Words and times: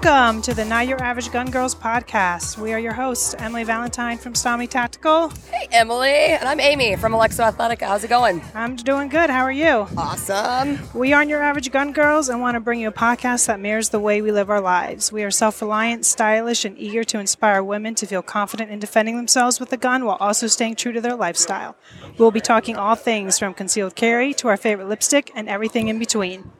Welcome 0.00 0.42
to 0.42 0.54
the 0.54 0.64
Not 0.64 0.86
Your 0.86 1.02
Average 1.02 1.32
Gun 1.32 1.50
Girls 1.50 1.74
podcast. 1.74 2.56
We 2.56 2.72
are 2.72 2.78
your 2.78 2.92
hosts, 2.92 3.34
Emily 3.36 3.64
Valentine 3.64 4.16
from 4.16 4.34
Stami 4.34 4.70
Tactical. 4.70 5.30
Hey, 5.50 5.66
Emily. 5.72 6.10
And 6.10 6.48
I'm 6.48 6.60
Amy 6.60 6.94
from 6.94 7.14
Alexo 7.14 7.42
Athletic. 7.42 7.80
How's 7.80 8.04
it 8.04 8.08
going? 8.08 8.40
I'm 8.54 8.76
doing 8.76 9.08
good. 9.08 9.28
How 9.28 9.42
are 9.42 9.50
you? 9.50 9.88
Awesome. 9.96 10.78
We 10.94 11.12
aren't 11.12 11.30
your 11.30 11.42
average 11.42 11.72
gun 11.72 11.92
girls 11.92 12.28
and 12.28 12.40
want 12.40 12.54
to 12.54 12.60
bring 12.60 12.78
you 12.78 12.86
a 12.86 12.92
podcast 12.92 13.48
that 13.48 13.58
mirrors 13.58 13.88
the 13.88 13.98
way 13.98 14.22
we 14.22 14.30
live 14.30 14.50
our 14.50 14.60
lives. 14.60 15.10
We 15.10 15.24
are 15.24 15.32
self 15.32 15.60
reliant, 15.60 16.06
stylish, 16.06 16.64
and 16.64 16.78
eager 16.78 17.02
to 17.02 17.18
inspire 17.18 17.64
women 17.64 17.96
to 17.96 18.06
feel 18.06 18.22
confident 18.22 18.70
in 18.70 18.78
defending 18.78 19.16
themselves 19.16 19.58
with 19.58 19.72
a 19.72 19.76
gun 19.76 20.04
while 20.04 20.18
also 20.20 20.46
staying 20.46 20.76
true 20.76 20.92
to 20.92 21.00
their 21.00 21.16
lifestyle. 21.16 21.74
We'll 22.18 22.30
be 22.30 22.40
talking 22.40 22.76
all 22.76 22.94
things 22.94 23.36
from 23.36 23.52
concealed 23.52 23.96
carry 23.96 24.32
to 24.34 24.46
our 24.46 24.56
favorite 24.56 24.88
lipstick 24.88 25.32
and 25.34 25.48
everything 25.48 25.88
in 25.88 25.98
between. 25.98 26.52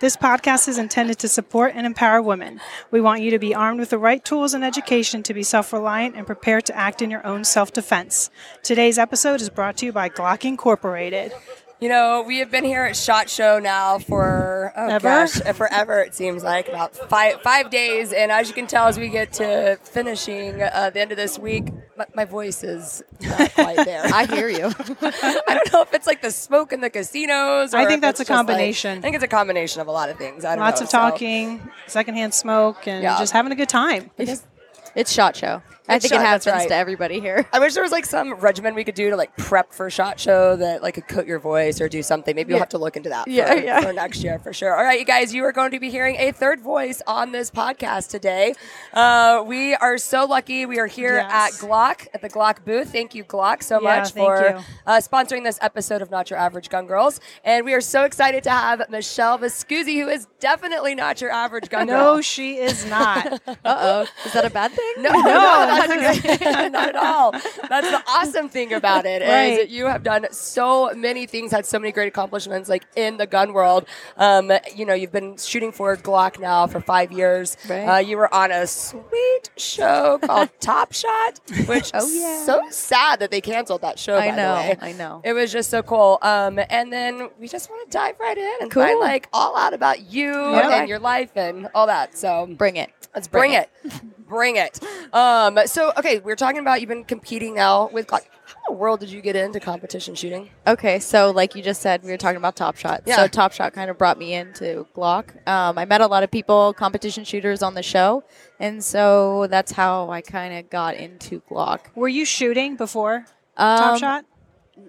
This 0.00 0.16
podcast 0.16 0.66
is 0.66 0.78
intended 0.78 1.18
to 1.18 1.28
support 1.28 1.74
and 1.76 1.84
empower 1.84 2.22
women. 2.22 2.58
We 2.90 3.02
want 3.02 3.20
you 3.20 3.30
to 3.32 3.38
be 3.38 3.54
armed 3.54 3.80
with 3.80 3.90
the 3.90 3.98
right 3.98 4.24
tools 4.24 4.54
and 4.54 4.64
education 4.64 5.22
to 5.24 5.34
be 5.34 5.42
self 5.42 5.74
reliant 5.74 6.16
and 6.16 6.26
prepared 6.26 6.64
to 6.66 6.74
act 6.74 7.02
in 7.02 7.10
your 7.10 7.26
own 7.26 7.44
self 7.44 7.70
defense. 7.70 8.30
Today's 8.62 8.96
episode 8.96 9.42
is 9.42 9.50
brought 9.50 9.76
to 9.76 9.86
you 9.86 9.92
by 9.92 10.08
Glock 10.08 10.46
Incorporated. 10.46 11.34
You 11.80 11.88
know, 11.88 12.22
we 12.26 12.40
have 12.40 12.50
been 12.50 12.64
here 12.64 12.82
at 12.84 12.94
Shot 12.94 13.30
Show 13.30 13.58
now 13.58 13.98
for 13.98 14.70
oh 14.76 14.88
Ever? 14.88 15.08
gosh, 15.08 15.40
forever. 15.56 16.00
It 16.00 16.14
seems 16.14 16.44
like 16.44 16.68
about 16.68 16.94
five 16.94 17.40
five 17.40 17.70
days, 17.70 18.12
and 18.12 18.30
as 18.30 18.48
you 18.48 18.54
can 18.54 18.66
tell, 18.66 18.86
as 18.86 18.98
we 18.98 19.08
get 19.08 19.32
to 19.34 19.78
finishing 19.82 20.60
uh, 20.62 20.90
the 20.92 21.00
end 21.00 21.10
of 21.10 21.16
this 21.16 21.38
week, 21.38 21.68
my, 21.96 22.04
my 22.14 22.24
voice 22.26 22.62
is 22.62 23.02
not 23.22 23.54
quite 23.54 23.76
there. 23.86 24.02
I 24.12 24.26
hear 24.26 24.50
you. 24.50 24.66
I 25.00 25.54
don't 25.54 25.72
know 25.72 25.80
if 25.80 25.94
it's 25.94 26.06
like 26.06 26.20
the 26.20 26.30
smoke 26.30 26.74
in 26.74 26.82
the 26.82 26.90
casinos. 26.90 27.72
Or 27.72 27.78
I 27.78 27.86
think 27.86 28.02
that's 28.02 28.20
a 28.20 28.24
just, 28.24 28.30
like- 28.30 28.36
combination. 28.36 28.98
I 28.98 29.00
think 29.00 29.14
it's 29.14 29.24
a 29.24 29.28
combination 29.28 29.80
of 29.80 29.86
a 29.86 29.92
lot 29.92 30.10
of 30.10 30.18
things. 30.18 30.44
I 30.44 30.56
don't 30.56 30.64
Lots 30.64 30.82
know, 30.82 30.84
of 30.84 30.90
so- 30.90 30.98
talking, 30.98 31.66
secondhand 31.86 32.34
smoke, 32.34 32.86
and 32.88 33.02
Yeah. 33.02 33.18
just 33.18 33.32
having 33.32 33.52
a 33.52 33.56
good 33.56 33.70
time. 33.70 34.10
It's 34.18 35.12
shot 35.12 35.34
show. 35.34 35.62
I 35.90 35.98
think 35.98 36.12
shot, 36.14 36.20
it 36.20 36.24
happens 36.24 36.46
right. 36.46 36.68
to 36.68 36.74
everybody 36.74 37.20
here. 37.20 37.46
I 37.52 37.58
wish 37.58 37.74
there 37.74 37.82
was 37.82 37.92
like 37.92 38.06
some 38.06 38.34
regimen 38.34 38.74
we 38.74 38.84
could 38.84 38.94
do 38.94 39.10
to 39.10 39.16
like 39.16 39.36
prep 39.36 39.72
for 39.72 39.90
shot 39.90 40.20
show 40.20 40.56
that 40.56 40.82
like 40.82 40.94
could 40.94 41.08
cut 41.08 41.26
your 41.26 41.38
voice 41.38 41.80
or 41.80 41.88
do 41.88 42.02
something. 42.02 42.34
Maybe 42.34 42.50
yeah. 42.50 42.56
we'll 42.56 42.62
have 42.62 42.68
to 42.70 42.78
look 42.78 42.96
into 42.96 43.08
that 43.08 43.28
yeah, 43.28 43.54
for, 43.54 43.60
yeah. 43.60 43.80
for 43.80 43.92
next 43.92 44.22
year 44.22 44.38
for 44.38 44.52
sure. 44.52 44.74
All 44.74 44.84
right, 44.84 44.98
you 44.98 45.04
guys, 45.04 45.34
you 45.34 45.44
are 45.44 45.52
going 45.52 45.72
to 45.72 45.80
be 45.80 45.90
hearing 45.90 46.16
a 46.16 46.32
third 46.32 46.60
voice 46.60 47.02
on 47.06 47.32
this 47.32 47.50
podcast 47.50 48.10
today. 48.10 48.54
Uh, 48.92 49.42
we 49.46 49.74
are 49.74 49.98
so 49.98 50.24
lucky. 50.24 50.66
We 50.66 50.78
are 50.78 50.86
here 50.86 51.16
yes. 51.16 51.30
at 51.62 51.66
Glock 51.66 52.06
at 52.14 52.22
the 52.22 52.28
Glock 52.28 52.64
booth. 52.64 52.92
Thank 52.92 53.14
you, 53.14 53.24
Glock, 53.24 53.62
so 53.62 53.80
yeah, 53.80 53.98
much 53.98 54.12
for 54.12 54.62
uh, 54.86 54.98
sponsoring 54.98 55.44
this 55.44 55.58
episode 55.62 56.02
of 56.02 56.10
Not 56.10 56.30
Your 56.30 56.38
Average 56.38 56.68
Gun 56.68 56.86
Girls. 56.86 57.20
And 57.44 57.64
we 57.64 57.74
are 57.74 57.80
so 57.80 58.04
excited 58.04 58.42
to 58.44 58.50
have 58.50 58.88
Michelle 58.90 59.38
Viscusi, 59.38 60.02
who 60.02 60.08
is 60.08 60.26
definitely 60.38 60.94
not 60.94 61.20
your 61.20 61.30
average 61.30 61.68
gun 61.68 61.86
no, 61.86 61.92
girl. 61.92 62.14
No, 62.16 62.20
she 62.20 62.56
is 62.56 62.84
not. 62.86 63.32
uh 63.48 63.56
oh. 63.64 64.06
Is 64.24 64.32
that 64.32 64.44
a 64.44 64.50
bad 64.50 64.72
thing? 64.72 64.94
No, 64.98 65.10
no, 65.12 65.20
no 65.20 65.79
100 65.88 66.40
Not 66.72 66.88
at 66.90 66.96
all. 66.96 67.32
That's 67.32 67.90
the 67.90 68.02
awesome 68.08 68.48
thing 68.48 68.72
about 68.72 69.06
it 69.06 69.22
right. 69.22 69.52
is 69.52 69.58
that 69.58 69.70
you 69.70 69.86
have 69.86 70.02
done 70.02 70.26
so 70.30 70.92
many 70.94 71.26
things, 71.26 71.52
had 71.52 71.66
so 71.66 71.78
many 71.78 71.92
great 71.92 72.08
accomplishments, 72.08 72.68
like 72.68 72.84
in 72.96 73.16
the 73.16 73.26
gun 73.26 73.52
world. 73.52 73.86
Um, 74.16 74.52
you 74.74 74.84
know, 74.84 74.94
you've 74.94 75.12
been 75.12 75.36
shooting 75.36 75.72
for 75.72 75.96
Glock 75.96 76.38
now 76.38 76.66
for 76.66 76.80
five 76.80 77.12
years. 77.12 77.56
Right. 77.68 77.84
Uh, 77.84 77.98
you 77.98 78.16
were 78.16 78.32
on 78.32 78.50
a 78.50 78.66
sweet 78.66 79.50
show 79.56 80.18
called 80.22 80.50
Top 80.60 80.92
Shot, 80.92 81.40
which 81.66 81.90
oh 81.94 82.08
yeah, 82.08 82.44
so 82.44 82.62
sad 82.70 83.20
that 83.20 83.30
they 83.30 83.40
canceled 83.40 83.82
that 83.82 83.98
show. 83.98 84.16
I 84.16 84.30
know, 84.30 84.74
I 84.80 84.92
know. 84.92 85.22
It 85.24 85.32
was 85.32 85.52
just 85.52 85.70
so 85.70 85.82
cool. 85.82 86.18
Um, 86.22 86.60
and 86.68 86.92
then 86.92 87.30
we 87.38 87.48
just 87.48 87.70
want 87.70 87.90
to 87.90 87.96
dive 87.96 88.18
right 88.20 88.36
in 88.36 88.54
and 88.60 88.70
cool. 88.70 88.82
find 88.82 89.00
like 89.00 89.28
all 89.32 89.56
out 89.56 89.74
about 89.74 90.10
you 90.10 90.32
yeah. 90.32 90.80
and 90.80 90.88
your 90.88 90.98
life 90.98 91.36
and 91.36 91.68
all 91.74 91.86
that. 91.86 92.16
So 92.16 92.46
bring 92.46 92.76
it. 92.76 92.90
Let's 93.14 93.28
bring, 93.28 93.50
bring 93.50 93.62
it. 93.62 93.70
it. 93.84 94.02
bring 94.30 94.56
it. 94.56 94.80
Um, 95.12 95.58
so, 95.66 95.92
okay, 95.98 96.20
we're 96.20 96.36
talking 96.36 96.60
about 96.60 96.80
you've 96.80 96.88
been 96.88 97.04
competing 97.04 97.54
now 97.54 97.90
with 97.92 98.06
Glock. 98.06 98.22
How 98.46 98.54
in 98.68 98.74
the 98.74 98.80
world 98.80 99.00
did 99.00 99.10
you 99.10 99.20
get 99.20 99.36
into 99.36 99.60
competition 99.60 100.14
shooting? 100.14 100.48
Okay, 100.66 100.98
so 101.00 101.30
like 101.30 101.54
you 101.54 101.62
just 101.62 101.82
said, 101.82 102.02
we 102.02 102.10
were 102.10 102.16
talking 102.16 102.36
about 102.38 102.56
Top 102.56 102.76
Shot. 102.76 103.02
Yeah. 103.06 103.16
So 103.16 103.26
Top 103.28 103.52
Shot 103.52 103.72
kind 103.72 103.90
of 103.90 103.98
brought 103.98 104.18
me 104.18 104.32
into 104.34 104.86
Glock. 104.96 105.46
Um, 105.46 105.76
I 105.76 105.84
met 105.84 106.00
a 106.00 106.06
lot 106.06 106.22
of 106.22 106.30
people, 106.30 106.72
competition 106.72 107.24
shooters 107.24 107.62
on 107.62 107.74
the 107.74 107.82
show, 107.82 108.24
and 108.58 108.82
so 108.82 109.46
that's 109.48 109.72
how 109.72 110.10
I 110.10 110.20
kind 110.20 110.54
of 110.54 110.70
got 110.70 110.94
into 110.94 111.42
Glock. 111.50 111.80
Were 111.94 112.08
you 112.08 112.24
shooting 112.24 112.76
before 112.76 113.26
Um, 113.56 113.78
Top 113.78 113.98
Shot? 113.98 114.24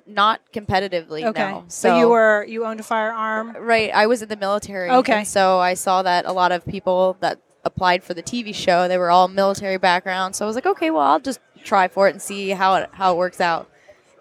Not 0.07 0.39
competitively, 0.53 1.25
Okay. 1.25 1.51
no. 1.51 1.65
So, 1.67 1.97
you 1.99 2.07
were 2.09 2.45
you 2.47 2.65
owned 2.65 2.79
a 2.79 2.83
firearm. 2.83 3.57
Right. 3.59 3.91
I 3.93 4.07
was 4.07 4.21
in 4.21 4.29
the 4.29 4.37
military. 4.37 4.89
Okay. 4.89 5.13
and 5.19 5.27
so 5.27 5.59
I 5.59 5.73
saw 5.73 6.01
that 6.03 6.25
a 6.25 6.31
lot 6.31 6.51
of 6.53 6.65
people 6.65 7.17
that 7.19 7.39
applied 7.63 8.03
for 8.03 8.13
the 8.13 8.23
TV 8.23 8.53
show, 8.53 8.87
they 8.87 8.97
were 8.97 9.11
all 9.11 9.27
military 9.27 9.77
background. 9.77 10.35
So 10.35 10.45
I 10.45 10.47
was 10.47 10.55
like, 10.55 10.65
okay, 10.65 10.89
well, 10.91 11.01
I'll 11.03 11.19
just 11.19 11.39
try 11.63 11.87
for 11.87 12.07
it 12.07 12.11
and 12.11 12.21
see 12.21 12.49
how 12.49 12.75
it, 12.75 12.89
how 12.93 13.13
it 13.13 13.17
works 13.17 13.39
out. 13.41 13.69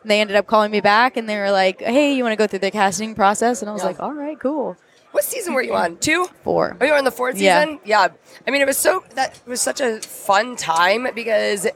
And 0.03 0.11
they 0.11 0.21
ended 0.21 0.37
up 0.37 0.47
calling 0.47 0.71
me 0.71 0.81
back 0.81 1.17
and 1.17 1.29
they 1.29 1.39
were 1.39 1.51
like, 1.51 1.81
hey, 1.81 2.15
you 2.15 2.23
want 2.23 2.33
to 2.33 2.37
go 2.37 2.47
through 2.47 2.59
the 2.61 2.71
casting 2.71 3.15
process? 3.15 3.63
And 3.63 3.69
I 3.69 3.73
was 3.73 3.83
Yeah. 3.83 3.89
like, 3.89 4.01
all 4.01 4.13
right, 4.15 4.39
cool. 4.39 4.77
What 5.13 5.25
season 5.25 5.55
were 5.55 5.63
you 5.63 5.75
on? 5.75 5.97
Two? 5.97 6.27
Four. 6.45 6.77
Oh, 6.81 6.85
you 6.85 6.93
were 6.93 6.99
in 6.99 7.05
the 7.05 7.11
fourth 7.11 7.37
Yeah. 7.37 7.65
season? 7.65 7.81
Yeah. 7.85 8.09
I 8.47 8.51
mean, 8.51 8.63
it 8.63 8.67
was 8.67 8.79
so, 8.79 9.03
that 9.15 9.39
was 9.47 9.61
such 9.61 9.81
a 9.81 10.01
fun 10.01 10.55
time 10.57 11.09
because 11.15 11.67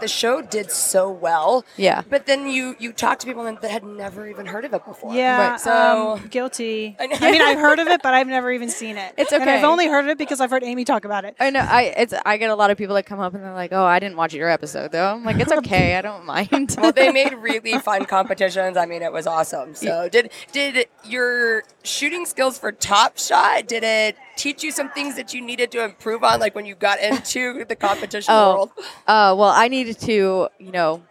the 0.00 0.08
show 0.08 0.42
did 0.42 0.70
so 0.70 1.10
well. 1.10 1.64
Yeah. 1.76 2.02
But 2.08 2.26
then 2.26 2.48
you, 2.48 2.76
you 2.78 2.92
talked 2.92 3.20
to 3.22 3.26
people 3.26 3.44
that 3.44 3.70
had 3.70 3.84
never 3.84 4.26
even 4.28 4.46
heard 4.46 4.64
of 4.64 4.74
it 4.74 4.84
before. 4.84 5.14
Yeah, 5.14 5.50
Right. 5.50 5.60
So, 5.60 6.12
um, 6.12 6.26
guilty. 6.28 6.96
I 6.98 7.04
I, 7.04 7.30
mean, 7.32 7.42
I've 7.42 7.58
heard 7.58 7.78
of 7.78 7.88
it, 7.88 8.00
but 8.02 8.14
I've 8.14 8.26
never 8.26 8.50
even 8.50 8.68
seen 8.70 8.96
it. 8.96 9.14
It's 9.16 9.32
And 9.32 9.42
I've 9.42 9.64
only 9.64 9.88
heard 9.88 10.04
of 10.04 10.10
it 10.10 10.18
because 10.18 10.40
I've 10.40 10.50
heard 10.50 10.64
Amy 10.64 10.84
talk 10.84 11.04
about 11.04 11.24
it. 11.24 11.36
I 11.38 11.50
know. 11.50 11.60
I 11.60 11.94
it's 11.96 12.14
I 12.24 12.36
get 12.36 12.50
a 12.50 12.54
lot 12.54 12.70
of 12.70 12.78
people 12.78 12.94
that 12.96 13.06
come 13.06 13.20
up 13.20 13.34
and 13.34 13.42
they're 13.42 13.54
like, 13.54 13.72
"Oh, 13.72 13.84
I 13.84 13.98
didn't 13.98 14.16
watch 14.16 14.34
your 14.34 14.48
episode 14.48 14.92
though." 14.92 15.14
I'm 15.14 15.24
like, 15.24 15.38
"It's 15.40 15.52
okay. 15.52 15.96
I 15.96 16.02
don't 16.02 16.24
mind." 16.24 16.76
well, 16.78 16.92
they 16.92 17.10
made 17.20 17.32
really 17.34 17.78
fun 17.78 18.06
competitions. 18.06 18.76
I 18.76 18.86
mean, 18.86 19.02
it 19.02 19.12
was 19.12 19.26
awesome. 19.26 19.74
So, 19.74 20.08
did 20.08 20.30
did 20.52 20.86
your 21.04 21.64
shooting 21.82 22.26
skills 22.26 22.58
for 22.58 22.72
Top 22.72 23.18
Shot? 23.18 23.66
Did 23.66 23.84
it 23.84 24.16
teach 24.36 24.62
you 24.62 24.70
some 24.70 24.90
things 24.90 25.16
that 25.16 25.34
you 25.34 25.40
needed 25.40 25.70
to 25.72 25.84
improve 25.84 26.24
on, 26.24 26.40
like 26.40 26.54
when 26.54 26.66
you 26.66 26.74
got 26.74 26.98
into 27.00 27.64
the 27.64 27.76
competition 27.76 28.32
Oh. 28.34 28.54
world? 28.54 28.70
Uh, 29.06 29.34
well, 29.38 29.50
I 29.50 29.68
needed 29.68 29.98
to, 30.00 30.48
you 30.58 30.72
know, 30.72 31.02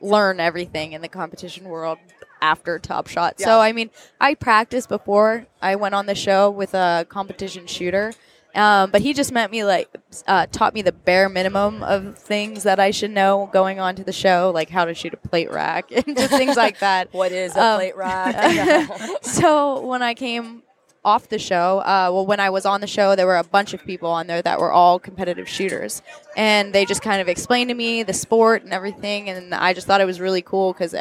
learn 0.00 0.38
everything 0.40 0.92
in 0.92 1.00
the 1.02 1.08
competition 1.08 1.68
world 1.68 1.98
after 2.40 2.78
Top 2.78 3.08
Shot. 3.08 3.34
Yeah. 3.38 3.46
So, 3.46 3.60
I 3.60 3.72
mean, 3.72 3.90
I 4.20 4.34
practiced 4.34 4.88
before 4.88 5.46
I 5.60 5.74
went 5.76 5.94
on 5.94 6.06
the 6.06 6.14
show 6.14 6.50
with 6.50 6.74
a 6.74 7.04
competition 7.08 7.66
shooter. 7.66 8.12
Um, 8.54 8.90
but 8.90 9.02
he 9.02 9.12
just 9.12 9.30
met 9.30 9.50
me 9.50 9.62
like 9.62 9.88
uh, 10.26 10.46
taught 10.50 10.72
me 10.72 10.82
the 10.82 10.90
bare 10.90 11.28
minimum 11.28 11.82
of 11.82 12.16
things 12.18 12.62
that 12.62 12.80
I 12.80 12.90
should 12.92 13.10
know 13.10 13.48
going 13.52 13.78
on 13.78 13.94
to 13.96 14.04
the 14.04 14.12
show, 14.12 14.50
like 14.54 14.70
how 14.70 14.84
to 14.86 14.94
shoot 14.94 15.12
a 15.12 15.16
plate 15.18 15.50
rack 15.50 15.90
and 15.92 16.16
just 16.16 16.30
things 16.30 16.56
like 16.56 16.78
that. 16.80 17.08
What 17.12 17.30
is 17.30 17.54
a 17.56 17.62
Um, 17.62 17.76
plate 17.78 17.96
rack? 17.96 19.20
so 19.22 19.84
when 19.86 20.02
I 20.02 20.14
came 20.14 20.62
off 21.04 21.28
the 21.28 21.38
show, 21.38 21.78
uh, 21.80 22.10
well, 22.12 22.26
when 22.26 22.40
I 22.40 22.50
was 22.50 22.66
on 22.66 22.80
the 22.80 22.86
show, 22.86 23.14
there 23.16 23.26
were 23.26 23.36
a 23.36 23.44
bunch 23.44 23.72
of 23.74 23.84
people 23.84 24.10
on 24.10 24.26
there 24.26 24.42
that 24.42 24.58
were 24.60 24.72
all 24.72 24.98
competitive 24.98 25.48
shooters, 25.48 26.02
and 26.36 26.72
they 26.74 26.84
just 26.84 27.02
kind 27.02 27.20
of 27.20 27.28
explained 27.28 27.68
to 27.70 27.74
me 27.74 28.02
the 28.02 28.12
sport 28.12 28.62
and 28.64 28.72
everything, 28.72 29.28
and 29.30 29.54
I 29.54 29.72
just 29.74 29.86
thought 29.86 30.00
it 30.00 30.06
was 30.06 30.20
really 30.20 30.42
cool 30.42 30.72
because 30.72 30.94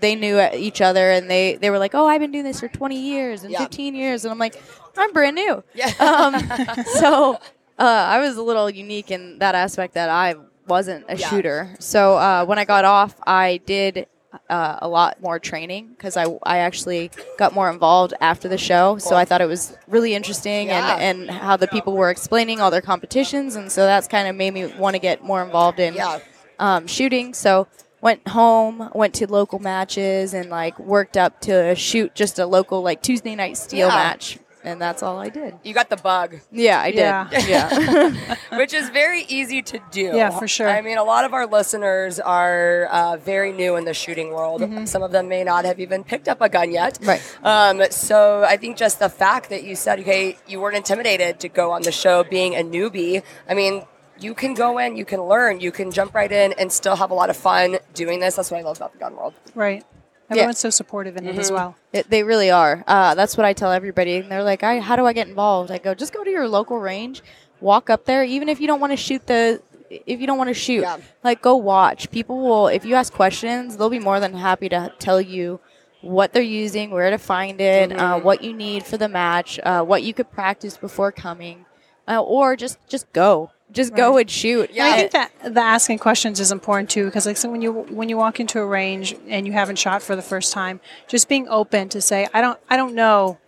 they 0.00 0.14
knew 0.16 0.40
each 0.54 0.80
other, 0.80 1.10
and 1.10 1.30
they 1.30 1.56
they 1.56 1.70
were 1.70 1.78
like, 1.78 1.94
"Oh, 1.94 2.06
I've 2.06 2.20
been 2.20 2.32
doing 2.32 2.44
this 2.44 2.60
for 2.60 2.68
20 2.68 2.98
years 2.98 3.42
and 3.44 3.52
Yeah. 3.52 3.58
15 3.58 3.94
years," 3.94 4.24
and 4.24 4.32
I'm 4.32 4.38
like, 4.38 4.60
"I'm 4.96 5.12
brand 5.12 5.36
new." 5.36 5.62
yeah. 5.74 5.92
Um, 6.00 6.34
so 6.84 7.34
uh, 7.78 7.82
I 7.84 8.18
was 8.20 8.36
a 8.36 8.42
little 8.42 8.68
unique 8.70 9.10
in 9.10 9.38
that 9.38 9.54
aspect 9.54 9.94
that 9.94 10.08
I 10.08 10.34
wasn't 10.66 11.04
a 11.08 11.16
Yeah. 11.16 11.28
shooter. 11.30 11.76
So 11.78 12.16
uh, 12.16 12.44
when 12.44 12.58
I 12.58 12.64
got 12.64 12.84
off, 12.84 13.14
I 13.26 13.60
did 13.66 14.06
uh, 14.48 14.78
a 14.82 14.88
lot 14.88 15.20
more 15.20 15.38
training 15.38 15.88
because 15.88 16.16
I, 16.16 16.24
I 16.42 16.58
actually 16.58 17.10
got 17.38 17.54
more 17.54 17.70
involved 17.70 18.14
after 18.20 18.48
the 18.48 18.58
show. 18.58 18.98
So 18.98 19.16
I 19.16 19.24
thought 19.24 19.40
it 19.40 19.46
was 19.46 19.76
really 19.88 20.14
interesting 20.14 20.68
Yeah. 20.68 20.96
and, 20.96 21.20
and 21.28 21.30
how 21.30 21.56
the 21.56 21.68
people 21.68 21.94
were 21.96 22.10
explaining 22.10 22.60
all 22.60 22.70
their 22.70 22.80
competitions. 22.80 23.56
And 23.56 23.70
so 23.70 23.82
that's 23.84 24.08
kind 24.08 24.28
of 24.28 24.36
made 24.36 24.52
me 24.54 24.66
want 24.66 24.94
to 24.94 25.00
get 25.00 25.22
more 25.22 25.42
involved 25.42 25.78
in 25.80 25.94
Yeah. 25.94 26.18
um, 26.58 26.86
shooting. 26.86 27.34
So 27.34 27.66
went 28.00 28.26
home, 28.28 28.90
went 28.94 29.14
to 29.14 29.26
local 29.30 29.58
matches, 29.58 30.34
and 30.34 30.50
like 30.50 30.78
worked 30.78 31.16
up 31.16 31.40
to 31.42 31.74
shoot 31.76 32.14
just 32.14 32.38
a 32.38 32.46
local 32.46 32.82
like 32.82 33.02
Tuesday 33.02 33.34
night 33.34 33.56
steel 33.56 33.88
Yeah. 33.88 33.94
match. 33.94 34.38
And 34.64 34.80
that's 34.80 35.02
all 35.02 35.18
I 35.18 35.28
did. 35.28 35.54
You 35.64 35.74
got 35.74 35.90
the 35.90 35.96
bug, 35.96 36.36
Yeah, 36.50 36.80
I 36.80 36.90
did. 36.90 36.98
Yeah. 36.98 37.28
Yeah. 37.46 38.36
which 38.56 38.72
is 38.72 38.90
very 38.90 39.22
easy 39.22 39.62
to 39.62 39.80
do. 39.90 40.12
Yeah, 40.14 40.30
for 40.30 40.46
sure. 40.46 40.68
I 40.68 40.80
mean, 40.82 40.98
a 40.98 41.04
lot 41.04 41.24
of 41.24 41.34
our 41.34 41.46
listeners 41.46 42.20
are 42.20 42.84
uh, 42.86 43.16
very 43.16 43.52
new 43.52 43.76
in 43.76 43.84
the 43.84 43.94
shooting 43.94 44.30
world. 44.30 44.62
Some 44.88 45.02
of 45.02 45.10
them 45.10 45.28
may 45.28 45.42
not 45.44 45.64
have 45.64 45.80
even 45.80 46.04
picked 46.04 46.28
up 46.28 46.40
a 46.40 46.48
gun 46.48 46.70
yet. 46.70 46.98
Right. 47.02 47.20
Um, 47.42 47.82
so 47.90 48.44
I 48.44 48.56
think 48.56 48.76
just 48.76 48.98
the 48.98 49.08
fact 49.08 49.50
that 49.50 49.64
you 49.64 49.74
said, 49.74 50.00
okay, 50.00 50.36
you 50.46 50.60
weren't 50.60 50.76
intimidated 50.76 51.40
to 51.40 51.48
go 51.48 51.72
on 51.72 51.82
the 51.82 51.92
show 51.92 52.24
being 52.24 52.54
a 52.54 52.62
newbie. 52.62 53.22
I 53.48 53.54
mean, 53.54 53.84
you 54.20 54.34
can 54.34 54.54
go 54.54 54.78
in, 54.78 54.96
you 54.96 55.04
can 55.04 55.22
learn, 55.22 55.60
you 55.60 55.72
can 55.72 55.90
jump 55.90 56.14
right 56.14 56.30
in 56.30 56.52
and 56.52 56.70
still 56.70 56.96
have 56.96 57.10
a 57.10 57.14
lot 57.14 57.30
of 57.30 57.36
fun 57.36 57.78
doing 57.94 58.20
this. 58.20 58.36
That's 58.36 58.50
what 58.50 58.60
I 58.60 58.62
love 58.62 58.76
about 58.76 58.92
the 58.92 58.98
gun 58.98 59.16
world. 59.16 59.34
Right. 59.54 59.84
Everyone's 60.38 60.58
so 60.58 60.70
supportive 60.70 61.16
in 61.16 61.26
it 61.26 61.36
as 61.38 61.50
well. 61.50 61.76
It, 61.92 62.08
they 62.10 62.22
really 62.22 62.50
are. 62.50 62.84
Uh, 62.86 63.14
that's 63.14 63.36
what 63.36 63.44
I 63.46 63.52
tell 63.52 63.72
everybody. 63.72 64.16
And 64.16 64.30
they're 64.30 64.42
like, 64.42 64.62
I, 64.62 64.80
how 64.80 64.96
do 64.96 65.06
I 65.06 65.12
get 65.12 65.28
involved? 65.28 65.70
I 65.70 65.78
go, 65.78 65.94
just 65.94 66.12
go 66.12 66.24
to 66.24 66.30
your 66.30 66.48
local 66.48 66.78
range, 66.78 67.22
walk 67.60 67.90
up 67.90 68.04
there, 68.04 68.24
even 68.24 68.48
if 68.48 68.60
you 68.60 68.66
don't 68.66 68.80
want 68.80 68.92
to 68.92 68.96
shoot 68.96 69.26
the. 69.26 69.62
If 70.06 70.20
you 70.20 70.26
don't 70.26 70.38
want 70.38 70.48
to 70.48 70.54
shoot, 70.54 70.80
Yeah. 70.82 70.96
like 71.22 71.42
go 71.42 71.54
watch. 71.56 72.10
People 72.10 72.40
will, 72.40 72.68
if 72.68 72.84
you 72.86 72.94
ask 72.94 73.12
questions, 73.12 73.76
they'll 73.76 73.90
be 73.90 73.98
more 73.98 74.20
than 74.20 74.32
happy 74.32 74.70
to 74.70 74.90
tell 74.98 75.20
you 75.20 75.60
what 76.00 76.32
they're 76.32 76.42
using, 76.42 76.90
where 76.90 77.10
to 77.10 77.18
find 77.18 77.60
it, 77.60 77.92
uh, 77.92 77.96
Mm-hmm. 78.16 78.24
what 78.24 78.42
you 78.42 78.54
need 78.54 78.84
for 78.84 78.96
the 78.96 79.08
match, 79.08 79.60
uh, 79.62 79.82
what 79.84 80.02
you 80.02 80.14
could 80.14 80.30
practice 80.32 80.78
before 80.78 81.12
coming, 81.12 81.66
uh, 82.08 82.22
or 82.22 82.56
just 82.56 82.78
just 82.88 83.12
go, 83.12 83.50
just 83.72 83.94
go 83.94 84.18
and 84.18 84.30
shoot. 84.30 84.70
Yeah. 84.72 84.84
And 84.86 84.94
I 84.94 84.96
think 84.96 85.12
that 85.12 85.54
the 85.54 85.60
asking 85.60 85.98
questions 85.98 86.40
is 86.40 86.52
important 86.52 86.90
too, 86.90 87.06
because 87.06 87.26
like 87.26 87.36
so 87.36 87.50
when 87.50 87.62
you 87.62 87.72
when 87.72 88.08
you 88.08 88.16
walk 88.16 88.40
into 88.40 88.60
a 88.60 88.66
range 88.66 89.14
and 89.28 89.46
you 89.46 89.52
haven't 89.52 89.76
shot 89.76 90.02
for 90.02 90.16
the 90.16 90.22
first 90.22 90.52
time, 90.52 90.80
just 91.08 91.28
being 91.28 91.48
open 91.48 91.88
to 91.90 92.00
say, 92.00 92.28
I 92.32 92.40
don't 92.40 92.58
I 92.68 92.76
don't 92.76 92.94
know 92.94 93.38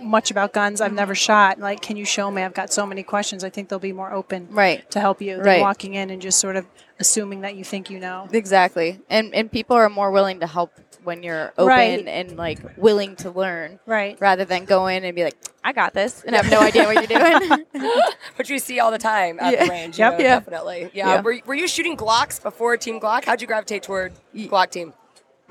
much 0.00 0.30
about 0.30 0.52
guns. 0.52 0.80
I've 0.80 0.92
never 0.92 1.14
mm-hmm. 1.14 1.18
shot. 1.18 1.58
Like, 1.58 1.82
can 1.82 1.96
you 1.96 2.04
show 2.04 2.30
me? 2.30 2.42
I've 2.42 2.54
got 2.54 2.72
so 2.72 2.86
many 2.86 3.02
questions. 3.02 3.44
I 3.44 3.50
think 3.50 3.68
they'll 3.68 3.78
be 3.78 3.92
more 3.92 4.12
open 4.12 4.48
Right. 4.50 4.88
to 4.92 5.00
help 5.00 5.20
you 5.20 5.36
than 5.36 5.44
Right. 5.44 5.60
walking 5.60 5.94
in 5.94 6.10
and 6.10 6.22
just 6.22 6.38
sort 6.38 6.56
of 6.56 6.66
assuming 6.98 7.40
that 7.42 7.56
you 7.56 7.64
think 7.64 7.90
you 7.90 7.98
know. 7.98 8.28
Exactly. 8.32 9.00
And 9.08 9.34
and 9.34 9.50
people 9.50 9.76
are 9.76 9.88
more 9.88 10.10
willing 10.10 10.40
to 10.40 10.46
help 10.46 10.72
when 11.04 11.22
you're 11.22 11.52
open 11.58 11.66
Right. 11.66 12.06
and 12.06 12.36
like 12.36 12.58
willing 12.76 13.16
to 13.16 13.30
learn 13.30 13.78
Right. 13.86 14.16
rather 14.20 14.44
than 14.44 14.64
go 14.64 14.86
in 14.86 15.04
and 15.04 15.14
be 15.14 15.24
like, 15.24 15.36
I 15.62 15.72
got 15.72 15.94
this 15.94 16.22
and 16.24 16.34
have 16.36 16.50
no 16.50 16.60
idea 16.60 16.84
what 16.84 16.94
you're 17.10 17.18
doing. 17.18 17.64
Which 18.36 18.50
we 18.50 18.58
see 18.58 18.80
all 18.80 18.90
the 18.90 18.98
time 18.98 19.38
at 19.40 19.52
Yeah. 19.52 19.64
the 19.64 19.70
range. 19.70 19.98
you 19.98 20.04
Yep. 20.04 20.12
know, 20.18 20.24
Yeah. 20.24 20.34
Definitely. 20.40 20.90
Yeah. 20.94 21.08
Yeah. 21.14 21.20
Were, 21.20 21.36
were 21.46 21.54
you 21.54 21.68
shooting 21.68 21.96
Glocks 21.96 22.42
before 22.42 22.76
Team 22.76 23.00
Glock? 23.00 23.24
How'd 23.24 23.40
you 23.40 23.46
gravitate 23.46 23.82
toward 23.82 24.12
Glock 24.34 24.70
team? 24.70 24.92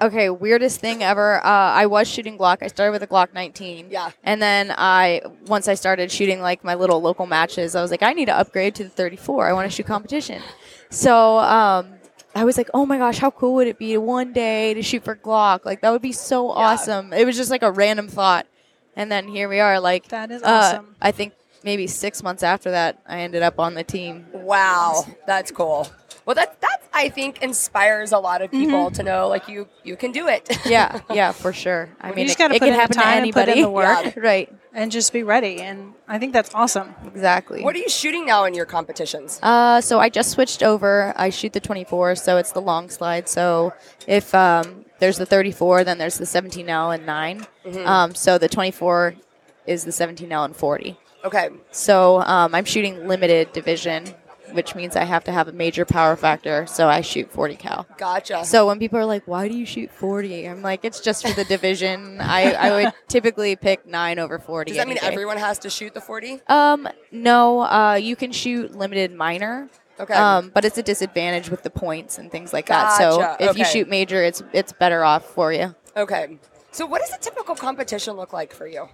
okay, 0.01 0.29
weirdest 0.29 0.79
thing 0.79 1.03
ever. 1.03 1.45
Uh, 1.45 1.49
I 1.49 1.85
was 1.85 2.07
shooting 2.07 2.37
Glock. 2.37 2.59
I 2.61 2.67
started 2.67 2.93
with 2.93 3.03
a 3.03 3.07
Glock 3.07 3.33
19. 3.33 3.87
Yeah. 3.89 4.11
And 4.23 4.41
then 4.41 4.73
I 4.77 5.21
once 5.47 5.67
I 5.67 5.73
started 5.73 6.09
shooting 6.09 6.39
like 6.39 6.63
my 6.63 6.75
little 6.75 7.01
local 7.01 7.25
matches, 7.25 7.75
I 7.75 7.81
was 7.81 7.91
like, 7.91 8.01
I 8.01 8.13
need 8.13 8.25
to 8.27 8.33
upgrade 8.37 8.75
to 8.75 8.85
the 8.85 8.89
34. 8.89 9.49
I 9.49 9.51
want 9.51 9.69
to 9.69 9.75
shoot 9.75 9.85
competition. 9.85 10.41
So 10.89 11.37
um, 11.39 11.95
I 12.35 12.43
was 12.43 12.57
like, 12.57 12.69
oh 12.73 12.85
my 12.85 12.97
gosh, 12.97 13.17
how 13.17 13.31
cool 13.31 13.55
would 13.55 13.67
it 13.67 13.79
be 13.79 13.97
one 13.97 14.33
day 14.33 14.73
to 14.73 14.81
shoot 14.81 15.03
for 15.03 15.15
Glock? 15.15 15.65
Like 15.65 15.81
that 15.81 15.91
would 15.91 16.01
be 16.01 16.11
so 16.11 16.49
awesome. 16.49 17.11
It 17.13 17.25
was 17.25 17.35
just 17.35 17.49
like 17.49 17.63
a 17.63 17.71
random 17.71 18.07
thought, 18.07 18.45
and 18.95 19.11
then 19.11 19.27
here 19.27 19.49
we 19.49 19.59
are. 19.59 19.79
Like 19.79 20.07
That 20.09 20.31
is 20.31 20.43
uh, 20.43 20.45
awesome. 20.47 20.95
I 21.01 21.11
think 21.11 21.33
maybe 21.63 21.87
six 21.87 22.23
months 22.23 22.43
after 22.43 22.71
that, 22.71 23.01
I 23.07 23.21
ended 23.21 23.41
up 23.43 23.59
on 23.59 23.73
the 23.73 23.83
team. 23.83 24.25
Wow, 24.33 25.05
that's 25.27 25.51
cool. 25.51 25.87
Well, 26.25 26.35
that 26.35 26.61
that 26.61 26.83
I 26.93 27.09
think 27.09 27.41
inspires 27.41 28.11
a 28.11 28.19
lot 28.19 28.41
of 28.41 28.51
Mm-hmm. 28.51 28.59
people 28.65 28.91
to 28.91 29.03
know 29.03 29.27
like 29.27 29.47
you 29.47 29.67
you 29.83 29.95
can 29.95 30.11
do 30.11 30.27
it. 30.27 30.47
Yeah, 30.65 30.99
yeah, 31.11 31.31
for 31.31 31.51
sure. 31.53 31.89
I 31.99 32.09
mean, 32.09 32.19
you 32.19 32.25
just 32.25 32.37
it, 32.39 32.43
gotta 32.43 32.55
it 32.55 32.59
put 32.59 32.65
can 32.65 32.73
in 32.73 32.73
the 32.75 32.79
happen 32.81 32.97
to 32.97 33.01
time 33.01 33.23
and 33.23 33.33
put 33.33 33.43
in 33.43 33.49
anybody. 33.49 33.61
the 33.63 33.69
work. 33.69 34.05
Yeah. 34.05 34.11
right? 34.17 34.55
And 34.73 34.91
just 34.91 35.11
be 35.11 35.23
ready. 35.23 35.61
And 35.61 35.93
I 36.07 36.19
think 36.19 36.31
that's 36.33 36.53
awesome. 36.53 36.93
Exactly. 37.07 37.63
what 37.63 37.75
are 37.75 37.79
you 37.79 37.89
shooting 37.89 38.25
now 38.27 38.45
in 38.45 38.53
your 38.53 38.65
competitions? 38.67 39.39
Uh, 39.41 39.81
so 39.81 39.99
I 39.99 40.09
just 40.09 40.29
switched 40.29 40.61
over. 40.61 41.11
I 41.15 41.31
shoot 41.31 41.53
the 41.53 41.59
24, 41.59 42.15
so 42.15 42.37
it's 42.37 42.51
the 42.51 42.61
long 42.61 42.89
slide. 42.91 43.27
So 43.27 43.73
if 44.05 44.35
um, 44.35 44.85
there's 44.99 45.17
the 45.17 45.25
34, 45.25 45.83
then 45.85 45.97
there's 45.97 46.19
the 46.19 46.25
17L 46.25 46.93
and 46.93 47.03
9. 47.07 47.47
Mm-hmm. 47.65 47.87
Um, 47.87 48.13
so 48.13 48.37
the 48.37 48.47
24 48.49 49.15
is 49.65 49.85
the 49.85 49.91
17L 49.91 50.45
and 50.45 50.55
40. 50.55 50.97
Okay. 51.23 51.49
So 51.71 52.21
um, 52.21 52.55
I'm 52.55 52.65
shooting 52.65 53.07
limited 53.07 53.51
division, 53.53 54.05
which 54.53 54.75
means 54.75 54.95
I 54.95 55.03
have 55.03 55.23
to 55.25 55.31
have 55.31 55.47
a 55.47 55.51
major 55.51 55.85
power 55.85 56.15
factor. 56.15 56.65
So 56.65 56.87
I 56.87 57.01
shoot 57.01 57.31
40 57.31 57.55
cal. 57.55 57.87
Gotcha. 57.97 58.45
So 58.45 58.67
when 58.67 58.79
people 58.79 58.99
are 58.99 59.05
like, 59.05 59.27
"Why 59.27 59.47
do 59.47 59.57
you 59.57 59.65
shoot 59.65 59.91
40?" 59.91 60.45
I'm 60.45 60.61
like, 60.61 60.85
"It's 60.85 61.01
just 61.01 61.27
for 61.27 61.33
the 61.33 61.43
division." 61.43 62.21
I, 62.21 62.53
I 62.53 62.71
would 62.71 62.93
typically 63.07 63.55
pick 63.55 63.85
nine 63.85 64.19
over 64.19 64.39
40. 64.39 64.71
Does 64.71 64.77
that 64.77 64.87
mean 64.87 64.97
day. 64.97 65.07
everyone 65.07 65.37
has 65.37 65.59
to 65.59 65.69
shoot 65.69 65.93
the 65.93 66.01
40? 66.01 66.41
Um, 66.47 66.87
no. 67.11 67.61
Uh, 67.61 67.95
you 67.95 68.15
can 68.15 68.31
shoot 68.31 68.75
limited 68.75 69.13
minor. 69.13 69.69
Okay. 69.99 70.13
Um, 70.13 70.49
but 70.53 70.63
it's 70.63 70.77
a 70.77 70.83
disadvantage 70.83 71.49
with 71.49 71.63
the 71.63 71.69
points 71.69 72.17
and 72.17 72.31
things 72.31 72.53
like 72.53 72.67
that. 72.67 72.97
So 72.97 73.17
Gotcha, 73.17 73.49
if 73.49 73.57
you 73.57 73.65
shoot 73.65 73.89
major, 73.89 74.23
it's 74.23 74.41
it's 74.53 74.71
better 74.71 75.03
off 75.03 75.25
for 75.25 75.51
you. 75.51 75.75
Okay. 75.97 76.39
So 76.71 76.85
what 76.85 77.01
does 77.01 77.11
a 77.11 77.17
typical 77.17 77.55
competition 77.55 78.13
look 78.15 78.31
like 78.31 78.53
for 78.53 78.65
you? 78.65 78.87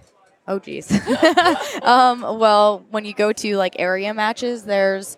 Oh 0.48 0.58
geez. 0.58 0.90
um, 1.82 2.22
well, 2.22 2.84
when 2.90 3.04
you 3.04 3.12
go 3.14 3.32
to 3.32 3.56
like 3.56 3.76
area 3.78 4.14
matches, 4.14 4.64
there's 4.64 5.16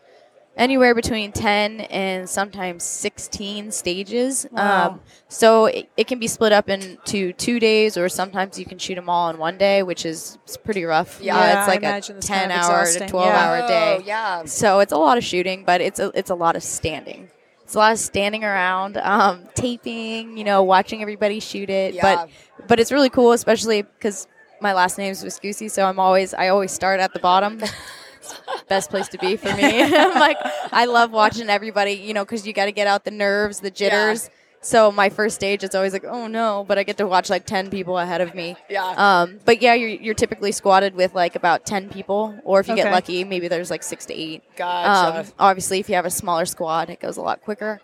anywhere 0.57 0.95
between 0.95 1.31
10 1.31 1.83
and 1.83 2.29
sometimes 2.29 2.83
16 2.83 3.71
stages. 3.71 4.47
Wow. 4.51 4.89
Um, 4.89 5.01
so 5.29 5.67
it, 5.67 5.89
it 5.97 6.07
can 6.09 6.19
be 6.19 6.27
split 6.27 6.53
up 6.53 6.69
into 6.69 7.33
two 7.35 7.61
days, 7.61 7.97
or 7.97 8.09
sometimes 8.09 8.59
you 8.59 8.65
can 8.65 8.79
shoot 8.79 8.97
them 8.97 9.09
all 9.09 9.31
in 9.31 9.39
one 9.39 9.57
day, 9.59 9.83
which 9.83 10.05
is 10.05 10.39
it's 10.45 10.57
pretty 10.57 10.85
rough. 10.85 11.21
Yeah, 11.21 11.37
Uh, 11.37 11.59
it's 11.61 11.69
like 11.69 11.83
a 11.85 12.01
10 12.01 12.21
kind 12.23 12.53
of 12.53 12.59
hour 12.59 12.87
to 12.87 13.07
12 13.07 13.27
Yeah. 13.27 13.39
hour 13.49 13.69
day. 13.69 13.97
Oh, 14.01 14.03
yeah. 14.05 14.45
So 14.47 14.81
it's 14.81 14.93
a 14.93 14.97
lot 14.99 15.17
of 15.19 15.25
shooting, 15.25 15.65
but 15.65 15.81
it's 15.81 16.01
a, 16.01 16.11
it's 16.15 16.31
a 16.31 16.35
lot 16.35 16.57
of 16.57 16.63
standing. 16.63 17.29
It's 17.63 17.75
a 17.75 17.79
lot 17.79 17.93
of 17.93 17.99
standing 17.99 18.45
around, 18.45 18.97
um, 18.97 19.45
taping, 19.55 20.39
you 20.39 20.45
know, 20.45 20.63
watching 20.63 21.03
everybody 21.03 21.39
shoot 21.39 21.69
it. 21.69 21.93
Yeah. 21.95 22.01
But 22.03 22.31
but 22.67 22.81
it's 22.81 22.91
really 22.91 23.11
cool, 23.11 23.33
especially 23.33 23.83
because 23.83 24.27
my 24.60 24.72
last 24.72 24.99
name 24.99 25.10
is 25.12 25.25
Viscusi, 25.25 25.70
so 25.70 25.84
I'm 25.87 25.99
always 25.99 26.34
I 26.34 26.49
always 26.49 26.72
start 26.72 27.00
at 27.00 27.12
the 27.12 27.20
bottom. 27.20 27.60
Best 28.69 28.90
place 28.90 29.08
to 29.08 29.19
be 29.19 29.37
for 29.37 29.55
me. 29.55 29.82
I'm 29.96 30.19
like 30.20 30.37
I 30.72 30.84
love 30.84 31.12
watching 31.12 31.49
everybody, 31.49 31.93
you 31.93 32.12
know, 32.14 32.25
because 32.25 32.46
you 32.46 32.52
got 32.52 32.66
to 32.66 32.72
get 32.72 32.87
out 32.87 33.05
the 33.05 33.10
nerves, 33.10 33.60
the 33.60 33.70
jitters. 33.70 34.28
So 34.60 34.90
my 34.90 35.08
first 35.08 35.37
stage, 35.37 35.62
it's 35.62 35.75
always 35.76 35.93
like, 35.93 36.05
oh 36.05 36.26
no, 36.26 36.64
but 36.66 36.78
I 36.78 36.82
get 36.82 36.96
to 36.99 37.06
watch 37.06 37.31
like 37.31 37.46
ten 37.46 37.70
people 37.70 37.96
ahead 37.96 38.20
of 38.20 38.34
me. 38.34 38.56
Yeah. 38.69 38.84
Um, 38.96 39.38
but 39.44 39.62
yeah, 39.62 39.75
you're 39.75 39.88
you're 39.88 40.14
typically 40.14 40.50
squadded 40.50 40.94
with 40.94 41.14
like 41.14 41.37
about 41.37 41.64
ten 41.64 41.88
people, 41.88 42.38
or 42.44 42.58
if 42.60 42.66
you 42.66 42.75
Okay. 42.75 42.82
get 42.82 42.93
lucky, 42.93 43.22
maybe 43.25 43.46
there's 43.49 43.70
like 43.70 43.82
six 43.84 44.05
to 44.06 44.14
eight. 44.14 44.43
Gotcha. 44.56 45.20
Um, 45.20 45.26
obviously, 45.38 45.78
if 45.78 45.88
you 45.88 45.94
have 45.94 46.06
a 46.06 46.10
smaller 46.10 46.44
squad, 46.44 46.90
it 46.90 46.99
goes 47.00 47.16
a 47.16 47.22
lot 47.22 47.40
quicker. 47.40 47.81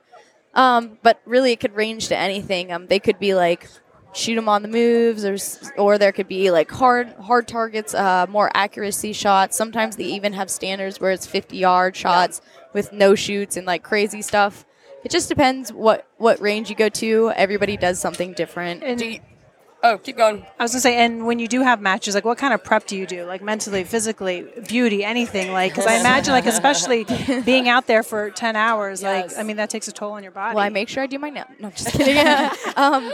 Um, 0.53 0.99
but 1.03 1.21
really, 1.25 1.53
it 1.53 1.61
could 1.61 1.75
range 1.77 2.09
to 2.09 2.17
anything. 2.19 2.73
Um, 2.73 2.89
they 2.89 2.99
could 2.99 3.19
be 3.21 3.35
like 3.35 3.69
shoot 4.15 4.37
them 4.37 4.49
on 4.49 4.63
the 4.63 4.69
moves, 4.69 5.25
or 5.25 5.37
or 5.77 5.99
there 5.99 6.13
could 6.13 6.29
be 6.29 6.51
like 6.51 6.71
hard 6.71 7.13
hard 7.15 7.47
targets, 7.47 7.95
uh, 7.95 8.27
more 8.29 8.51
accuracy 8.55 9.13
shots. 9.13 9.57
Sometimes 9.57 9.97
they 9.97 10.05
even 10.05 10.33
have 10.33 10.51
standards 10.51 11.01
where 11.01 11.11
it's 11.11 11.27
50 11.27 11.57
yard 11.57 11.97
shots 11.97 12.41
with 12.73 12.93
no 12.93 13.15
shoots 13.15 13.57
and 13.57 13.67
like 13.67 13.83
crazy 13.83 14.23
stuff. 14.23 14.65
It 15.05 15.11
just 15.11 15.29
depends 15.29 15.73
what 15.73 16.07
what 16.17 16.41
range 16.41 16.71
you 16.71 16.77
go 16.77 16.89
to. 16.89 17.33
Everybody 17.37 17.77
does 17.77 17.99
something 18.01 18.33
different. 18.33 18.83
And 18.83 18.99
Do 18.99 19.07
you, 19.07 19.21
oh, 19.85 19.99
keep 19.99 20.17
going. 20.17 20.45
I 20.59 20.63
was 20.65 20.73
gonna 20.73 20.81
say, 20.81 20.97
and 20.97 21.27
when 21.27 21.39
you 21.39 21.47
do 21.47 21.61
have 21.63 21.81
matches, 21.81 22.15
like 22.17 22.25
what 22.25 22.39
kind 22.39 22.53
of 22.53 22.65
prep 22.65 22.87
do 22.87 22.97
you 22.97 23.07
do? 23.07 23.25
Like 23.25 23.43
mentally, 23.43 23.85
physically, 23.85 24.47
beauty, 24.67 25.05
anything? 25.05 25.53
Like, 25.53 25.73
because 25.73 25.87
I 25.87 25.95
imagine, 26.01 26.33
like 26.33 26.47
especially 26.47 27.05
being 27.45 27.69
out 27.69 27.87
there 27.87 28.03
for 28.03 28.31
ten 28.31 28.57
hours, 28.57 29.03
Yes. 29.03 29.33
like 29.33 29.39
I 29.41 29.47
mean, 29.47 29.57
that 29.59 29.71
takes 29.71 29.87
a 29.87 29.93
toll 29.93 30.13
on 30.13 30.23
your 30.23 30.33
body. 30.33 30.57
well, 30.57 30.65
I 30.65 30.69
make 30.71 30.89
sure 30.89 31.03
I 31.03 31.07
do 31.07 31.19
my 31.19 31.31
nails. 31.31 31.47
No, 31.61 31.71
just 31.71 31.93
kidding. 31.93 32.17
um, 32.77 33.11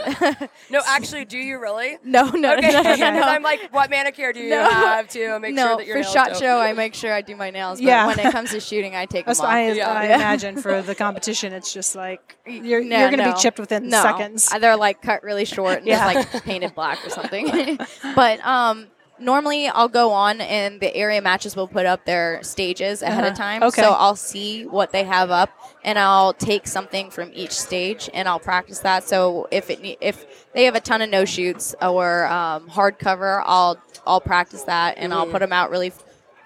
No, 0.69 0.81
actually, 0.87 1.25
do 1.25 1.37
you 1.37 1.59
really? 1.59 1.97
no, 2.03 2.29
no, 2.31 2.53
Okay, 2.57 2.71
no, 2.71 2.81
no, 2.81 2.83
'cause 2.83 2.99
no. 2.99 3.21
I'm 3.21 3.43
like, 3.43 3.71
what 3.73 3.89
manicure 3.89 4.33
do 4.33 4.39
you 4.39 4.49
No. 4.51 4.63
have 4.63 5.07
to 5.09 5.39
make 5.39 5.53
no, 5.53 5.67
sure 5.67 5.77
that 5.77 5.85
your 5.85 5.95
for 5.97 6.01
nails 6.01 6.13
shot 6.13 6.27
don't- 6.29 6.39
show, 6.39 6.59
I 6.59 6.73
make 6.73 6.95
sure 6.95 7.13
I 7.13 7.21
do 7.21 7.35
my 7.35 7.51
nails. 7.51 7.79
But 7.79 7.85
Yeah. 7.87 8.07
when 8.07 8.19
it 8.19 8.31
comes 8.31 8.51
to 8.51 8.59
shooting, 8.59 8.95
I 8.95 9.05
take 9.05 9.25
them 9.25 9.31
That's 9.31 9.39
off. 9.41 9.47
I, 9.49 9.71
Yeah. 9.73 9.91
I 9.91 10.05
imagine 10.05 10.61
for 10.61 10.81
the 10.81 10.95
competition. 10.95 11.53
It's 11.53 11.73
just 11.73 11.95
like 11.95 12.37
you're 12.47 12.83
No, 12.83 12.99
you're 12.99 13.11
gonna 13.11 13.25
no. 13.25 13.33
be 13.33 13.39
chipped 13.39 13.59
within 13.59 13.89
no. 13.89 14.01
seconds. 14.01 14.49
Uh, 14.51 14.59
They're 14.59 14.77
like 14.77 15.01
cut 15.01 15.23
really 15.23 15.45
short 15.45 15.79
and 15.79 15.87
Yeah. 15.87 16.13
just 16.13 16.33
like 16.33 16.43
painted 16.61 16.75
black 16.75 17.05
or 17.05 17.09
something. 17.09 17.77
but 18.15 18.39
um, 18.45 18.87
normally 19.19 19.67
I'll 19.67 19.87
go 19.89 20.11
on 20.11 20.41
and 20.41 20.79
the 20.79 20.95
area 20.95 21.21
matches 21.21 21.55
will 21.55 21.67
put 21.67 21.85
up 21.85 22.05
their 22.05 22.41
stages 22.43 23.01
ahead 23.01 23.23
of 23.23 23.31
Uh-huh. 23.31 23.35
time. 23.37 23.63
Okay. 23.63 23.81
So 23.81 23.91
I'll 23.91 24.15
see 24.15 24.65
what 24.65 24.91
they 24.91 25.03
have 25.03 25.31
up 25.31 25.49
and 25.83 25.97
I'll 25.99 26.33
take 26.33 26.67
something 26.67 27.09
from 27.11 27.31
each 27.33 27.51
stage 27.51 28.09
and 28.13 28.27
I'll 28.27 28.39
practice 28.39 28.79
that. 28.79 29.03
So 29.07 29.47
if 29.51 29.69
it 29.69 29.97
if 30.01 30.25
they 30.53 30.65
have 30.65 30.75
a 30.75 30.79
ton 30.81 31.01
of 31.01 31.09
no 31.09 31.25
shoots 31.25 31.75
or 31.81 32.25
um, 32.27 32.69
hardcover, 32.69 33.41
I'll 33.45 33.77
I'll 34.05 34.21
practice 34.21 34.63
that 34.63 34.97
and 34.97 35.13
I'll 35.13 35.27
put 35.27 35.39
them 35.39 35.53
out 35.53 35.69
really. 35.71 35.91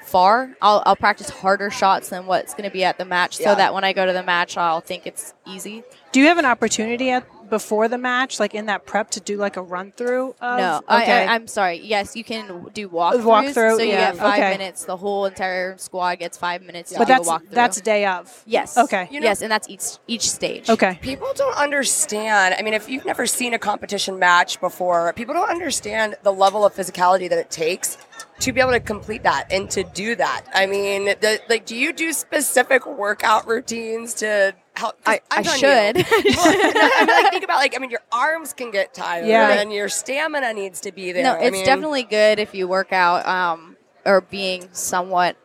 Far, 0.03 0.55
I'll, 0.61 0.83
I'll 0.85 0.95
practice 0.95 1.31
harder 1.31 1.71
shots 1.71 2.09
than 2.09 2.27
what's 2.27 2.53
going 2.53 2.65
to 2.65 2.69
be 2.69 2.83
at 2.83 2.99
the 2.99 3.05
match, 3.05 3.39
Yeah. 3.39 3.49
so 3.49 3.55
that 3.55 3.73
when 3.73 3.83
I 3.83 3.91
go 3.91 4.05
to 4.05 4.13
the 4.13 4.21
match, 4.21 4.55
I'll 4.55 4.79
think 4.79 5.07
it's 5.07 5.33
easy. 5.47 5.81
do 6.11 6.19
you 6.19 6.27
have 6.27 6.37
an 6.37 6.45
opportunity 6.45 7.09
at 7.09 7.25
before 7.49 7.87
the 7.87 7.97
match, 7.97 8.39
like 8.39 8.55
in 8.55 8.65
that 8.67 8.85
prep, 8.85 9.11
to 9.11 9.19
do 9.19 9.37
like 9.37 9.57
a 9.57 9.61
run 9.61 9.91
through? 9.91 10.35
Of, 10.41 10.57
No, 10.57 10.77
okay. 10.89 11.11
I, 11.11 11.25
I, 11.25 11.35
I'm 11.35 11.47
sorry. 11.47 11.79
Yes, 11.79 12.15
you 12.15 12.23
can 12.23 12.67
do 12.73 12.89
walkthroughs. 12.89 13.23
Walkthrough, 13.23 13.77
so 13.77 13.83
you 13.83 13.89
yeah, 13.89 14.11
get 14.11 14.17
five 14.17 14.39
okay. 14.39 14.57
minutes. 14.57 14.85
The 14.85 14.97
whole 14.97 15.25
entire 15.25 15.77
squad 15.77 16.19
gets 16.19 16.37
five 16.37 16.63
minutes 16.63 16.91
to 16.91 16.97
but 16.99 17.05
do 17.07 17.13
that's 17.13 17.29
a 17.29 17.41
that's 17.51 17.81
day 17.81 18.05
of. 18.05 18.43
yes. 18.45 18.77
Okay. 18.77 19.07
You 19.11 19.19
know- 19.19 19.25
yes, 19.25 19.41
and 19.41 19.51
that's 19.51 19.69
each 19.69 19.97
each 20.07 20.29
stage. 20.29 20.69
Okay. 20.69 20.97
People 21.01 21.31
don't 21.35 21.57
understand. 21.57 22.55
I 22.57 22.61
mean, 22.61 22.73
if 22.73 22.89
you've 22.89 23.05
never 23.05 23.25
seen 23.25 23.53
a 23.53 23.59
competition 23.59 24.19
match 24.19 24.59
before, 24.59 25.13
people 25.13 25.33
don't 25.33 25.49
understand 25.49 26.15
the 26.23 26.31
level 26.33 26.65
of 26.65 26.73
physicality 26.73 27.29
that 27.29 27.37
it 27.39 27.49
takes 27.49 27.97
to 28.39 28.51
be 28.51 28.59
able 28.59 28.71
to 28.71 28.79
complete 28.79 29.23
that 29.23 29.51
and 29.51 29.69
to 29.71 29.83
do 29.83 30.15
that. 30.15 30.43
I 30.53 30.65
mean, 30.65 31.05
the, 31.05 31.39
like, 31.49 31.65
do 31.65 31.75
you 31.75 31.93
do 31.93 32.11
specific 32.13 32.85
workout 32.85 33.47
routines 33.47 34.13
to 34.15 34.53
help? 34.77 34.95
I- 35.05 35.21
I 35.31 35.41
should. 35.43 35.97
You, 35.97 36.03
well, 36.37 36.53
no, 36.73 36.79
I 36.93 37.05
mean, 37.05 37.07
like, 37.23 37.31
think 37.31 37.43
about 37.43 37.57
like, 37.57 37.75
I 37.75 37.79
mean, 37.79 37.89
your 37.91 38.01
arms 38.11 38.53
can 38.53 38.71
get 38.71 38.93
tired, 38.93 39.27
Yeah. 39.27 39.49
and 39.51 39.71
your 39.73 39.89
stamina 39.89 40.53
needs 40.53 40.81
to 40.81 40.91
be 40.91 41.11
there. 41.11 41.23
No, 41.23 41.33
I 41.33 41.43
it's 41.45 41.53
mean, 41.53 41.65
definitely 41.65 42.03
good 42.03 42.39
if 42.39 42.53
you 42.53 42.67
work 42.67 42.91
out 42.93 43.25
um, 43.27 43.77
or 44.05 44.21
being 44.21 44.69
somewhat 44.71 45.37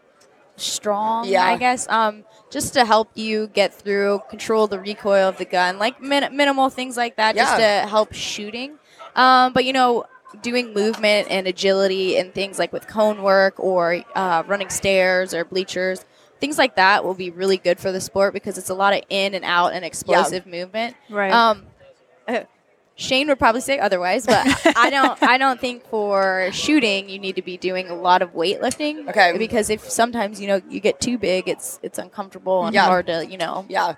strong. 0.57 1.27
Yeah. 1.27 1.45
I 1.45 1.57
guess. 1.57 1.89
Um, 1.89 2.25
just 2.51 2.75
to 2.75 2.85
help 2.85 3.11
you 3.15 3.47
get 3.49 3.73
through, 3.73 4.23
control 4.29 4.67
the 4.67 4.79
recoil 4.81 5.29
of 5.29 5.39
the 5.39 5.45
gun, 5.45 5.79
like 5.79 6.01
min- 6.03 6.37
minimal 6.37 6.69
things 6.69 6.97
like 6.97 7.17
that, 7.17 7.37
just 7.37 7.57
to 7.57 7.89
help 7.89 8.13
shooting. 8.13 8.77
Um, 9.15 9.53
but 9.53 9.65
you 9.65 9.73
know, 9.73 10.05
doing 10.43 10.73
movement 10.75 11.29
and 11.31 11.47
agility 11.47 12.17
and 12.19 12.33
things 12.35 12.59
like 12.59 12.73
with 12.73 12.87
cone 12.89 13.23
work 13.23 13.59
or 13.59 14.03
uh, 14.15 14.43
running 14.47 14.69
stairs 14.69 15.33
or 15.35 15.45
bleachers. 15.45 16.05
Things 16.41 16.57
like 16.59 16.77
that 16.77 17.05
will 17.05 17.15
be 17.15 17.31
really 17.31 17.59
good 17.59 17.79
for 17.79 17.93
the 17.93 18.01
sport 18.01 18.33
because 18.33 18.57
it's 18.59 18.71
a 18.71 18.75
lot 18.75 18.95
of 18.95 19.03
in 19.11 19.35
and 19.35 19.45
out 19.45 19.73
and 19.75 19.85
explosive 19.85 20.47
movement. 20.47 20.97
Right. 21.11 21.33
Um, 21.33 21.67
uh, 22.27 22.45
Shane 22.97 23.29
would 23.29 23.39
probably 23.39 23.61
say 23.63 23.79
otherwise, 23.79 24.27
but 24.27 24.47
I 24.77 24.91
don't. 24.97 25.23
I 25.23 25.39
don't 25.39 25.59
think 25.59 25.87
for 25.89 26.51
shooting 26.53 27.09
you 27.09 27.19
need 27.19 27.37
to 27.37 27.43
be 27.43 27.57
doing 27.57 27.89
a 27.89 27.95
lot 27.95 28.21
of 28.21 28.35
weightlifting. 28.35 29.09
Okay. 29.09 29.37
Because 29.39 29.71
if 29.71 29.89
sometimes 29.89 30.39
you 30.41 30.47
know 30.47 30.61
you 30.69 30.81
get 30.81 31.01
too 31.01 31.17
big, 31.17 31.49
it's 31.49 31.79
it's 31.83 31.99
uncomfortable 31.99 32.67
and 32.67 32.75
Yeah. 32.75 32.85
hard 32.85 33.07
to 33.07 33.27
you 33.27 33.39
know. 33.39 33.65
Yeah. 33.69 33.95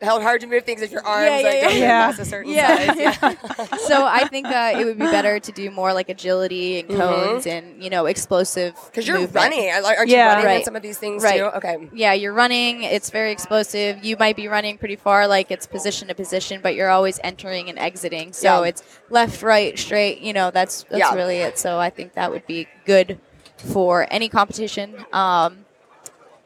Held 0.00 0.22
hard 0.22 0.40
to 0.42 0.46
move 0.46 0.62
things 0.62 0.80
if 0.80 0.92
your 0.92 1.04
arms 1.04 1.26
Yeah, 1.26 1.32
like 1.36 1.44
yeah, 1.44 1.50
don't 1.50 1.62
yeah. 1.62 1.68
get 1.72 1.78
Yeah. 1.80 2.22
a 2.22 2.24
certain 2.24 2.52
Yeah. 2.52 2.86
size. 2.86 2.96
Yeah. 2.98 3.76
so 3.88 4.06
I 4.06 4.28
think 4.28 4.46
uh, 4.46 4.74
it 4.78 4.84
would 4.84 4.96
be 4.96 5.04
better 5.06 5.40
to 5.40 5.50
do 5.52 5.72
more 5.72 5.92
like 5.92 6.08
agility 6.08 6.78
and 6.78 6.88
cones 6.88 7.48
and 7.48 7.82
you 7.82 7.90
know 7.90 8.06
explosive. 8.06 8.74
Because 8.86 9.04
Mm-hmm. 9.04 9.12
you're 9.12 9.20
movement. 9.22 9.52
running. 9.52 9.70
Aren't 9.70 10.08
Yeah. 10.08 10.16
you 10.24 10.28
running 10.28 10.40
in 10.44 10.46
Right. 10.46 10.64
some 10.64 10.76
of 10.76 10.82
these 10.82 10.98
things 10.98 11.24
Right. 11.24 11.38
too? 11.38 11.46
Okay. 11.46 11.88
Yeah, 11.92 12.12
you're 12.12 12.32
running. 12.32 12.84
It's 12.84 13.10
very 13.10 13.32
explosive. 13.32 14.04
You 14.04 14.16
might 14.16 14.36
be 14.36 14.46
running 14.46 14.78
pretty 14.78 14.94
far, 14.96 15.26
like 15.26 15.50
it's 15.50 15.66
position 15.66 16.06
to 16.08 16.14
position, 16.14 16.60
but 16.62 16.76
you're 16.76 16.90
always 16.90 17.18
entering 17.24 17.68
and 17.68 17.76
exiting. 17.76 18.32
So 18.32 18.62
Yeah. 18.62 18.68
it's 18.68 18.82
left, 19.10 19.42
right, 19.42 19.76
straight. 19.76 20.20
You 20.20 20.32
know, 20.32 20.52
that's 20.52 20.84
that's 20.90 21.00
Yeah. 21.10 21.14
really 21.16 21.38
it. 21.38 21.58
So 21.58 21.78
I 21.80 21.90
think 21.90 22.14
that 22.14 22.30
would 22.30 22.46
be 22.46 22.68
good 22.86 23.18
for 23.56 24.06
any 24.10 24.28
competition. 24.28 25.04
Um, 25.12 25.64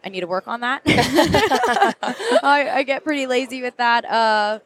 I 0.05 0.09
need 0.09 0.21
to 0.21 0.27
work 0.27 0.49
on 0.49 0.61
that. 0.61 0.83
I, 0.87 2.71
I 2.73 2.83
get 2.83 3.05
pretty 3.05 3.27
lazy 3.27 3.63
with 3.63 3.77
that. 3.77 4.05
Uh, 4.05 4.59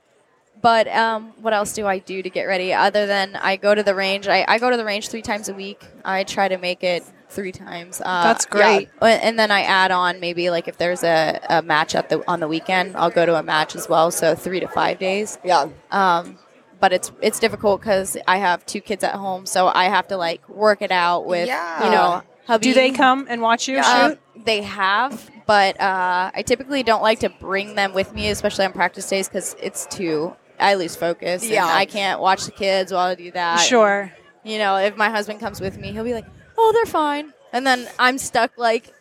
but 0.62 0.88
um, 0.88 1.32
what 1.42 1.52
else 1.52 1.72
do 1.74 1.86
I 1.86 1.98
do 1.98 2.22
to 2.22 2.30
get 2.30 2.44
ready? 2.44 2.72
Other 2.72 3.06
than 3.06 3.36
I 3.36 3.56
go 3.56 3.74
to 3.74 3.82
the 3.82 3.94
range. 3.94 4.26
I, 4.28 4.44
I 4.48 4.58
go 4.58 4.70
to 4.70 4.76
the 4.76 4.84
range 4.84 5.08
three 5.08 5.22
times 5.22 5.48
a 5.48 5.54
week. 5.54 5.84
I 6.04 6.24
try 6.24 6.48
to 6.48 6.56
make 6.58 6.82
it 6.82 7.04
three 7.28 7.52
times. 7.52 8.00
Uh, 8.00 8.22
That's 8.24 8.46
great. 8.46 8.88
uh, 9.02 9.04
And 9.06 9.38
then 9.38 9.50
I 9.50 9.62
add 9.62 9.90
on 9.90 10.20
maybe 10.20 10.48
like 10.48 10.68
if 10.68 10.78
there's 10.78 11.04
a, 11.04 11.38
a 11.50 11.60
match 11.62 11.94
at 11.94 12.08
the 12.08 12.22
on 12.26 12.40
the 12.40 12.48
weekend, 12.48 12.96
I'll 12.96 13.10
go 13.10 13.26
to 13.26 13.38
a 13.38 13.42
match 13.42 13.76
as 13.76 13.88
well. 13.88 14.10
So 14.10 14.34
three 14.34 14.60
to 14.60 14.68
five 14.68 14.98
days. 14.98 15.38
Yeah. 15.44 15.68
Um, 15.90 16.38
but 16.80 16.92
it's 16.92 17.10
it's 17.20 17.38
difficult 17.38 17.80
because 17.80 18.16
I 18.26 18.38
have 18.38 18.64
two 18.66 18.80
kids 18.80 19.02
at 19.04 19.14
home, 19.14 19.44
so 19.46 19.66
I 19.68 19.84
have 19.86 20.08
to 20.08 20.16
like 20.16 20.46
work 20.48 20.82
it 20.82 20.92
out 20.92 21.26
with 21.26 21.48
Yeah. 21.48 21.84
you 21.84 21.90
know. 21.90 22.22
Hubby. 22.46 22.62
Do 22.64 22.74
they 22.74 22.92
come 22.92 23.26
and 23.28 23.42
watch 23.42 23.66
you 23.66 23.82
shoot? 23.82 24.18
They 24.44 24.62
have, 24.62 25.30
but 25.46 25.80
uh, 25.80 26.30
I 26.34 26.42
typically 26.42 26.82
don't 26.82 27.02
like 27.02 27.20
to 27.20 27.28
bring 27.28 27.74
them 27.74 27.94
with 27.94 28.14
me, 28.14 28.28
especially 28.30 28.64
on 28.64 28.72
practice 28.72 29.08
days, 29.08 29.28
because 29.28 29.56
it's 29.62 29.86
too. 29.86 30.34
I 30.58 30.74
lose 30.74 30.96
focus. 30.96 31.42
and 31.42 31.52
Yeah. 31.52 31.66
I 31.66 31.84
can't 31.84 32.20
watch 32.20 32.44
the 32.44 32.50
kids 32.52 32.92
while 32.92 33.08
I 33.08 33.14
do 33.14 33.30
that. 33.32 33.56
Sure. 33.60 34.12
You 34.44 34.58
know, 34.58 34.76
if 34.76 34.96
my 34.96 35.10
husband 35.10 35.40
comes 35.40 35.60
with 35.60 35.78
me, 35.78 35.92
he'll 35.92 36.04
be 36.04 36.14
like, 36.14 36.26
"Oh, 36.56 36.72
they're 36.72 36.86
fine," 36.86 37.32
and 37.52 37.66
then 37.66 37.88
I'm 37.98 38.16
stuck 38.18 38.52
like, 38.56 38.92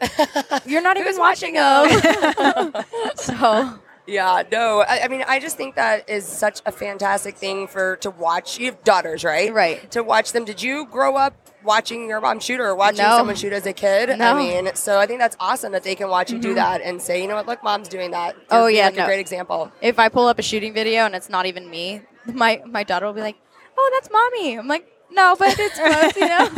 "You're 0.66 0.82
not 0.82 0.96
even 0.96 1.16
watching 1.16 1.54
watching 1.54 1.92
them." 1.94 2.72
so 3.14 3.78
Yeah, 4.06 4.42
no. 4.50 4.80
I, 4.80 5.02
I 5.04 5.08
mean, 5.08 5.24
I 5.26 5.38
just 5.38 5.56
think 5.56 5.76
that 5.76 6.08
is 6.10 6.26
such 6.26 6.60
a 6.66 6.72
fantastic 6.72 7.36
thing 7.36 7.66
for 7.68 7.96
to 7.96 8.10
watch. 8.10 8.58
You 8.58 8.66
have 8.66 8.82
daughters, 8.82 9.22
right? 9.24 9.52
Right. 9.52 9.88
To 9.92 10.02
watch 10.02 10.32
them. 10.32 10.44
Did 10.44 10.60
you 10.62 10.86
grow 10.86 11.16
up 11.16 11.34
watching 11.64 12.08
your 12.08 12.20
mom 12.20 12.40
shoot 12.40 12.60
or 12.60 12.74
watching 12.74 13.04
No. 13.04 13.16
someone 13.16 13.36
shoot 13.36 13.52
as 13.52 13.66
a 13.66 13.72
kid? 13.72 14.10
I 14.10 14.34
mean, 14.34 14.70
so 14.74 14.98
I 14.98 15.06
think 15.06 15.20
that's 15.20 15.36
awesome 15.40 15.72
that 15.72 15.82
they 15.84 15.94
can 15.94 16.08
watch 16.08 16.30
you 16.30 16.38
do 16.38 16.48
mm-hmm. 16.48 16.56
that 16.56 16.80
and 16.82 17.00
say, 17.00 17.20
you 17.22 17.28
know 17.28 17.34
what, 17.36 17.46
look, 17.46 17.62
mom's 17.62 17.88
doing 17.88 18.10
that. 18.12 18.34
You're 18.34 18.44
Oh, 18.50 18.66
yeah, 18.66 18.86
like, 18.86 18.98
a 18.98 19.04
great 19.06 19.20
example. 19.20 19.70
if 19.80 19.98
I 19.98 20.08
pull 20.08 20.26
up 20.28 20.38
a 20.38 20.42
shooting 20.42 20.72
video 20.72 21.04
and 21.04 21.14
it's 21.14 21.28
not 21.28 21.46
even 21.46 21.68
me, 21.70 22.02
my 22.26 22.62
my 22.66 22.82
daughter 22.84 23.06
will 23.06 23.12
be 23.14 23.22
like, 23.22 23.36
"Oh, 23.76 23.90
that's 23.94 24.10
mommy." 24.10 24.58
I'm 24.58 24.68
like, 24.68 24.86
"No, 25.10 25.34
but 25.38 25.56
it's 25.58 25.78
close, 25.78 26.16
you 26.16 26.28
know." 26.28 26.48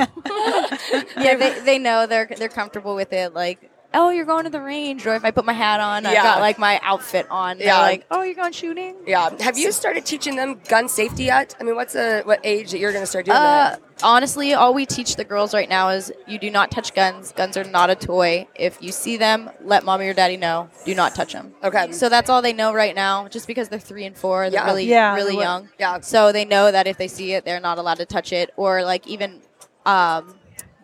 yeah, 1.25 1.37
they, 1.37 1.61
they 1.61 1.79
know 1.79 2.07
they're 2.07 2.29
they're 2.37 2.49
comfortable 2.49 2.95
with 2.95 3.13
it. 3.13 3.33
Like, 3.35 3.71
oh, 3.95 4.11
you're 4.11 4.25
going 4.25 4.45
to 4.45 4.51
the 4.51 4.61
range, 4.61 5.07
or 5.07 5.15
if 5.15 5.25
I 5.25 5.31
put 5.31 5.45
my 5.45 5.53
hat 5.53 5.81
on, 5.81 6.07
I've 6.07 6.13
Yeah. 6.13 6.23
got 6.23 6.41
like 6.41 6.59
my 6.59 6.81
outfit 6.83 7.27
on. 7.31 7.59
They're 7.59 7.67
Yeah. 7.69 7.81
like, 7.81 8.07
"Oh, 8.11 8.23
you're 8.23 8.35
going 8.35 8.53
shooting." 8.53 8.97
Yeah. 9.07 9.31
Have 9.41 9.59
you 9.59 9.71
started 9.73 10.05
teaching 10.07 10.37
them 10.37 10.61
gun 10.69 10.89
safety 10.89 11.25
yet? 11.25 11.55
I 11.61 11.65
mean, 11.65 11.75
what's 11.77 11.93
the 11.93 12.23
what 12.25 12.41
age 12.45 12.71
that 12.73 12.79
you're 12.79 12.93
going 12.93 13.03
to 13.03 13.07
start 13.11 13.27
doing 13.27 13.37
Uh, 13.37 13.41
that? 13.71 13.81
honestly, 14.03 14.55
all 14.55 14.73
we 14.75 14.87
teach 14.87 15.17
the 15.17 15.25
girls 15.25 15.53
right 15.55 15.69
now 15.69 15.91
is 15.91 16.11
you 16.27 16.39
do 16.39 16.51
not 16.51 16.71
touch 16.71 16.95
guns. 16.95 17.33
Guns 17.33 17.57
are 17.57 17.65
not 17.65 17.91
a 17.91 17.95
toy. 17.95 18.47
If 18.55 18.79
you 18.83 18.93
see 18.93 19.17
them, 19.17 19.51
let 19.65 19.85
mommy 19.85 20.07
or 20.09 20.15
daddy 20.15 20.37
know. 20.37 20.69
Do 20.85 20.95
not 20.95 21.15
touch 21.15 21.33
them. 21.33 21.55
Okay. 21.63 21.93
So 21.93 22.09
that's 22.09 22.29
all 22.31 22.43
they 22.43 22.53
know 22.53 22.73
right 22.73 22.95
now. 22.95 23.29
Just 23.29 23.47
because 23.47 23.69
they're 23.69 23.79
three 23.79 24.05
and 24.07 24.17
four, 24.17 24.51
they're 24.51 24.61
Yeah. 24.61 24.67
really 24.67 24.85
Yeah, 24.87 25.15
really 25.15 25.37
what- 25.37 25.43
young. 25.43 25.69
Yeah. 25.79 26.01
So 26.01 26.33
they 26.33 26.45
know 26.45 26.71
that 26.73 26.87
if 26.87 26.97
they 26.99 27.09
see 27.09 27.35
it, 27.35 27.45
they're 27.45 27.61
not 27.61 27.79
allowed 27.79 27.99
to 27.99 28.07
touch 28.07 28.33
it. 28.33 28.51
Or 28.57 28.83
like 28.83 29.07
even 29.07 29.41
um, 29.85 30.35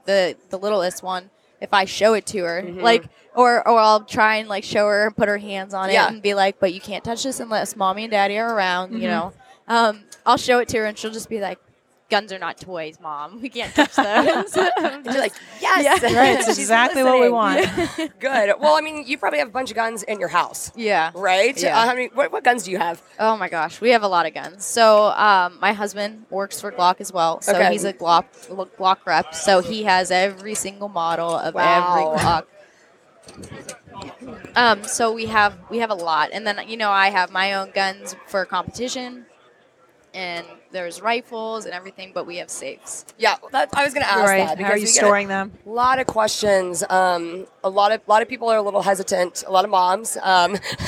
the 0.07 0.37
the 0.51 0.59
littlest 0.59 1.03
one, 1.05 1.31
if 1.61 1.73
I 1.73 1.85
show 1.85 2.15
it 2.15 2.27
to 2.27 2.45
her, 2.45 2.63
like 2.63 3.05
or 3.35 3.67
or 3.67 3.79
I'll 3.79 4.05
try 4.05 4.37
and 4.37 4.49
like 4.49 4.65
show 4.65 4.87
her 4.87 5.07
and 5.07 5.17
put 5.17 5.29
her 5.29 5.39
hands 5.39 5.75
on 5.75 5.91
Yeah. 5.91 6.07
it 6.09 6.13
and 6.15 6.23
be 6.23 6.35
like, 6.35 6.59
but 6.61 6.73
you 6.73 6.81
can't 6.81 7.05
touch 7.05 7.23
this 7.25 7.41
unless 7.41 7.77
mommy 7.77 8.05
and 8.05 8.11
daddy 8.11 8.39
are 8.39 8.55
around. 8.55 8.93
You 9.01 9.09
know. 9.09 9.33
Um, 9.67 10.01
I'll 10.25 10.37
show 10.39 10.59
it 10.61 10.69
to 10.69 10.79
her 10.79 10.87
and 10.87 10.97
she'll 10.99 11.11
just 11.13 11.29
be 11.29 11.41
like. 11.41 11.59
Guns 12.11 12.33
are 12.33 12.39
not 12.39 12.57
toys, 12.59 12.99
mom. 13.03 13.43
We 13.43 13.51
can't 13.51 13.75
touch 13.75 13.95
those. 13.95 14.57
You're 14.57 15.19
like, 15.19 15.35
yes, 15.61 16.01
Yeah. 16.03 16.17
Right, 16.19 16.37
it's 16.39 16.47
She's 16.47 16.59
exactly 16.59 17.03
what 17.05 17.21
we 17.21 17.29
want. 17.29 17.69
Good. 18.19 18.55
Well, 18.59 18.77
I 18.77 18.81
mean, 18.81 19.07
you 19.07 19.19
probably 19.19 19.41
have 19.41 19.49
a 19.49 19.51
bunch 19.51 19.71
of 19.71 19.77
guns 19.77 20.05
in 20.05 20.19
your 20.19 20.31
house, 20.31 20.73
yeah. 20.75 21.11
right? 21.15 21.61
Yeah. 21.61 21.77
Uh, 21.79 21.85
how 21.87 21.95
many? 21.95 22.07
What, 22.15 22.33
what 22.33 22.45
guns 22.45 22.63
do 22.65 22.71
you 22.71 22.79
have? 22.79 23.03
Oh 23.19 23.37
my 23.37 23.51
gosh, 23.51 23.83
we 23.83 23.91
have 23.91 24.03
a 24.03 24.09
lot 24.09 24.25
of 24.25 24.33
guns. 24.33 24.65
So 24.65 25.09
um, 25.09 25.59
my 25.61 25.75
husband 25.75 26.25
works 26.31 26.61
for 26.63 26.73
Glock 26.73 27.01
as 27.03 27.13
well. 27.13 27.43
So 27.43 27.55
Okay. 27.55 27.73
he's 27.73 27.85
a 27.85 27.93
Glock 27.93 28.25
Glock 28.79 29.05
rep. 29.05 29.35
So 29.35 29.61
he 29.61 29.83
has 29.83 30.11
every 30.11 30.55
single 30.55 30.89
model 30.89 31.35
of 31.37 31.55
Wow. 31.55 31.63
every 31.91 32.05
Glock. 32.05 32.45
Um, 34.57 34.83
so 34.85 35.13
we 35.13 35.27
have 35.27 35.59
we 35.69 35.79
have 35.79 35.91
a 35.91 35.95
lot, 35.95 36.31
and 36.33 36.47
then 36.47 36.59
you 36.67 36.79
know 36.79 36.91
I 36.91 37.11
have 37.11 37.31
my 37.31 37.53
own 37.53 37.71
guns 37.73 38.17
for 38.27 38.47
competition, 38.47 39.27
and 40.15 40.47
there's 40.71 41.01
rifles 41.01 41.65
and 41.65 41.75
everything, 41.75 42.13
but 42.15 42.27
we 42.27 42.37
have 42.37 42.51
safes. 42.51 43.05
Yeah, 43.19 43.37
that, 43.53 43.71
I 43.75 43.85
was 43.85 43.95
going 43.95 44.05
to 44.05 44.11
ask 44.13 44.25
Right. 44.27 44.47
that 44.47 44.59
How 44.61 44.73
are 44.73 44.77
you 44.77 44.87
storing 44.87 45.29
get 45.29 45.35
a 45.37 45.47
storing 45.47 45.53
them? 45.53 45.53
lot 45.67 45.99
of 45.99 46.07
questions. 46.07 46.85
Um, 46.89 47.47
a 47.65 47.71
lot 47.71 47.93
of 47.93 48.01
lot 48.07 48.23
of 48.23 48.29
people 48.29 48.49
are 48.51 48.57
a 48.59 48.63
little 48.63 48.83
hesitant. 48.83 49.45
A 49.47 49.51
lot 49.51 49.65
of 49.65 49.71
moms. 49.71 50.17
Um, 50.23 50.57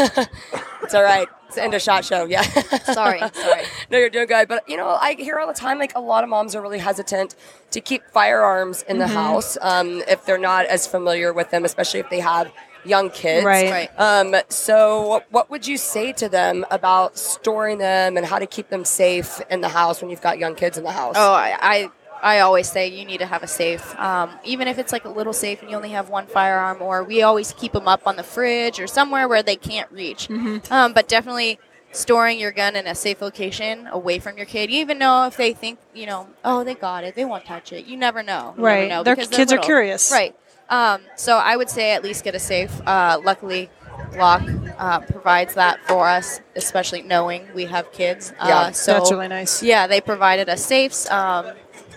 it's 0.83 0.95
all 0.95 1.03
right. 1.03 1.27
It's 1.47 1.57
the 1.57 1.63
end 1.65 1.75
of 1.75 1.83
shot 1.83 2.05
show. 2.05 2.27
Yeah. 2.27 2.43
Sorry, 2.93 3.19
sorry. 3.35 3.63
no, 3.91 3.99
you're 3.99 4.09
doing 4.11 4.27
good. 4.29 4.47
But 4.49 4.69
you 4.69 4.77
know, 4.77 4.89
I 4.89 5.15
hear 5.15 5.39
all 5.39 5.49
the 5.49 5.53
time 5.55 5.79
like 5.79 5.93
a 5.97 6.01
lot 6.01 6.23
of 6.23 6.31
moms 6.31 6.55
are 6.55 6.63
really 6.63 6.79
hesitant 6.79 7.35
to 7.73 7.81
keep 7.81 8.03
firearms 8.13 8.83
in 8.83 8.99
the 8.99 9.05
Mm-hmm. 9.07 9.15
house 9.15 9.59
um, 9.61 10.03
if 10.07 10.25
they're 10.27 10.39
not 10.39 10.67
as 10.67 10.87
familiar 10.87 11.33
with 11.33 11.51
them, 11.51 11.65
especially 11.65 11.99
if 12.01 12.09
they 12.11 12.21
have 12.21 12.53
young 12.85 13.11
kids. 13.11 13.45
Right. 13.45 13.71
Right. 13.71 13.91
Um, 14.01 14.35
so, 14.49 15.23
what 15.31 15.51
would 15.51 15.67
you 15.67 15.77
say 15.77 16.13
to 16.15 16.29
them 16.29 16.65
about 16.71 17.17
storing 17.19 17.79
them 17.79 18.17
and 18.17 18.27
how 18.27 18.39
to 18.39 18.47
keep 18.47 18.69
them 18.69 18.85
safe 18.85 19.41
in 19.51 19.61
the 19.61 19.69
house 19.69 20.01
when 20.01 20.11
you've 20.11 20.23
got 20.23 20.39
young 20.39 20.55
kids 20.55 20.79
in 20.79 20.85
the 20.85 20.93
house? 20.93 21.15
Oh, 21.19 21.33
I, 21.33 21.57
I 21.61 21.91
I 22.23 22.41
always 22.41 22.71
say 22.71 22.89
you 22.89 23.05
need 23.05 23.19
to 23.19 23.27
have 23.27 23.43
a 23.43 23.47
safe, 23.47 23.99
um, 23.99 24.31
even 24.45 24.69
if 24.69 24.79
it's 24.79 24.93
like 24.93 25.05
a 25.05 25.09
little 25.09 25.33
safe 25.33 25.63
and 25.63 25.71
you 25.71 25.77
only 25.77 25.91
have 25.91 26.11
one 26.11 26.27
firearm. 26.27 26.83
Or 26.83 27.03
we 27.03 27.23
always 27.23 27.53
keep 27.53 27.73
them 27.73 27.89
up 27.89 28.03
on 28.07 28.17
the 28.17 28.23
fridge 28.23 28.79
or 28.79 28.87
somewhere 28.87 29.27
where 29.27 29.43
they 29.43 29.57
can't 29.57 29.91
reach. 29.91 30.29
Mm-hmm. 30.29 30.73
Um, 30.73 30.93
but 30.93 31.09
definitely 31.09 31.59
storing 31.93 32.39
your 32.39 32.53
gun 32.53 32.77
in 32.77 32.87
a 32.87 32.95
safe 32.95 33.21
location 33.21 33.89
away 33.91 34.19
from 34.19 34.37
your 34.37 34.47
kid. 34.47 34.71
You 34.71 34.81
even 34.81 34.99
know 34.99 35.27
if 35.27 35.37
they 35.37 35.53
think 35.53 35.79
you 35.95 36.07
know, 36.07 36.29
oh, 36.45 36.63
they 36.63 36.75
got 36.75 37.05
it, 37.05 37.15
they 37.15 37.25
won't 37.25 37.45
touch 37.45 37.73
it. 37.73 37.87
You 37.87 37.97
never 37.97 38.23
know. 38.23 38.55
You 38.57 38.63
never 38.63 38.81
Right. 38.81 38.89
know 38.89 39.03
Their 39.03 39.17
because 39.17 39.29
kids 39.31 39.53
are 39.53 39.59
curious. 39.59 40.13
Right. 40.13 40.37
Um, 40.71 41.03
so 41.17 41.37
I 41.37 41.57
would 41.57 41.69
say 41.69 41.93
at 41.93 42.03
least 42.03 42.25
get 42.25 42.35
a 42.35 42.39
safe. 42.39 42.81
Uh, 42.87 43.21
luckily. 43.23 43.69
Glock 44.13 44.75
uh, 44.79 45.01
provides 45.01 45.55
that 45.55 45.79
for 45.87 46.09
us, 46.09 46.41
especially 46.57 47.03
knowing 47.03 47.47
we 47.55 47.67
have 47.67 47.93
kids. 47.93 48.33
Yeah, 48.39 48.59
uh, 48.59 48.73
so 48.73 48.95
That's 48.95 49.13
really 49.13 49.29
nice. 49.29 49.63
yeah, 49.63 49.87
they 49.87 50.01
provided 50.01 50.49
us 50.49 50.65
safes 50.65 51.09
um, 51.11 51.53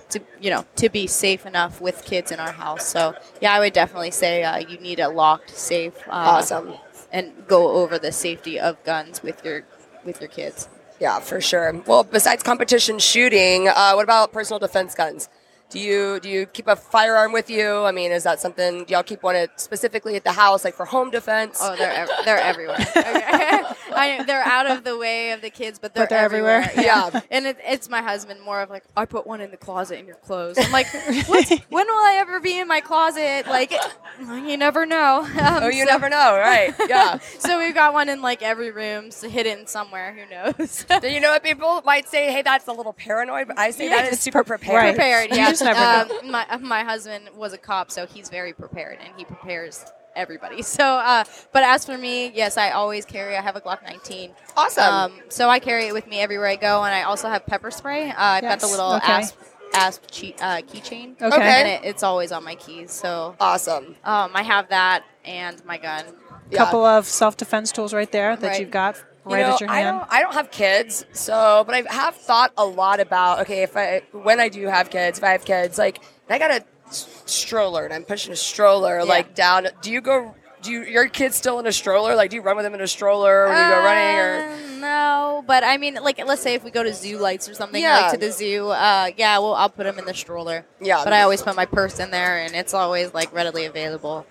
to 0.10 0.20
you 0.40 0.52
know 0.52 0.66
to 0.76 0.90
be 0.90 1.08
safe 1.08 1.46
enough 1.46 1.82
with 1.82 2.04
kids 2.04 2.32
in 2.32 2.40
our 2.40 2.52
house. 2.52 2.86
So 2.86 3.16
yeah, 3.42 3.54
I 3.54 3.60
would 3.60 3.74
definitely 3.74 4.12
say 4.12 4.44
uh, 4.44 4.58
you 4.58 4.78
need 4.80 5.00
a 5.00 5.10
locked 5.10 5.52
safe. 5.52 5.96
Uh, 6.08 6.12
Awesome. 6.38 6.74
And 7.12 7.32
go 7.48 7.72
over 7.72 7.98
the 7.98 8.12
safety 8.12 8.60
of 8.60 8.84
guns 8.84 9.24
with 9.24 9.44
your 9.46 9.66
with 10.04 10.20
your 10.20 10.30
kids. 10.30 10.68
Yeah, 11.00 11.20
for 11.20 11.42
sure. 11.42 11.82
Well, 11.88 12.04
besides 12.04 12.44
competition 12.44 13.00
shooting, 13.00 13.70
uh, 13.70 13.94
what 13.94 14.04
about 14.04 14.34
personal 14.34 14.60
defense 14.60 14.94
guns? 14.94 15.30
Do 15.74 15.80
you 15.80 16.20
do 16.20 16.30
you 16.30 16.46
keep 16.46 16.68
a 16.68 16.76
firearm 16.76 17.32
with 17.32 17.50
you? 17.50 17.80
I 17.84 17.92
mean, 17.92 18.12
is 18.12 18.24
that 18.26 18.40
something? 18.40 18.84
Do 18.86 18.94
y'all 18.94 19.02
keep 19.02 19.24
one 19.24 19.36
at, 19.36 19.60
specifically 19.60 20.16
at 20.16 20.24
the 20.24 20.32
house, 20.32 20.64
like 20.64 20.76
for 20.76 20.86
home 20.86 21.10
defense? 21.10 21.58
Oh, 21.60 21.76
they're 21.76 21.92
ev- 21.92 22.10
they're 22.26 22.38
everywhere. 22.38 22.78
Okay. 22.96 23.62
I, 23.96 24.24
they're 24.24 24.44
out 24.44 24.66
of 24.70 24.84
the 24.84 24.98
way 24.98 25.32
of 25.32 25.42
the 25.42 25.50
kids, 25.52 25.78
but 25.80 25.94
they're, 25.94 26.04
But 26.04 26.10
they're 26.10 26.24
everywhere. 26.26 26.70
Yeah. 26.76 27.22
and 27.32 27.46
it, 27.46 27.58
it's 27.64 27.90
my 27.90 28.02
husband 28.02 28.42
more 28.42 28.62
of 28.62 28.70
like 28.70 28.84
I 28.98 29.06
put 29.06 29.26
one 29.28 29.40
in 29.42 29.52
the 29.52 29.58
closet 29.58 30.00
in 30.00 30.06
your 30.08 30.16
clothes. 30.16 30.58
I'm 30.60 30.72
like, 30.72 30.88
what? 31.28 31.48
when 31.70 31.88
will 31.88 31.94
I 32.06 32.16
ever 32.18 32.40
be 32.40 32.58
in 32.60 32.68
my 32.68 32.82
closet? 32.82 33.46
Like, 33.48 33.74
you 34.20 34.58
never 34.58 34.86
know. 34.86 35.22
Um, 35.24 35.64
oh, 35.64 35.68
you 35.68 35.86
so- 35.86 35.92
never 35.92 36.10
know, 36.10 36.38
right? 36.38 36.74
Yeah. 36.88 37.20
So 37.40 37.60
we've 37.60 37.74
got 37.76 37.94
one 37.94 38.10
in 38.10 38.22
like 38.22 38.42
every 38.42 38.72
room, 38.72 39.12
so 39.12 39.30
hidden 39.30 39.68
somewhere. 39.68 40.14
Who 40.14 40.34
knows? 40.34 40.86
Do 41.02 41.10
you 41.10 41.20
know 41.20 41.32
what 41.32 41.44
people 41.44 41.82
might 41.86 42.08
say? 42.08 42.32
Hey, 42.32 42.42
that's 42.42 42.68
a 42.68 42.72
little 42.74 42.94
paranoid, 42.94 43.48
but 43.48 43.60
I 43.60 43.72
say 43.72 43.90
that 43.90 44.12
is 44.12 44.20
super 44.20 44.44
pre- 44.44 44.58
prepared. 44.58 44.76
right. 44.84 44.96
prepared. 44.96 45.30
Yeah. 45.36 45.54
Just 45.64 45.80
never 45.80 46.10
know. 46.10 46.20
Um, 46.20 46.32
my 46.32 46.58
my 46.58 46.84
husband 46.84 47.30
was 47.36 47.54
a 47.54 47.58
cop, 47.58 47.92
so 47.92 48.06
he's 48.06 48.30
very 48.30 48.54
prepared, 48.54 49.00
and 49.04 49.14
he 49.18 49.26
prepares 49.26 49.86
everybody. 50.16 50.62
So, 50.74 50.84
uh, 50.84 51.24
but 51.52 51.64
as 51.64 51.86
for 51.86 51.98
me, 51.98 52.32
yes, 52.34 52.58
I 52.58 52.72
always 52.72 53.06
carry. 53.06 53.36
I 53.36 53.42
have 53.42 53.56
a 53.56 53.62
Glock 53.62 53.84
19. 53.84 54.32
Awesome. 54.56 54.84
Um, 54.84 55.22
so 55.30 55.50
I 55.50 55.60
carry 55.60 55.88
it 55.88 55.94
with 55.94 56.08
me 56.08 56.20
everywhere 56.20 56.48
I 56.48 56.56
go, 56.56 56.84
and 56.84 56.94
I 56.94 57.04
also 57.04 57.30
have 57.30 57.46
pepper 57.46 57.72
spray. 57.72 58.10
Uh, 58.10 58.16
I've 58.18 58.44
got 58.44 58.60
the 58.60 58.68
little 58.68 58.94
okay. 58.96 59.12
asp 59.12 59.36
asp 59.76 60.04
che- 60.12 60.36
uh, 60.40 60.62
keychain. 60.62 61.16
Okay. 61.22 61.26
Okay. 61.28 61.62
And 61.62 61.68
it, 61.68 61.88
it's 61.90 62.04
always 62.04 62.32
on 62.32 62.44
my 62.44 62.56
keys. 62.56 62.92
So 62.92 63.36
awesome. 63.40 63.96
um, 64.04 64.32
I 64.36 64.44
have 64.44 64.70
that 64.70 65.04
and 65.26 65.64
my 65.66 65.78
gun. 65.78 66.06
Yeah. 66.52 66.60
couple 66.60 66.86
of 66.86 67.06
self 67.08 67.38
defense 67.38 67.72
tools 67.72 67.94
right 67.94 68.12
there 68.12 68.36
that 68.36 68.48
Right. 68.48 68.60
you've 68.60 68.70
got 68.72 69.04
You 69.26 69.38
know, 69.38 69.54
at 69.54 69.62
your 69.62 69.70
I 69.72 69.84
don't, 69.84 70.06
I 70.10 70.22
don't 70.22 70.34
have 70.34 70.52
kids, 70.52 71.06
so 71.14 71.64
but 71.66 71.76
I 71.76 71.94
have 71.94 72.16
thought 72.16 72.52
a 72.58 72.66
lot 72.66 73.00
about 73.00 73.40
okay, 73.42 73.64
if 73.64 73.78
I 73.78 74.02
when 74.12 74.40
I 74.40 74.50
do 74.50 74.68
have 74.68 74.90
kids, 74.90 75.18
if 75.18 75.24
I 75.24 75.32
have 75.32 75.46
kids, 75.46 75.78
like 75.78 76.02
I 76.30 76.38
got 76.40 76.52
a 76.52 76.64
stroller 76.92 77.86
and 77.86 77.94
I'm 77.94 78.04
pushing 78.04 78.34
a 78.34 78.36
stroller 78.36 79.04
like 79.06 79.36
down. 79.36 79.68
Do 79.82 79.92
you 79.92 80.02
go? 80.02 80.36
Do 80.62 80.72
you, 80.72 80.84
your 80.86 81.10
kids 81.10 81.36
still 81.36 81.60
in 81.60 81.68
a 81.68 81.74
stroller? 81.74 82.16
Like, 82.16 82.30
do 82.30 82.38
you 82.38 82.42
run 82.42 82.56
with 82.56 82.64
them 82.64 82.74
in 82.74 82.80
a 82.80 82.88
stroller 82.88 83.50
when 83.50 83.58
you 83.58 83.76
go 83.76 83.84
running? 83.84 84.16
Or 84.18 84.50
Uh, 84.78 84.80
no, 84.80 85.44
but 85.46 85.62
I 85.62 85.76
mean, 85.76 85.96
like, 85.96 86.26
let's 86.26 86.42
say 86.42 86.54
if 86.54 86.64
we 86.64 86.72
go 86.72 86.84
to 86.84 86.94
zoo 86.94 87.18
lights 87.18 87.50
or 87.50 87.54
something, 87.54 87.82
Yeah. 87.82 88.00
like 88.04 88.12
to 88.14 88.18
the 88.18 88.32
zoo, 88.32 88.70
uh, 88.70 89.10
yeah, 89.18 89.40
well, 89.40 89.56
I'll 89.56 89.70
put 89.70 89.84
them 89.84 90.00
in 90.00 90.06
the 90.06 90.14
stroller. 90.14 90.66
Yeah. 90.80 91.04
But 91.04 91.12
I 91.12 91.24
always 91.24 91.42
put 91.42 91.58
my 91.58 91.66
purse 91.66 92.00
in 92.00 92.12
there, 92.12 92.38
and 92.38 92.56
it's 92.56 92.74
always 92.74 93.14
like 93.14 93.34
readily 93.34 93.66
available. 93.66 94.26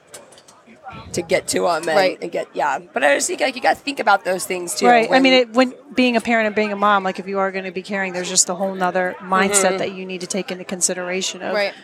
To 1.12 1.22
get 1.22 1.46
to 1.48 1.60
them 1.62 1.76
and, 1.76 1.86
Right. 1.86 2.18
and 2.22 2.30
get 2.32 2.48
yeah. 2.54 2.78
But 2.92 3.04
I 3.04 3.14
just 3.16 3.26
think 3.28 3.40
like 3.40 3.54
you 3.56 3.62
got 3.62 3.76
to 3.76 3.82
think 3.82 4.00
about 4.00 4.24
those 4.24 4.44
things 4.46 4.74
too. 4.74 4.86
Right. 4.86 5.10
I 5.10 5.18
mean, 5.20 5.32
it, 5.32 5.52
when 5.52 5.74
being 5.94 6.16
a 6.16 6.20
parent 6.20 6.46
and 6.46 6.54
being 6.56 6.72
a 6.72 6.76
mom, 6.76 7.04
like 7.04 7.18
if 7.18 7.26
you 7.28 7.38
are 7.38 7.52
going 7.52 7.64
to 7.64 7.70
be 7.70 7.82
caring 7.82 8.12
there's 8.12 8.28
just 8.28 8.48
a 8.48 8.54
whole 8.54 8.74
nother 8.74 9.14
mindset 9.20 9.52
Mm-hmm. 9.72 9.76
that 9.78 9.92
you 9.94 10.06
need 10.06 10.20
to 10.22 10.26
take 10.26 10.50
into 10.50 10.64
consideration 10.64 11.42
of 11.42 11.54
Right. 11.54 11.74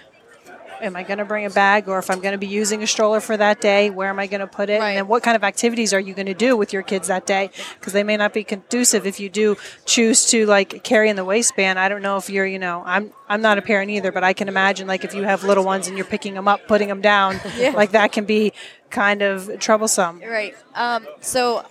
Am 0.82 0.97
I 0.97 1.02
going 1.02 1.18
to 1.18 1.25
bring 1.25 1.44
a 1.47 1.50
bag 1.50 1.88
or 1.88 1.99
if 1.99 2.11
I'm 2.11 2.20
going 2.20 2.32
to 2.32 2.38
be 2.38 2.47
using 2.47 2.82
a 2.82 2.87
stroller 2.87 3.20
for 3.20 3.37
that 3.37 3.61
day, 3.61 3.90
where 3.90 4.08
am 4.08 4.18
I 4.18 4.26
going 4.26 4.40
to 4.40 4.47
put 4.47 4.70
it? 4.70 4.80
Right. 4.80 4.92
And 4.92 5.08
what 5.08 5.23
kind 5.23 5.37
of 5.37 5.44
activities 5.44 5.92
are 5.92 6.00
you 6.00 6.14
going 6.14 6.26
to 6.26 6.35
do 6.35 6.56
with 6.56 6.73
your 6.73 6.82
kids 6.82 7.08
that 7.08 7.26
day? 7.26 7.50
Because 7.78 7.92
they 7.92 8.02
may 8.02 8.16
not 8.16 8.32
be 8.32 8.44
conducive 8.44 9.06
if 9.06 9.20
you 9.20 9.28
do 9.28 9.56
choose 9.85 10.26
to 10.30 10.47
like 10.47 10.82
carry 10.85 11.08
in 11.08 11.16
the 11.16 11.25
waistband. 11.25 11.78
I 11.78 11.88
don't 11.88 12.02
know 12.02 12.16
if 12.16 12.30
you're, 12.30 12.47
you 12.47 12.58
know, 12.58 12.82
I'm 12.87 13.12
I'm 13.28 13.42
not 13.42 13.58
a 13.58 13.62
parent 13.62 13.90
either, 13.90 14.12
but 14.12 14.25
I 14.25 14.32
can 14.32 14.49
imagine 14.49 14.87
like 14.87 15.04
if 15.04 15.14
you 15.14 15.23
have 15.25 15.44
little 15.44 15.64
ones 15.64 15.87
and 15.88 15.97
you're 15.97 16.06
picking 16.06 16.35
them 16.35 16.49
up, 16.49 16.66
putting 16.66 16.88
them 16.88 17.00
down, 17.00 17.40
Yeah. 17.56 17.70
like 17.70 17.92
that 17.92 18.12
can 18.12 18.25
be 18.25 18.52
kind 18.90 19.23
of 19.23 19.58
troublesome. 19.58 20.20
Right. 20.20 20.54
Um, 20.75 21.06
so 21.20 21.64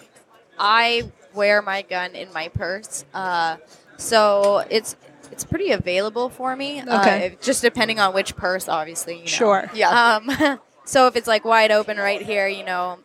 I 0.60 1.10
wear 1.34 1.62
my 1.62 1.82
gun 1.82 2.16
in 2.16 2.32
my 2.34 2.50
purse. 2.50 3.06
Uh, 3.14 3.58
so 3.98 4.64
it's 4.70 4.96
it's 5.31 5.43
pretty 5.43 5.72
available 5.72 6.29
for 6.29 6.55
me. 6.55 6.81
Uh, 6.81 7.01
Okay. 7.01 7.25
if- 7.27 7.41
just 7.41 7.62
depending 7.62 8.00
on 8.00 8.13
which 8.13 8.36
purse, 8.36 8.67
obviously. 8.69 9.15
You 9.15 9.19
know. 9.22 9.25
Sure. 9.27 9.72
Yeah. 9.74 9.89
Um, 10.17 10.60
so 10.86 11.07
if 11.07 11.15
it's 11.15 11.27
like 11.27 11.46
wide 11.46 11.72
open 11.72 11.98
right 11.98 12.22
here, 12.22 12.48
you 12.48 12.63
know, 12.63 13.00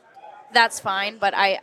that's 0.53 0.81
fine. 0.81 1.19
But 1.19 1.35
I, 1.35 1.61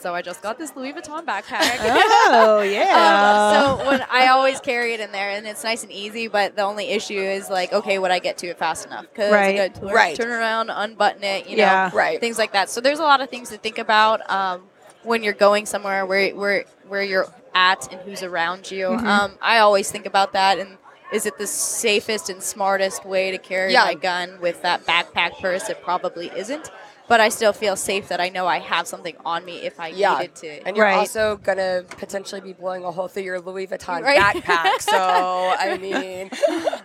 so 0.00 0.14
I 0.14 0.22
just 0.22 0.42
got 0.42 0.58
this 0.58 0.76
Louis 0.76 0.92
Vuitton 0.92 1.24
backpack. 1.24 1.78
Oh 2.30 2.60
yeah. 2.62 3.78
Um, 3.78 3.78
so 3.80 3.86
when 3.90 4.04
I 4.10 4.28
always 4.28 4.60
carry 4.60 4.92
it 4.92 5.00
in 5.00 5.12
there, 5.12 5.30
and 5.30 5.46
it's 5.46 5.64
nice 5.64 5.82
and 5.82 5.90
easy. 5.90 6.28
But 6.28 6.56
the 6.56 6.62
only 6.62 6.88
issue 6.90 7.18
is 7.18 7.48
like, 7.48 7.72
okay, 7.72 7.98
would 7.98 8.10
I 8.10 8.18
get 8.18 8.38
to 8.38 8.48
it 8.48 8.58
fast 8.58 8.86
enough? 8.86 9.06
Because 9.12 9.32
Right. 9.32 9.54
I 9.58 9.68
got 9.68 9.74
to 9.76 9.80
turn, 9.80 9.90
Right. 9.90 10.16
turn 10.16 10.30
around, 10.30 10.70
unbutton 10.70 11.24
it, 11.24 11.48
you 11.48 11.56
know, 11.56 11.62
Yeah. 11.64 11.90
Right. 11.94 12.20
things 12.20 12.38
like 12.38 12.52
that. 12.52 12.68
So 12.70 12.80
there's 12.80 12.98
a 12.98 13.02
lot 13.04 13.20
of 13.22 13.30
things 13.30 13.48
to 13.50 13.56
think 13.56 13.78
about 13.78 14.28
um, 14.30 14.62
when 15.04 15.22
you're 15.22 15.32
going 15.32 15.64
somewhere 15.66 16.04
where 16.06 16.34
where 16.34 16.64
where 16.86 17.02
you're 17.02 17.26
at 17.58 17.92
and 17.92 18.00
who's 18.02 18.22
around 18.22 18.70
you. 18.70 18.86
Mm-hmm. 18.88 19.06
Um, 19.06 19.32
I 19.42 19.58
always 19.58 19.90
think 19.90 20.06
about 20.06 20.32
that 20.34 20.58
and. 20.58 20.78
Is 21.10 21.24
it 21.24 21.38
the 21.38 21.46
safest 21.46 22.28
and 22.28 22.42
smartest 22.42 23.06
way 23.06 23.30
to 23.30 23.38
carry 23.38 23.72
Yeah. 23.72 23.84
my 23.84 23.94
gun 23.94 24.38
with 24.42 24.60
that 24.60 24.84
backpack 24.84 25.40
purse? 25.40 25.70
It 25.70 25.82
probably 25.82 26.26
isn't, 26.36 26.68
but 27.08 27.18
I 27.18 27.30
still 27.30 27.54
feel 27.54 27.76
safe 27.76 28.08
that 28.08 28.20
I 28.20 28.28
know 28.28 28.46
I 28.46 28.58
have 28.58 28.86
something 28.86 29.16
on 29.24 29.42
me 29.46 29.56
if 29.62 29.80
I 29.80 29.88
Yeah, 29.88 30.18
needed 30.18 30.34
to. 30.42 30.48
and 30.66 30.76
you're 30.76 30.84
Right. 30.84 30.98
also 30.98 31.36
gonna 31.42 31.84
potentially 31.96 32.42
be 32.42 32.52
blowing 32.52 32.84
a 32.84 32.90
hole 32.92 33.08
through 33.08 33.22
your 33.22 33.40
Louis 33.40 33.66
Vuitton 33.66 34.02
Right. 34.02 34.20
backpack. 34.20 34.82
So 34.82 34.98
I 34.98 35.78
mean, 35.80 36.28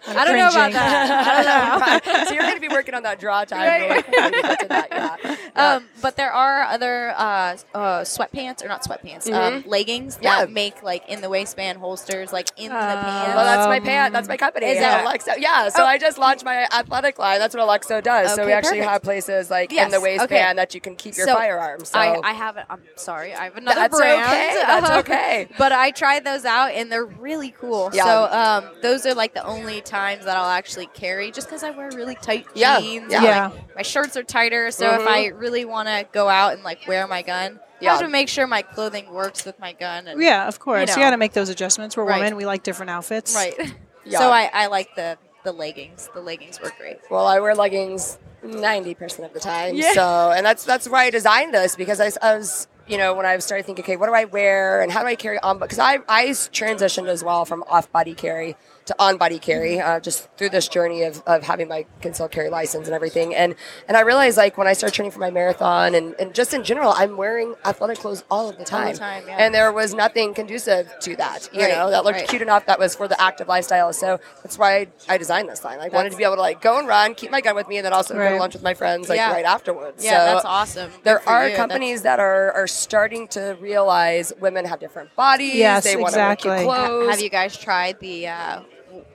I 0.08 0.24
don't 0.24 0.38
know 0.38 0.48
about 0.48 0.72
that. 0.72 1.12
I 1.12 2.00
don't 2.00 2.06
know. 2.16 2.24
so 2.28 2.34
you're 2.34 2.44
gonna 2.44 2.62
be 2.62 2.70
working 2.70 2.94
on 2.96 3.04
that 3.04 3.20
draw 3.20 3.44
time. 3.44 3.60
Right. 3.68 4.08
really 4.08 4.93
before 5.04 5.20
you 5.32 5.36
get 5.36 5.38
to 5.38 5.54
that, 5.54 5.54
yeah. 5.56 5.76
Um, 5.76 5.86
but 6.02 6.16
there 6.18 6.32
are 6.32 6.64
other 6.64 7.10
uh, 7.18 7.58
uh, 7.74 8.02
sweatpants 8.02 8.64
or 8.64 8.68
not 8.68 8.84
sweatpants, 8.84 9.32
um, 9.32 9.64
leggings 9.68 10.16
Mm-hmm. 10.16 10.24
Yeah. 10.24 10.40
that 10.46 10.52
make 10.52 10.84
like 10.84 11.08
in 11.10 11.22
the 11.22 11.30
waistband 11.30 11.78
holsters, 11.80 12.34
like 12.34 12.50
in 12.58 12.70
the 12.70 12.76
Oh. 12.76 12.80
pants. 12.80 13.36
well, 13.36 13.46
that's 13.46 13.68
my 13.68 13.80
pant. 13.80 14.14
That's 14.14 14.28
my 14.28 14.38
company. 14.38 14.68
is 14.68 14.80
that- 14.80 15.06
Alexo? 15.06 15.34
Yeah. 15.38 15.70
So 15.70 15.84
Oh. 15.84 15.86
I 15.86 15.98
just 15.98 16.18
launched 16.18 16.44
my 16.44 16.64
athletic 16.72 17.18
line. 17.20 17.40
That's 17.40 17.56
what 17.56 17.64
Alexo 17.68 18.02
does. 18.04 18.30
so 18.36 18.42
Okay, 18.42 18.46
we 18.48 18.52
actually 18.54 18.78
perfect. 18.80 18.92
have 18.92 19.02
places 19.04 19.50
like 19.50 19.72
in 19.74 19.90
the 19.92 20.00
waistband 20.02 20.32
okay. 20.32 20.54
that 20.56 20.74
you 20.76 20.82
can 20.82 20.96
keep 20.96 21.16
your 21.16 21.28
So, 21.28 21.36
firearms. 21.36 21.90
So 21.90 22.00
I, 22.00 22.20
I 22.24 22.34
have 22.34 22.58
it. 22.58 22.66
I'm 22.70 22.82
sorry, 22.96 23.34
I 23.34 23.46
have 23.46 23.58
another 23.58 23.80
That's 23.82 23.98
brand. 23.98 24.22
okay, 24.24 24.62
that's 24.66 24.90
okay. 25.00 25.48
but 25.58 25.72
I 25.72 25.92
tried 25.92 26.24
those 26.26 26.46
out 26.46 26.72
and 26.72 26.92
they're 26.92 27.06
really 27.06 27.52
cool. 27.52 27.90
Yeah. 27.94 28.04
So 28.06 28.38
um, 28.38 28.66
those 28.82 29.06
are 29.06 29.14
like 29.14 29.34
the 29.34 29.44
only 29.46 29.82
times 29.82 30.26
that 30.26 30.38
I'll 30.38 30.50
actually 30.50 30.88
carry, 30.88 31.32
just 31.32 31.48
because 31.48 31.64
I 31.64 31.72
wear 31.72 31.90
really 31.92 32.16
tight 32.16 32.46
Yeah, 32.56 32.80
jeans. 32.80 33.12
yeah. 33.12 33.18
and, 33.18 33.26
Yeah. 33.26 33.48
like, 33.50 33.76
my 33.76 33.82
shirts 33.82 34.16
are 34.18 34.24
tighter, 34.24 34.72
so 34.72 34.93
If 34.96 35.02
uh-huh. 35.02 35.10
I 35.10 35.26
really 35.28 35.66
want 35.66 35.88
to 35.88 36.06
go 36.12 36.28
out 36.30 36.54
and 36.54 36.64
like 36.64 36.88
wear 36.88 37.08
my 37.08 37.22
gun, 37.22 37.60
I 37.60 37.86
Yeah. 37.86 37.92
have 37.92 38.02
to 38.02 38.08
make 38.08 38.30
sure 38.30 38.48
my 38.48 38.62
clothing 38.62 39.12
works 39.12 39.46
with 39.46 39.60
my 39.60 39.74
gun. 39.74 40.08
And, 40.08 40.22
Yeah, 40.22 40.48
of 40.48 40.60
course. 40.60 40.90
You, 40.90 40.96
know. 40.96 41.02
got 41.02 41.12
to 41.12 41.18
make 41.18 41.34
those 41.34 41.50
adjustments. 41.50 41.98
We're 41.98 42.06
Right. 42.06 42.20
women. 42.20 42.36
We 42.36 42.46
like 42.46 42.64
different 42.64 42.90
outfits. 42.90 43.36
Right. 43.36 43.56
Yeah. 44.06 44.20
So 44.20 44.32
I, 44.32 44.50
I 44.54 44.68
like 44.68 44.96
the 44.96 45.18
the 45.46 45.54
leggings. 45.54 46.10
The 46.14 46.20
leggings 46.20 46.60
work 46.62 46.78
great. 46.78 46.98
Well, 47.10 47.26
I 47.26 47.40
wear 47.40 47.56
leggings 47.56 48.18
ninety 48.44 48.94
percent 48.94 49.26
of 49.26 49.34
the 49.34 49.40
time. 49.40 49.76
Yeah. 49.76 49.94
So, 49.94 50.32
and 50.36 50.46
that's 50.46 50.66
that's 50.66 50.90
why 50.90 51.06
I 51.06 51.10
designed 51.10 51.54
this 51.54 51.78
because 51.78 52.02
I 52.02 52.36
was, 52.36 52.68
you 52.88 52.98
know, 52.98 53.14
when 53.14 53.26
I 53.26 53.38
started 53.40 53.66
thinking, 53.66 53.84
okay, 53.84 53.96
what 53.96 54.08
do 54.08 54.14
I 54.14 54.26
wear 54.26 54.82
and 54.82 54.92
how 54.92 55.02
do 55.02 55.08
I 55.08 55.16
carry 55.16 55.40
on? 55.40 55.58
Because 55.60 55.80
I, 55.80 56.00
I 56.10 56.28
transitioned 56.28 57.08
as 57.08 57.24
well 57.24 57.46
from 57.46 57.64
off 57.68 57.92
body 57.92 58.14
carry 58.14 58.56
to 58.86 58.94
on 59.00 59.16
body 59.18 59.40
carry, 59.40 59.80
uh, 59.80 59.98
just 60.02 60.28
through 60.36 60.50
this 60.50 60.68
journey 60.68 61.04
of, 61.04 61.24
of 61.26 61.42
having 61.44 61.70
my 61.70 61.86
concealed 62.02 62.32
carry 62.32 62.50
license 62.50 62.86
and 62.86 62.94
everything. 62.94 63.34
And 63.34 63.56
and 63.88 63.96
I 63.96 64.02
realized 64.02 64.36
like 64.36 64.58
when 64.58 64.68
I 64.68 64.74
started 64.74 64.94
training 64.94 65.12
for 65.12 65.20
my 65.20 65.32
marathon 65.32 65.96
and, 65.96 66.14
and 66.20 66.36
just 66.36 66.54
in 66.54 66.66
general, 66.66 66.92
I'm 66.94 67.16
wearing 67.16 67.56
athletic 67.64 68.00
clothes 68.00 68.26
all 68.30 68.50
of 68.50 68.56
the 68.58 68.60
All 68.60 68.66
the 68.66 68.70
time. 68.70 68.96
time, 68.98 69.24
yeah. 69.26 69.38
And 69.38 69.56
there 69.56 69.72
was 69.72 69.94
nothing 69.94 70.34
conducive 70.34 70.92
to 71.00 71.16
that, 71.16 71.48
you 71.54 71.62
Right, 71.62 71.70
know, 71.72 71.92
that 71.92 72.04
looked 72.04 72.18
right. 72.18 72.28
cute 72.28 72.42
enough. 72.42 72.66
That 72.66 72.78
was 72.78 72.94
for 72.94 73.08
the 73.08 73.20
active 73.22 73.48
lifestyle. 73.48 73.94
So 73.94 74.20
that's 74.44 74.58
why 74.58 74.76
I, 74.76 74.88
I 75.08 75.18
designed 75.18 75.48
this 75.48 75.64
line. 75.64 75.80
I 75.80 75.88
wanted 75.88 76.12
to 76.12 76.18
be 76.18 76.26
able 76.26 76.36
to 76.36 76.42
like 76.42 76.60
go 76.62 76.78
and 76.78 76.86
run, 76.86 77.16
keep 77.16 77.32
my 77.32 77.40
gun 77.40 77.56
with 77.56 77.70
me, 77.70 77.78
and 77.78 77.86
then 77.86 77.94
also 77.94 78.16
go 78.16 78.20
Right. 78.20 78.32
to 78.32 78.38
lunch 78.38 78.54
with 78.54 78.64
my 78.64 78.74
friends 78.74 79.08
like 79.08 79.16
Yeah. 79.16 79.32
right 79.32 79.46
afterwards. 79.46 80.04
Yeah, 80.04 80.20
so 80.28 80.34
that's 80.34 80.46
awesome. 80.46 80.90
Good 80.92 81.04
There 81.04 81.30
are 81.30 81.48
you. 81.48 81.56
companies 81.56 82.02
that 82.02 82.20
are 82.20 82.52
are 82.52 82.68
starting 82.74 83.28
to 83.30 83.58
realize 83.60 84.34
women 84.40 84.66
have 84.66 84.80
different 84.80 85.16
bodies. 85.16 85.56
Yes, 85.56 85.84
they 85.84 85.96
want 85.96 86.14
to 86.14 86.20
wear 86.20 86.36
cute 86.36 86.54
exactly. 86.54 86.66
Clothes. 86.66 87.10
have 87.12 87.22
you 87.22 87.30
guys 87.30 87.58
tried 87.58 88.00
the 88.00 88.28
uh, 88.28 88.62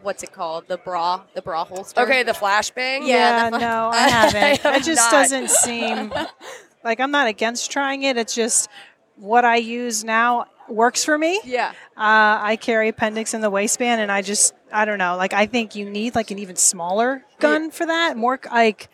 what's 0.03 0.23
it 0.23 0.33
called? 0.33 0.68
The 0.68 0.79
bra, 0.79 1.23
the 1.35 1.42
bra 1.42 1.64
holster. 1.64 2.01
Okay, 2.03 2.23
the 2.23 2.33
flashbang. 2.33 3.01
Yeah, 3.07 3.07
Yeah, 3.47 3.51
the 3.51 3.57
fu- 3.59 3.61
no, 3.64 3.90
I 3.92 4.09
haven't. 4.09 4.66
I 4.66 4.77
it 4.77 4.83
just 4.85 5.11
not. 5.11 5.12
doesn't 5.12 5.51
seem 5.51 6.12
like 6.85 7.01
I'm 7.01 7.11
not 7.11 7.27
against 7.29 7.71
trying 7.71 8.03
it. 8.05 8.16
It's 8.16 8.35
just 8.35 8.68
what 9.16 9.44
I 9.44 9.57
use 9.57 10.05
now 10.05 10.47
works 10.68 11.05
for 11.05 11.16
me. 11.16 11.40
Yeah. 11.44 11.71
Uh, 11.97 12.38
I 12.40 12.59
carry 12.61 12.88
appendix 12.88 13.35
in 13.35 13.40
the 13.40 13.51
waistband, 13.51 14.01
and 14.01 14.12
I 14.12 14.23
just 14.23 14.55
I 14.73 14.85
don't 14.85 14.99
know. 14.99 15.16
Like 15.16 15.33
I 15.33 15.47
think 15.47 15.75
you 15.75 15.88
need 15.88 16.14
like 16.14 16.31
an 16.31 16.38
even 16.38 16.57
smaller 16.57 17.25
gun 17.40 17.71
for 17.71 17.87
that. 17.87 18.16
More 18.16 18.38
like 18.53 18.88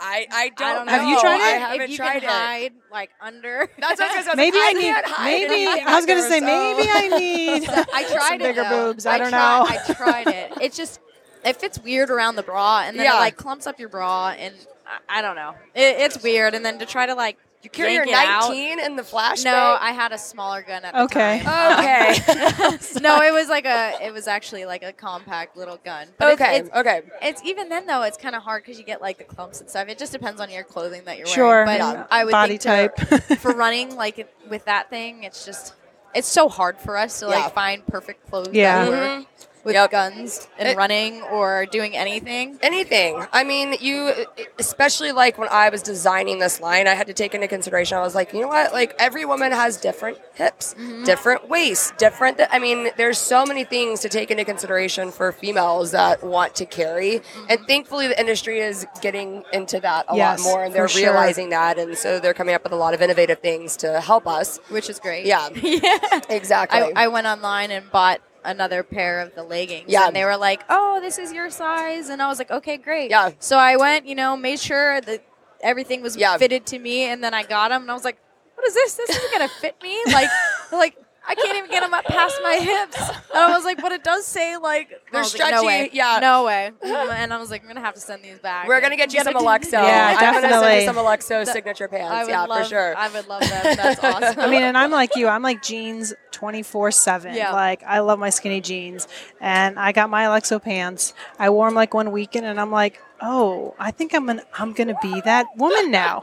I 0.00 0.26
I 0.30 0.48
don't, 0.50 0.60
I 0.68 0.72
don't 0.74 0.86
know. 0.86 0.92
Have 0.92 1.08
you 1.08 1.20
tried 1.20 1.36
it? 1.36 1.42
I 1.42 1.48
haven't 1.58 1.90
you 1.90 1.96
tried 1.96 2.20
can 2.20 2.22
it. 2.24 2.28
hide 2.28 2.72
like 2.92 3.10
under. 3.20 3.68
That's 3.78 4.00
what 4.00 4.10
I 4.12 4.16
was 4.18 4.26
gonna 4.26 4.36
say. 4.36 4.50
maybe 4.50 4.56
I, 4.58 5.02
I 5.18 5.28
need 5.28 5.48
maybe 5.48 5.80
I 5.86 5.96
was 5.96 6.06
gonna 6.06 6.22
say 6.22 6.40
maybe 6.40 6.88
I 6.90 7.08
need 7.18 7.68
I 7.92 8.04
tried 8.04 8.28
some 8.28 8.34
it. 8.34 8.38
bigger 8.42 8.62
though. 8.62 8.92
boobs. 8.92 9.06
I, 9.06 9.18
don't 9.18 9.30
tried, 9.30 9.58
know. 9.58 9.66
I 9.68 9.94
tried 9.94 10.26
it. 10.28 10.52
It's 10.60 10.76
just 10.76 11.00
it 11.44 11.56
fits 11.56 11.78
weird 11.80 12.10
around 12.10 12.36
the 12.36 12.42
bra, 12.42 12.82
and 12.84 12.96
then 12.98 13.04
Yeah. 13.06 13.16
it 13.16 13.20
like 13.20 13.36
clumps 13.36 13.66
up 13.66 13.78
your 13.80 13.88
bra, 13.88 14.30
and 14.38 14.54
I, 14.86 15.18
I 15.18 15.22
don't 15.22 15.36
know. 15.36 15.54
It, 15.74 15.96
it's 16.00 16.22
weird. 16.22 16.54
And 16.54 16.64
then 16.64 16.78
to 16.78 16.86
try 16.86 17.06
to 17.06 17.14
like 17.14 17.36
You 17.62 17.70
carry 17.70 17.94
your 17.94 18.06
yank 18.06 18.22
it 18.24 18.28
out. 18.28 18.48
19 18.50 18.78
in 18.78 18.94
the 18.96 19.02
flashbang? 19.02 19.44
No, 19.46 19.76
I 19.80 19.90
had 19.90 20.12
a 20.12 20.18
smaller 20.18 20.62
gun 20.62 20.84
at 20.84 20.94
the 20.94 21.02
Okay. 21.02 21.40
time. 21.44 21.78
Okay. 21.80 22.76
no, 23.02 23.20
it 23.20 23.32
was 23.32 23.48
like 23.48 23.64
a. 23.64 23.98
It 24.00 24.12
was 24.12 24.28
actually 24.28 24.64
like 24.64 24.84
a 24.84 24.92
compact 24.92 25.56
little 25.56 25.76
gun. 25.84 26.06
But 26.18 26.34
okay. 26.34 26.58
It's, 26.58 26.70
okay. 26.70 27.02
it's 27.20 27.42
even 27.44 27.68
then 27.68 27.86
though. 27.86 28.02
It's 28.02 28.16
kind 28.16 28.36
of 28.36 28.42
hard 28.42 28.62
because 28.62 28.78
you 28.78 28.84
get 28.84 29.02
like 29.02 29.18
the 29.18 29.24
clumps 29.24 29.60
and 29.60 29.68
stuff. 29.68 29.88
It 29.88 29.98
just 29.98 30.12
depends 30.12 30.40
on 30.40 30.50
your 30.50 30.62
clothing 30.62 31.02
that 31.06 31.18
you're 31.18 31.26
Sure. 31.26 31.64
wearing. 31.64 31.66
But 31.66 31.78
Yeah. 31.96 32.06
I 32.12 32.24
would 32.24 32.30
Body 32.30 32.58
think 32.58 32.94
to- 32.94 33.06
type. 33.06 33.22
for 33.40 33.50
running 33.52 33.96
like 33.96 34.20
it- 34.20 34.34
with 34.48 34.64
that 34.66 34.88
thing, 34.88 35.24
it's 35.24 35.44
just 35.44 35.74
it's 36.14 36.28
so 36.28 36.48
hard 36.48 36.78
for 36.78 36.96
us 36.96 37.18
to 37.18 37.26
like 37.26 37.52
find 37.54 37.84
perfect 37.88 38.28
clothes 38.30 38.50
Yeah. 38.52 38.84
that 38.84 38.90
work 38.90 39.00
Mhm. 39.00 39.26
With 39.68 39.74
Yep. 39.76 39.90
guns 39.90 40.48
and 40.58 40.68
It- 40.68 40.76
running 40.76 41.22
or 41.30 41.66
doing 41.66 41.94
anything. 41.96 42.58
Anything. 42.62 43.24
I 43.32 43.44
mean, 43.44 43.76
you, 43.80 44.12
especially 44.58 45.12
like 45.12 45.38
when 45.38 45.48
I 45.50 45.68
was 45.68 45.82
designing 45.82 46.38
this 46.38 46.60
line, 46.60 46.86
I 46.88 46.94
had 46.94 47.06
to 47.06 47.12
take 47.12 47.34
into 47.34 47.46
consideration. 47.48 47.98
I 47.98 48.00
was 48.00 48.14
like, 48.14 48.32
you 48.32 48.40
know 48.40 48.48
what? 48.48 48.72
Like 48.72 48.94
every 48.98 49.24
woman 49.24 49.52
has 49.52 49.76
different 49.76 50.18
hips, 50.34 50.74
Mm-hmm. 50.74 51.04
different 51.04 51.48
waists, 51.48 51.92
different. 51.98 52.40
I 52.50 52.58
mean, 52.58 52.90
there's 52.96 53.18
so 53.18 53.44
many 53.44 53.64
things 53.64 54.00
to 54.00 54.08
take 54.08 54.30
into 54.30 54.44
consideration 54.44 55.10
for 55.10 55.32
females 55.32 55.90
that 55.92 56.22
want 56.22 56.54
to 56.56 56.64
carry. 56.66 57.18
Mm-hmm. 57.20 57.44
And 57.50 57.58
thankfully, 57.66 58.08
the 58.08 58.18
industry 58.18 58.60
is 58.60 58.86
getting 59.00 59.44
into 59.52 59.80
that 59.80 60.06
a 60.08 60.16
Yes, 60.16 60.44
lot 60.44 60.50
more, 60.50 60.64
and 60.64 60.74
they're 60.74 60.88
for 60.88 60.98
sure. 60.98 61.10
realizing 61.12 61.50
that, 61.50 61.78
and 61.78 61.96
so 61.96 62.18
they're 62.18 62.34
coming 62.34 62.54
up 62.54 62.62
with 62.64 62.72
a 62.72 62.76
lot 62.76 62.94
of 62.94 63.02
innovative 63.02 63.38
things 63.40 63.76
to 63.78 64.00
help 64.00 64.26
us. 64.26 64.58
Which 64.70 64.88
is 64.88 64.98
great. 64.98 65.26
Yeah. 65.26 65.48
yeah. 65.62 66.20
Exactly. 66.30 66.80
I, 66.80 67.04
I 67.04 67.08
went 67.08 67.26
online 67.26 67.70
and 67.70 67.90
bought 67.90 68.20
another 68.48 68.82
pair 68.82 69.20
of 69.20 69.34
the 69.34 69.42
leggings. 69.42 69.86
Yeah. 69.88 70.06
And 70.06 70.16
they 70.16 70.24
were 70.24 70.36
like, 70.36 70.64
oh, 70.68 71.00
this 71.00 71.18
is 71.18 71.32
your 71.32 71.50
size. 71.50 72.08
And 72.08 72.20
I 72.22 72.26
was 72.28 72.38
like, 72.38 72.50
okay, 72.50 72.76
great. 72.76 73.10
Yeah. 73.10 73.30
So 73.38 73.56
I 73.58 73.76
went, 73.76 74.06
you 74.06 74.14
know, 74.14 74.36
made 74.36 74.58
sure 74.58 75.00
that 75.02 75.24
everything 75.60 76.02
was 76.02 76.16
Yeah. 76.16 76.36
fitted 76.38 76.66
to 76.66 76.78
me. 76.78 77.02
And 77.04 77.22
then 77.22 77.34
I 77.34 77.42
got 77.44 77.68
them 77.68 77.82
and 77.82 77.90
I 77.90 77.94
was 77.94 78.04
like, 78.04 78.18
what 78.54 78.66
is 78.66 78.74
this? 78.74 78.94
This 78.94 79.10
isn't 79.10 79.30
going 79.38 79.48
to 79.48 79.54
fit 79.56 79.76
me. 79.82 79.96
Like, 80.06 80.28
like, 80.72 80.96
I 81.28 81.34
can't 81.34 81.58
even 81.58 81.70
get 81.70 81.80
them 81.80 81.92
up 81.92 82.06
past 82.06 82.40
my 82.42 82.54
hips. 82.56 82.98
And 83.34 83.38
I 83.38 83.54
was 83.54 83.64
like, 83.64 83.80
but 83.80 83.92
it 83.92 84.02
does 84.02 84.24
say 84.26 84.56
like 84.56 84.88
They're 85.12 85.20
I 85.20 85.22
was 85.22 85.34
like, 85.34 85.40
no 85.40 85.46
stretchy, 85.48 85.66
way, 85.66 85.90
yeah. 85.92 86.18
no 86.20 86.44
way. 86.44 86.72
And 86.82 87.32
I 87.32 87.38
was 87.38 87.50
like, 87.50 87.62
I'm 87.62 87.68
gonna 87.68 87.80
have 87.80 87.94
to 87.94 88.00
send 88.00 88.22
these 88.22 88.38
back. 88.38 88.66
We're 88.66 88.80
gonna 88.80 88.96
get 88.96 89.12
you 89.12 89.22
some 89.22 89.36
it 89.36 89.36
Alexo. 89.42 89.72
Yeah, 89.72 90.16
I'm 90.16 90.20
gonna 90.20 90.40
send 90.40 90.52
definitely. 90.52 90.80
you 90.80 90.86
some 90.86 90.96
Alexo 90.96 91.44
signature 91.46 91.88
pants. 91.88 92.28
Yeah, 92.28 92.44
love, 92.44 92.62
for 92.62 92.68
sure. 92.68 92.96
I 92.96 93.08
would 93.08 93.28
love 93.28 93.40
them. 93.40 93.76
That's 93.76 94.02
awesome. 94.04 94.40
I 94.40 94.48
mean, 94.48 94.62
and 94.62 94.78
I'm 94.78 94.90
like 94.90 95.16
you. 95.16 95.28
I'm 95.28 95.42
like 95.42 95.62
jeans 95.62 96.14
24 96.32 96.90
7. 96.92 97.34
Yeah. 97.34 97.52
Like, 97.52 97.82
I 97.82 97.98
love 98.00 98.18
my 98.18 98.30
skinny 98.30 98.60
jeans. 98.60 99.08
And 99.40 99.78
I 99.78 99.92
got 99.92 100.08
my 100.10 100.24
Alexo 100.24 100.62
pants. 100.62 101.12
I 101.38 101.50
wore 101.50 101.66
them 101.66 101.74
like 101.74 101.92
one 101.94 102.12
weekend, 102.12 102.46
and 102.46 102.60
I'm 102.60 102.70
like, 102.70 103.00
oh, 103.20 103.74
I 103.78 103.90
think 103.90 104.14
I'm 104.14 104.26
gonna, 104.26 104.42
I'm 104.58 104.72
gonna 104.72 104.96
be 105.02 105.20
that 105.22 105.46
woman 105.56 105.90
now. 105.90 106.20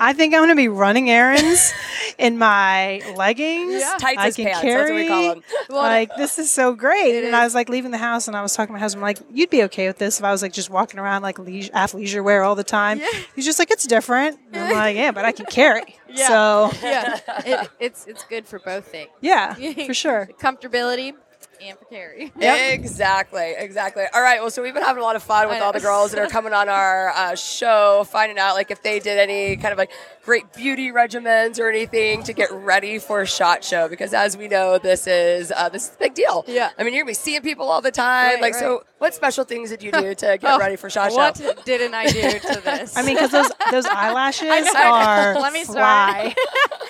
I 0.00 0.12
think 0.12 0.34
I'm 0.34 0.42
gonna 0.42 0.54
be 0.54 0.68
running 0.68 1.10
errands 1.10 1.72
in 2.18 2.38
my 2.38 3.00
leggings. 3.16 3.80
Yeah. 3.80 3.96
Tights 3.98 4.18
I 4.20 4.30
can 4.30 4.44
pants. 4.46 4.60
carry. 4.60 4.78
That's 4.78 4.90
what 4.90 4.96
we 4.96 5.08
call 5.08 5.34
them. 5.34 5.42
Well, 5.68 5.82
like 5.82 6.16
this 6.16 6.38
is 6.38 6.50
so 6.50 6.74
great, 6.74 7.14
It 7.14 7.24
and 7.24 7.34
I 7.34 7.44
was 7.44 7.54
like 7.54 7.68
leaving 7.68 7.90
the 7.90 7.98
house, 7.98 8.28
and 8.28 8.36
I 8.36 8.42
was 8.42 8.54
talking 8.54 8.68
to 8.68 8.72
my 8.74 8.80
husband, 8.80 9.02
like 9.02 9.18
you'd 9.32 9.50
be 9.50 9.62
okay 9.64 9.86
with 9.86 9.98
this 9.98 10.18
if 10.18 10.24
I 10.24 10.30
was 10.32 10.42
like 10.42 10.52
just 10.52 10.70
walking 10.70 10.98
around 11.00 11.22
like 11.22 11.38
leisure, 11.38 11.72
athleisure 11.72 12.22
wear 12.22 12.42
all 12.42 12.54
the 12.54 12.64
time. 12.64 12.98
Yeah. 12.98 13.06
He's 13.34 13.44
just 13.44 13.58
like 13.58 13.70
it's 13.70 13.86
different. 13.86 14.38
And 14.52 14.64
I'm 14.64 14.72
like 14.74 14.96
yeah, 14.96 15.12
but 15.12 15.24
I 15.24 15.32
can 15.32 15.46
carry. 15.46 15.96
Yeah. 16.14 16.28
So 16.28 16.70
yeah, 16.80 17.18
it, 17.44 17.70
it's 17.80 18.06
it's 18.06 18.22
good 18.24 18.46
for 18.46 18.60
both 18.60 18.86
things. 18.86 19.10
yeah, 19.20 19.54
for 19.86 19.92
sure. 19.94 20.28
Comfortability 20.40 21.12
and 21.62 21.78
for 21.78 21.84
carry. 21.86 22.32
Exactly, 22.40 23.54
exactly. 23.56 24.04
All 24.14 24.20
right. 24.22 24.40
Well, 24.40 24.50
so 24.50 24.62
we've 24.62 24.74
been 24.74 24.82
having 24.82 25.02
a 25.02 25.06
lot 25.06 25.16
of 25.16 25.22
fun 25.22 25.48
with 25.48 25.60
all 25.62 25.72
the 25.72 25.80
girls 25.80 26.12
that 26.12 26.20
are 26.20 26.26
coming 26.30 26.52
on 26.52 26.68
our 26.68 27.10
uh, 27.10 27.34
show, 27.34 28.04
finding 28.10 28.38
out 28.38 28.54
like 28.54 28.70
if 28.70 28.82
they 28.82 28.98
did 28.98 29.18
any 29.18 29.56
kind 29.56 29.72
of 29.72 29.78
like 29.78 29.90
great 30.24 30.52
beauty 30.52 30.90
regimens 30.90 31.58
or 31.58 31.68
anything 31.68 32.22
to 32.24 32.32
get 32.32 32.50
ready 32.52 32.98
for 32.98 33.24
Shot 33.26 33.62
Show. 33.64 33.88
Because 33.88 34.12
as 34.14 34.36
we 34.36 34.48
know, 34.48 34.78
this 34.78 35.06
is 35.06 35.52
uh, 35.54 35.68
this 35.68 35.88
is 35.88 35.94
a 35.94 35.98
big 35.98 36.14
deal. 36.14 36.44
Yeah. 36.46 36.70
I 36.78 36.84
mean, 36.84 36.92
you're 36.94 37.02
gonna 37.02 37.10
be 37.10 37.14
seeing 37.14 37.42
people 37.42 37.68
all 37.70 37.80
the 37.80 37.90
time. 37.90 38.34
Right, 38.34 38.42
like, 38.42 38.54
so 38.54 38.84
what 38.98 39.14
special 39.14 39.44
things 39.44 39.70
did 39.70 39.82
you 39.82 39.92
do 39.92 40.14
to 40.14 40.38
get 40.40 40.44
Oh, 40.44 40.58
ready 40.58 40.76
for 40.76 40.90
Shot 40.90 41.12
what 41.12 41.36
Show? 41.36 41.44
What 41.44 41.64
didn't 41.64 41.94
I 41.94 42.06
do 42.06 42.20
to 42.38 42.60
this? 42.64 42.96
I 42.96 43.02
mean, 43.02 43.16
because 43.16 43.30
those 43.30 43.50
those 43.70 43.86
eyelashes 43.86 44.48
are 44.74 45.34
Let 45.40 45.52
me 45.52 45.64
fly. 45.64 46.34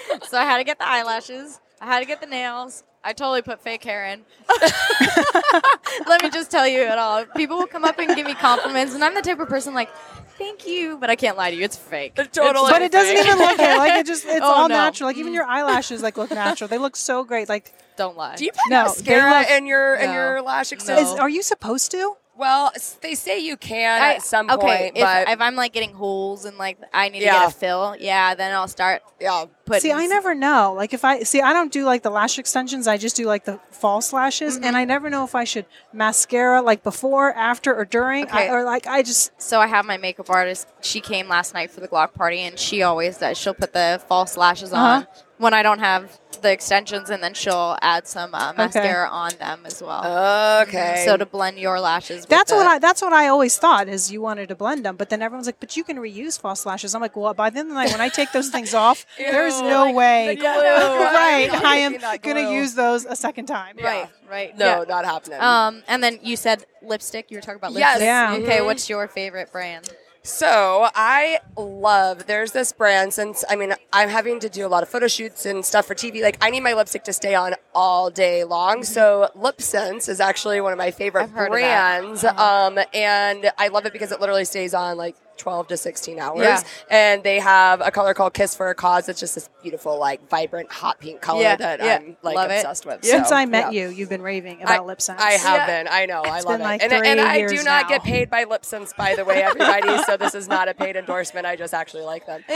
start. 0.09 0.25
so 0.27 0.39
I 0.39 0.45
had 0.45 0.59
to 0.59 0.65
get 0.65 0.79
the 0.79 0.89
eyelashes. 0.89 1.61
I 1.81 1.87
had 1.87 2.01
to 2.01 2.07
get 2.07 2.21
the 2.21 2.27
nails. 2.27 2.83
I 3.05 3.13
totally 3.13 3.43
put 3.43 3.61
fake 3.61 3.85
hair 3.85 4.07
in. 4.07 4.23
Let 6.07 6.23
me 6.23 6.31
just 6.31 6.51
tell 6.51 6.67
you 6.67 6.81
it 6.83 6.99
all. 6.99 7.25
People 7.37 7.59
will 7.59 7.67
come 7.67 7.85
up 7.85 7.99
and 7.99 8.15
give 8.17 8.27
me 8.27 8.35
compliments, 8.35 8.95
and 8.95 9.05
I'm 9.05 9.15
the 9.15 9.21
type 9.23 9.39
of 9.41 9.49
person 9.49 9.75
like, 9.75 9.91
"Thank 10.39 10.67
you," 10.67 10.97
but 10.97 11.11
I 11.11 11.17
can't 11.17 11.37
lie 11.37 11.51
to 11.51 11.57
you. 11.57 11.65
It's 11.65 11.77
fake. 11.77 12.15
It's 12.17 12.35
totally 12.37 12.71
But 12.71 12.83
it 12.83 12.91
doesn't 12.93 13.17
even 13.17 13.39
look 13.39 13.59
it. 13.59 13.79
Like 13.79 13.93
it 14.01 14.07
just 14.07 14.25
it's 14.25 14.41
Oh, 14.43 14.53
all 14.53 14.69
no. 14.69 14.75
natural. 14.75 15.09
Like 15.09 15.19
even 15.19 15.33
mm. 15.33 15.37
your 15.37 15.45
eyelashes 15.45 16.03
like 16.03 16.17
look 16.17 16.31
natural. 16.31 16.69
They 16.69 16.79
look 16.79 16.97
so 16.97 17.25
great. 17.25 17.49
Like 17.49 17.75
Don't 17.97 18.17
lie. 18.17 18.37
Do 18.37 18.45
you 18.45 18.53
put 18.53 18.71
No, 18.71 18.85
mascara 18.85 19.41
look- 19.41 19.51
in 19.51 19.67
your 19.67 19.97
in 19.97 20.13
your 20.13 20.41
lash 20.43 20.73
No. 20.73 20.99
is, 20.99 21.13
are 21.13 21.29
you 21.29 21.43
supposed 21.43 21.91
to? 21.91 22.17
Well, 22.37 22.73
they 23.01 23.15
say 23.15 23.39
you 23.39 23.57
can 23.57 24.03
I- 24.03 24.15
at 24.15 24.23
some 24.23 24.51
okay, 24.51 24.57
point, 24.91 24.97
if, 24.97 25.03
but 25.05 25.29
if 25.29 25.41
I'm 25.41 25.55
like 25.55 25.73
getting 25.73 25.93
holes 25.95 26.45
and 26.45 26.59
like 26.59 26.79
I 26.93 27.09
need 27.09 27.21
to 27.21 27.27
get 27.27 27.49
a 27.49 27.51
fill, 27.53 27.97
yeah, 27.99 28.35
then 28.35 28.53
I'll 28.53 28.67
start 28.67 29.03
yeah. 29.21 29.45
putting. 29.65 29.83
See, 29.83 29.93
I 29.93 30.07
never 30.07 30.35
know. 30.35 30.73
Like 30.77 30.93
if 30.93 31.05
I 31.05 31.23
see, 31.23 31.41
I 31.41 31.53
don't 31.53 31.73
do 31.73 31.85
like 31.85 32.03
the 32.03 32.11
lash 32.11 32.39
extensions. 32.39 32.89
I 32.89 32.97
just 32.97 33.15
do 33.15 33.27
like 33.27 33.45
the 33.45 33.61
false 33.71 34.13
lashes, 34.13 34.57
Mm-hmm. 34.57 34.65
and 34.65 34.77
I 34.77 34.85
never 34.85 35.11
know 35.11 35.23
if 35.23 35.35
I 35.37 35.45
should 35.45 35.67
mascara 35.93 36.61
like 36.61 36.83
before, 36.83 37.33
after, 37.35 37.75
or 37.75 37.85
during, 37.85 38.29
I, 38.31 38.49
or 38.49 38.65
like 38.65 38.87
I 38.89 39.03
just 39.03 39.31
So 39.41 39.61
I 39.61 39.67
have 39.69 39.85
my 39.85 39.97
makeup 39.97 40.29
artist. 40.29 40.67
She 40.81 41.01
came 41.01 41.29
last 41.29 41.55
night 41.55 41.71
for 41.71 41.81
the 41.81 41.89
Glock 41.89 42.15
party, 42.15 42.41
and 42.41 42.59
she 42.59 42.83
always 42.83 43.19
does. 43.19 43.39
She'll 43.39 43.55
put 43.55 43.73
the 43.73 44.03
false 44.09 44.37
lashes 44.37 44.73
on 44.73 45.03
Uh-huh. 45.03 45.23
When 45.39 45.53
I 45.55 45.63
don't 45.63 45.81
have 45.81 46.19
the 46.43 46.53
extensions, 46.53 47.11
and 47.11 47.23
then 47.23 47.33
she'll 47.35 47.77
add 47.81 48.07
some 48.07 48.35
uh, 48.35 48.53
mascara 48.53 49.09
on 49.09 49.31
them 49.39 49.61
as 49.65 49.83
well. 49.83 50.61
Okay. 50.63 51.03
So 51.07 51.17
to 51.17 51.25
blend 51.27 51.59
your 51.59 51.81
lashes. 51.81 52.23
with 52.23 52.29
That's 52.29 52.51
the- 52.51 52.57
what 52.57 52.67
I. 52.67 52.79
That's 52.79 53.01
what 53.03 53.13
I 53.13 53.29
always 53.29 53.57
thought 53.57 53.89
is 53.89 54.13
you 54.13 54.21
wanted 54.21 54.49
to 54.49 54.55
blend 54.55 54.85
them, 54.85 54.97
but 54.97 55.09
then 55.11 55.23
everyone's 55.23 55.47
like, 55.47 55.59
"But 55.61 55.77
you 55.77 55.85
can 55.85 55.97
reuse 55.97 56.39
false 56.39 56.67
lashes." 56.67 56.95
I'm 56.95 57.01
like, 57.01 57.17
"Well, 57.17 57.33
by 57.35 57.51
the 57.51 57.61
end 57.61 57.69
of 57.71 57.75
the 57.75 57.81
night, 57.83 57.91
when 57.93 58.01
I 58.01 58.09
take 58.11 58.31
those 58.33 58.49
things 58.51 58.75
off, 58.85 59.07
there's 59.19 59.61
no 59.63 59.85
like 59.87 59.95
way, 59.95 60.27
the 60.35 60.37
glue. 60.37 60.49
right? 60.51 61.49
I'm 61.53 61.65
I 61.67 61.77
am 61.77 62.19
gonna 62.21 62.51
use 62.53 62.75
those 62.75 63.05
a 63.07 63.17
second 63.17 63.47
time." 63.47 63.77
Right, 63.83 64.09
right. 64.31 64.57
no, 64.59 64.67
yeah. 64.81 64.85
not 64.89 65.05
happening. 65.05 65.41
Um, 65.41 65.83
and 65.89 66.03
then 66.03 66.19
you 66.23 66.37
said 66.37 66.65
lipstick. 66.83 67.31
You 67.31 67.39
were 67.39 67.43
talking 67.43 67.57
about 67.57 67.73
Yes. 67.73 67.99
lipstick. 68.01 68.07
Yeah. 68.07 68.37
Okay, 68.55 68.59
Mhm. 68.63 68.67
what's 68.67 68.89
your 68.89 69.09
favorite 69.09 69.51
brand? 69.51 69.91
So 70.27 70.89
I 70.95 71.39
love 71.55 72.27
there's 72.27 72.53
this 72.53 72.73
brand 72.73 73.13
since 73.13 73.45
I 73.51 73.57
mean 73.57 73.75
I'm 73.93 74.09
having 74.09 74.41
to 74.41 74.49
do 74.49 74.67
a 74.67 74.69
lot 74.69 74.83
of 74.83 74.89
photo 74.89 75.07
shoots 75.07 75.45
and 75.45 75.63
stuff 75.63 75.85
for 75.85 75.95
TV. 75.95 76.23
Like 76.23 76.39
I 76.41 76.49
need 76.49 76.61
my 76.61 76.73
lipstick 76.73 77.05
to 77.05 77.13
stay 77.13 77.35
on 77.35 77.55
all 77.75 78.09
day 78.09 78.43
long. 78.43 78.85
So 78.85 79.31
Lip 79.35 79.61
Sense 79.61 80.09
is 80.09 80.21
actually 80.21 80.63
one 80.63 80.73
of 80.73 80.79
my 80.79 80.91
favorite 80.91 81.25
Mm-hmm. 81.25 81.33
I've 81.35 81.39
heard 81.39 81.53
of 81.53 81.59
that. 81.61 82.01
brands. 82.01 82.25
Uh-huh. 82.25 82.67
Um, 82.69 82.79
and 82.95 83.53
I 83.59 83.69
love 83.69 83.85
it 83.85 83.93
because 83.93 84.13
it 84.13 84.21
literally 84.21 84.47
stays 84.47 84.73
on 84.73 84.97
like 84.97 85.15
12 85.37 85.69
to 85.69 85.77
16 85.77 86.19
hours. 86.19 86.41
Yeah. 86.41 86.61
And 86.91 87.23
they 87.23 87.39
have 87.41 87.81
a 87.81 87.91
color 87.91 88.15
called 88.15 88.35
Kiss 88.35 88.55
for 88.57 88.69
a 88.71 88.75
Cause. 88.75 89.09
It's 89.09 89.21
just 89.21 89.35
this 89.35 89.49
beautiful, 89.63 89.99
like 89.99 90.29
vibrant 90.29 90.71
hot 90.71 91.01
pink 91.01 91.21
color 91.21 91.43
Yeah, 91.43 91.57
that 91.57 91.81
yeah. 91.81 91.97
I'm 91.97 92.17
like 92.23 92.37
Love 92.37 92.51
it. 92.51 92.57
obsessed 92.57 92.87
with. 92.87 93.05
Since 93.05 93.29
So, 93.29 93.35
I 93.37 93.47
met 93.47 93.73
yeah. 93.73 93.89
you, 93.89 93.95
you've 93.95 94.09
been 94.09 94.23
raving 94.23 94.63
about 94.63 94.81
I, 94.81 94.85
lip 94.85 95.01
sense. 95.03 95.21
I 95.21 95.33
have 95.33 95.57
Yeah. 95.57 95.67
been. 95.67 95.89
I 95.91 96.07
know. 96.07 96.23
I 96.23 96.41
love 96.41 96.47
been 96.47 96.61
it. 96.61 96.65
like 96.65 96.83
and 96.83 96.93
and 96.93 97.05
three 97.21 97.21
I 97.21 97.47
do 97.47 97.57
not 97.65 97.83
now. 97.85 97.89
get 97.89 98.03
paid 98.05 98.31
by 98.31 98.45
Lip 98.45 98.65
Sense, 98.65 98.93
by 98.93 99.15
the 99.17 99.25
way, 99.25 99.43
everybody. 99.43 100.03
so 100.05 100.17
this 100.17 100.35
is 100.35 100.49
not 100.49 100.69
a 100.69 100.75
paid 100.75 100.97
endorsement. 100.97 101.47
I 101.47 101.57
just 101.57 101.75
actually 101.75 102.05
like 102.05 102.27
them. 102.27 102.43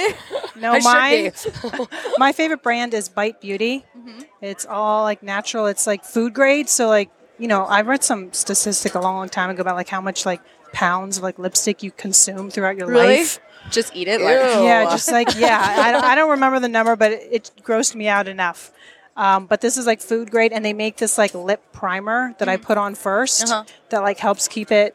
No, 0.57 0.73
I 0.75 0.81
mine. 0.81 1.33
should 1.35 1.53
be. 1.73 1.87
my 2.19 2.33
favorite 2.33 2.63
brand 2.63 2.93
is 2.95 3.09
Bite 3.09 3.41
Beauty. 3.41 3.85
Mm-hmm. 3.97 4.23
It's 4.43 4.67
all 4.67 5.03
like 5.05 5.23
natural. 5.23 5.67
It's 5.67 5.87
like 5.87 6.05
food 6.05 6.35
grade. 6.35 6.69
So 6.69 6.89
like 6.89 7.11
you 7.39 7.47
know, 7.47 7.63
I 7.65 7.83
read 7.83 8.03
some 8.03 8.33
statistic 8.33 8.97
a 8.97 8.99
long, 9.01 9.15
long 9.15 9.29
time 9.29 9.49
ago 9.51 9.61
about 9.61 9.77
like 9.77 9.89
how 9.89 10.01
much 10.01 10.27
like 10.27 10.41
pounds 10.79 11.17
of 11.19 11.23
like 11.23 11.39
lipstick 11.39 11.83
you 11.83 11.91
consume 11.91 12.51
throughout 12.51 12.77
your 12.77 12.89
life. 12.95 13.41
Just 13.71 13.95
eat 13.95 14.07
it. 14.09 14.21
Ew. 14.21 14.27
Like, 14.27 14.65
Yeah, 14.65 14.85
just 14.85 15.11
like 15.11 15.29
yeah. 15.37 15.61
I 15.87 15.93
don't, 15.93 16.05
I 16.05 16.15
don't 16.15 16.31
remember 16.31 16.61
the 16.61 16.69
number, 16.69 16.95
but 16.97 17.11
it, 17.13 17.29
it 17.37 17.51
grossed 17.63 17.95
me 17.95 18.07
out 18.09 18.29
enough. 18.29 18.73
Um, 19.17 19.47
but 19.47 19.61
this 19.61 19.77
is 19.77 19.85
like 19.87 20.01
food 20.01 20.31
grade, 20.31 20.53
and 20.53 20.65
they 20.65 20.73
make 20.73 20.97
this 20.97 21.19
like 21.19 21.35
lip 21.35 21.61
primer 21.73 22.35
that 22.39 22.49
I 22.49 22.57
put 22.57 22.79
on 22.79 22.95
1st 22.95 23.45
Uh-huh. 23.51 23.65
that 23.91 24.01
like 24.03 24.19
helps 24.19 24.47
keep 24.47 24.71
it 24.71 24.95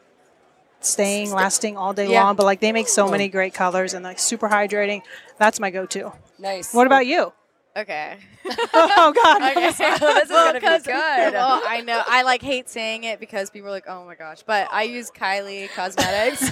staying, 0.80 1.32
lasting 1.32 1.76
all 1.78 1.94
day 1.94 2.10
Yeah. 2.10 2.24
long. 2.24 2.36
But 2.38 2.46
like 2.46 2.60
they 2.62 2.72
make 2.72 2.88
so 2.88 3.10
many 3.10 3.28
great 3.28 3.54
colors 3.54 3.94
and 3.94 4.04
like 4.04 4.20
super 4.20 4.48
hydrating. 4.50 5.02
That's 5.38 5.60
my 5.60 5.70
go-to. 5.72 6.14
nice. 6.40 6.74
What 6.74 6.88
about 6.88 7.06
you? 7.06 7.34
Okay. 7.76 8.18
oh 8.74 9.14
God. 9.14 9.42
Okay. 9.54 9.68
this 9.68 9.80
is 9.80 10.30
gonna 10.30 10.54
be 10.60 10.60
good. 10.60 11.34
Well, 11.34 11.62
I 11.66 11.82
know. 11.86 12.02
I 12.06 12.24
like 12.24 12.42
hate 12.42 12.70
saying 12.70 13.04
it 13.04 13.20
because 13.20 13.50
people 13.50 13.70
are 13.70 13.72
like, 13.72 13.86
"Oh 13.88 14.06
my 14.06 14.16
gosh!" 14.16 14.44
But 14.44 14.68
I 14.72 14.84
use 14.84 15.12
Kylie 15.12 15.70
Cosmetics, 15.70 16.50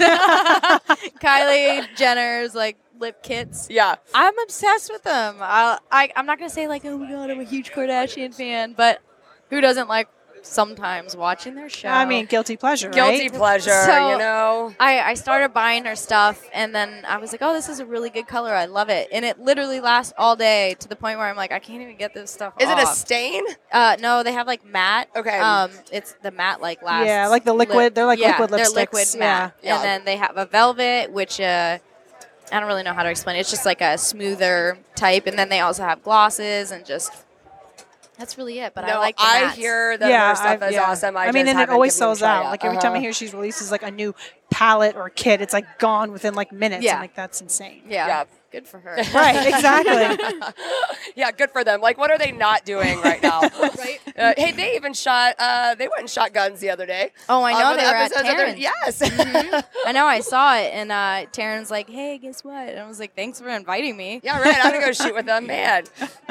Kylie 1.20 1.88
Jenner's 1.96 2.54
like 2.56 2.78
lip 3.00 3.24
kits. 3.24 3.68
Yeah. 3.70 3.96
I'm 4.14 4.38
obsessed 4.40 4.92
with 4.92 5.04
them. 5.04 5.38
I, 5.40 5.80
I 5.92 6.10
I'm 6.16 6.26
not 6.26 6.38
gonna 6.38 6.50
say 6.50 6.68
like, 6.68 6.86
"Oh 6.86 6.98
my 6.98 7.10
god, 7.10 7.30
I'm 7.30 7.40
a 7.40 7.44
huge 7.44 7.72
Kardashian 7.72 8.34
fan," 8.34 8.74
but 8.74 9.02
who 9.50 9.62
doesn't 9.62 9.90
like 9.90 10.08
sometimes 10.44 11.16
watching 11.16 11.56
their 11.56 11.70
show. 11.70 11.90
I 11.90 12.06
mean, 12.06 12.26
guilty 12.26 12.58
pleasure, 12.58 12.90
Guilty 12.90 13.30
right? 13.30 13.34
pleasure, 13.34 13.84
So- 13.86 14.12
you 14.12 14.18
know. 14.18 14.74
I, 14.80 15.00
I 15.02 15.14
started 15.14 15.54
buying 15.54 15.86
her 15.86 15.96
stuff 15.96 16.44
and 16.54 16.74
then 16.74 17.04
I 17.08 17.18
was 17.18 17.32
like, 17.32 17.42
oh, 17.42 17.54
this 17.54 17.70
is 17.70 17.80
a 17.80 17.86
really 17.86 18.10
good 18.10 18.28
color. 18.28 18.54
I 18.54 18.66
love 18.66 18.90
it. 18.90 19.08
And 19.12 19.24
it 19.24 19.40
literally 19.40 19.80
lasts 19.80 20.14
all 20.18 20.36
day 20.36 20.76
to 20.80 20.88
the 20.88 20.96
point 20.96 21.18
where 21.20 21.28
I'm 21.28 21.36
like, 21.36 21.52
I 21.52 21.60
can't 21.60 21.82
even 21.82 21.96
get 21.98 22.14
this 22.14 22.32
stuff 22.32 22.54
Is 22.60 22.70
it 22.70 22.78
a 22.78 22.86
stain? 22.88 23.44
Uh, 23.72 23.98
no, 24.00 24.24
they 24.24 24.34
have 24.34 24.48
like 24.48 24.66
matte. 24.66 25.10
Okay. 25.16 25.38
Um, 25.40 25.72
it's 25.92 26.14
the 26.24 26.32
matte 26.32 26.62
like 26.62 26.82
lasts. 26.82 27.08
Yeah, 27.08 27.28
like 27.28 27.44
the 27.46 27.54
liquid- 27.54 27.78
li- 27.78 27.90
they're 27.90 28.06
like 28.06 28.20
yeah, 28.20 28.32
liquid 28.40 28.50
They're 28.52 28.70
liquid 28.70 29.08
yeah. 29.14 29.20
matte. 29.20 29.54
Yeah. 29.64 29.76
And 29.76 29.84
then 29.84 30.06
they 30.06 30.18
have 30.18 30.38
a 30.38 30.46
velvet, 30.46 31.12
which 31.12 31.40
uh, 31.40 31.78
I 32.52 32.60
don't 32.60 32.68
really 32.68 32.84
know 32.84 32.94
how 32.94 33.04
to 33.04 33.10
explain. 33.10 33.38
it. 33.38 33.42
It's 33.42 33.50
just 33.52 33.66
like 33.66 33.82
a 33.82 33.98
smoother 33.98 34.78
type. 34.96 35.28
And 35.28 35.38
then 35.38 35.50
they 35.50 35.60
also 35.60 35.84
have 35.84 36.04
glosses 36.04 36.72
and 36.72 36.86
just. 36.86 37.14
That's 38.18 38.38
really 38.38 38.60
it. 38.60 38.74
But 38.76 38.86
no, 38.86 38.94
I 38.94 38.98
like. 39.00 39.18
The 39.18 39.24
I 39.24 39.42
mattes. 39.42 39.54
hear 39.56 39.98
that 39.98 40.10
yeah, 40.10 40.30
her 40.30 40.36
stuff 40.36 40.48
I've- 40.48 40.66
is 40.66 40.74
yeah. 40.74 40.84
awesome. 40.92 41.18
I, 41.18 41.32
mean, 41.32 41.46
just 41.46 41.56
and 41.56 41.62
it 41.62 41.70
always 41.70 41.94
given 41.96 42.10
it 42.10 42.12
a 42.12 42.16
sells 42.16 42.20
try 42.20 42.38
out. 42.38 42.46
Like 42.46 42.64
every 42.66 42.78
time 42.78 42.92
I 42.92 42.96
Uh-huh. 42.96 43.02
hear 43.02 43.14
she 43.14 43.28
releases 43.30 43.72
like 43.72 43.84
a 43.84 43.90
new 43.92 44.14
palette 44.52 44.96
or 44.96 45.10
kit, 45.10 45.42
it's 45.42 45.54
like 45.54 45.80
gone 45.80 46.12
within 46.12 46.36
like 46.36 46.52
minutes. 46.52 46.84
Yeah. 46.84 46.96
I'm 46.96 47.02
like, 47.02 47.16
that's 47.16 47.42
insane. 47.42 47.82
Yeah. 47.88 48.08
Yeah. 48.08 48.24
Good 48.52 48.68
for 48.68 48.80
her. 48.82 48.96
Right, 49.14 49.48
exactly. 49.48 50.54
yeah, 51.16 51.32
good 51.32 51.52
for 51.52 51.64
them. 51.64 51.80
Like, 51.80 51.98
what 51.98 52.12
are 52.12 52.18
they 52.18 52.34
not 52.34 52.66
doing 52.66 53.00
right 53.00 53.24
now? 53.24 53.40
Right. 54.18 54.38
Uh, 54.38 54.42
hey, 54.42 54.52
they 54.52 54.76
even 54.76 54.94
shot. 54.94 55.36
Uh, 55.40 55.76
they 55.76 55.88
went 55.88 56.00
and 56.02 56.10
shot 56.10 56.34
guns 56.34 56.60
the 56.60 56.70
other 56.70 56.86
day. 56.86 57.12
Oh, 57.30 57.44
I 57.44 57.54
know 57.54 57.60
one 57.64 57.72
of 57.74 57.78
they 57.78 57.84
the 57.86 57.90
were 57.92 57.96
at 57.96 58.12
episodes 58.12 58.22
of 58.22 58.26
their- 58.28 58.36
Terrence. 58.36 58.60
Yes. 58.60 59.00
Mhm. 59.02 59.64
I 59.86 59.92
know 59.92 60.06
I 60.06 60.20
saw 60.22 60.56
it, 60.58 60.72
and 60.74 60.92
uh, 60.92 61.26
Taran's 61.32 61.72
like, 61.72 61.90
"Hey, 61.90 62.18
guess 62.18 62.44
what?" 62.44 62.70
And 62.70 62.80
I 62.80 62.88
was 62.88 63.00
like, 63.00 63.16
"Thanks 63.16 63.40
for 63.40 63.50
inviting 63.50 63.96
me." 63.98 64.20
Yeah, 64.24 64.40
right. 64.42 64.56
I'm 64.64 64.72
gonna 64.72 64.86
go 64.86 64.92
shoot 64.94 65.14
with 65.16 65.26
them, 65.32 65.48
man. 65.48 65.84